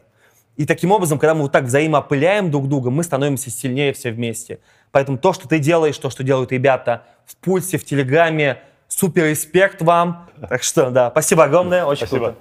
[0.56, 4.60] И таким образом, когда мы вот так взаимоопыляем друг друга, мы становимся сильнее все вместе.
[4.92, 9.82] Поэтому то, что ты делаешь, то, что делают ребята в Пульсе, в Телеграме, супер респект
[9.82, 10.30] вам.
[10.48, 12.26] Так что, да, спасибо огромное, очень Спасибо.
[12.26, 12.40] круто.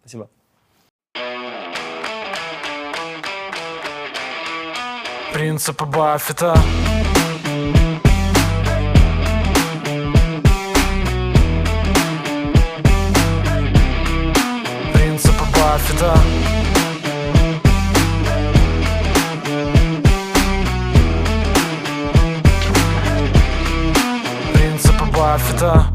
[0.00, 0.28] Спасибо.
[5.32, 6.56] Принципы Баффета
[15.74, 16.14] Баффета
[24.52, 25.93] Принципы Баффета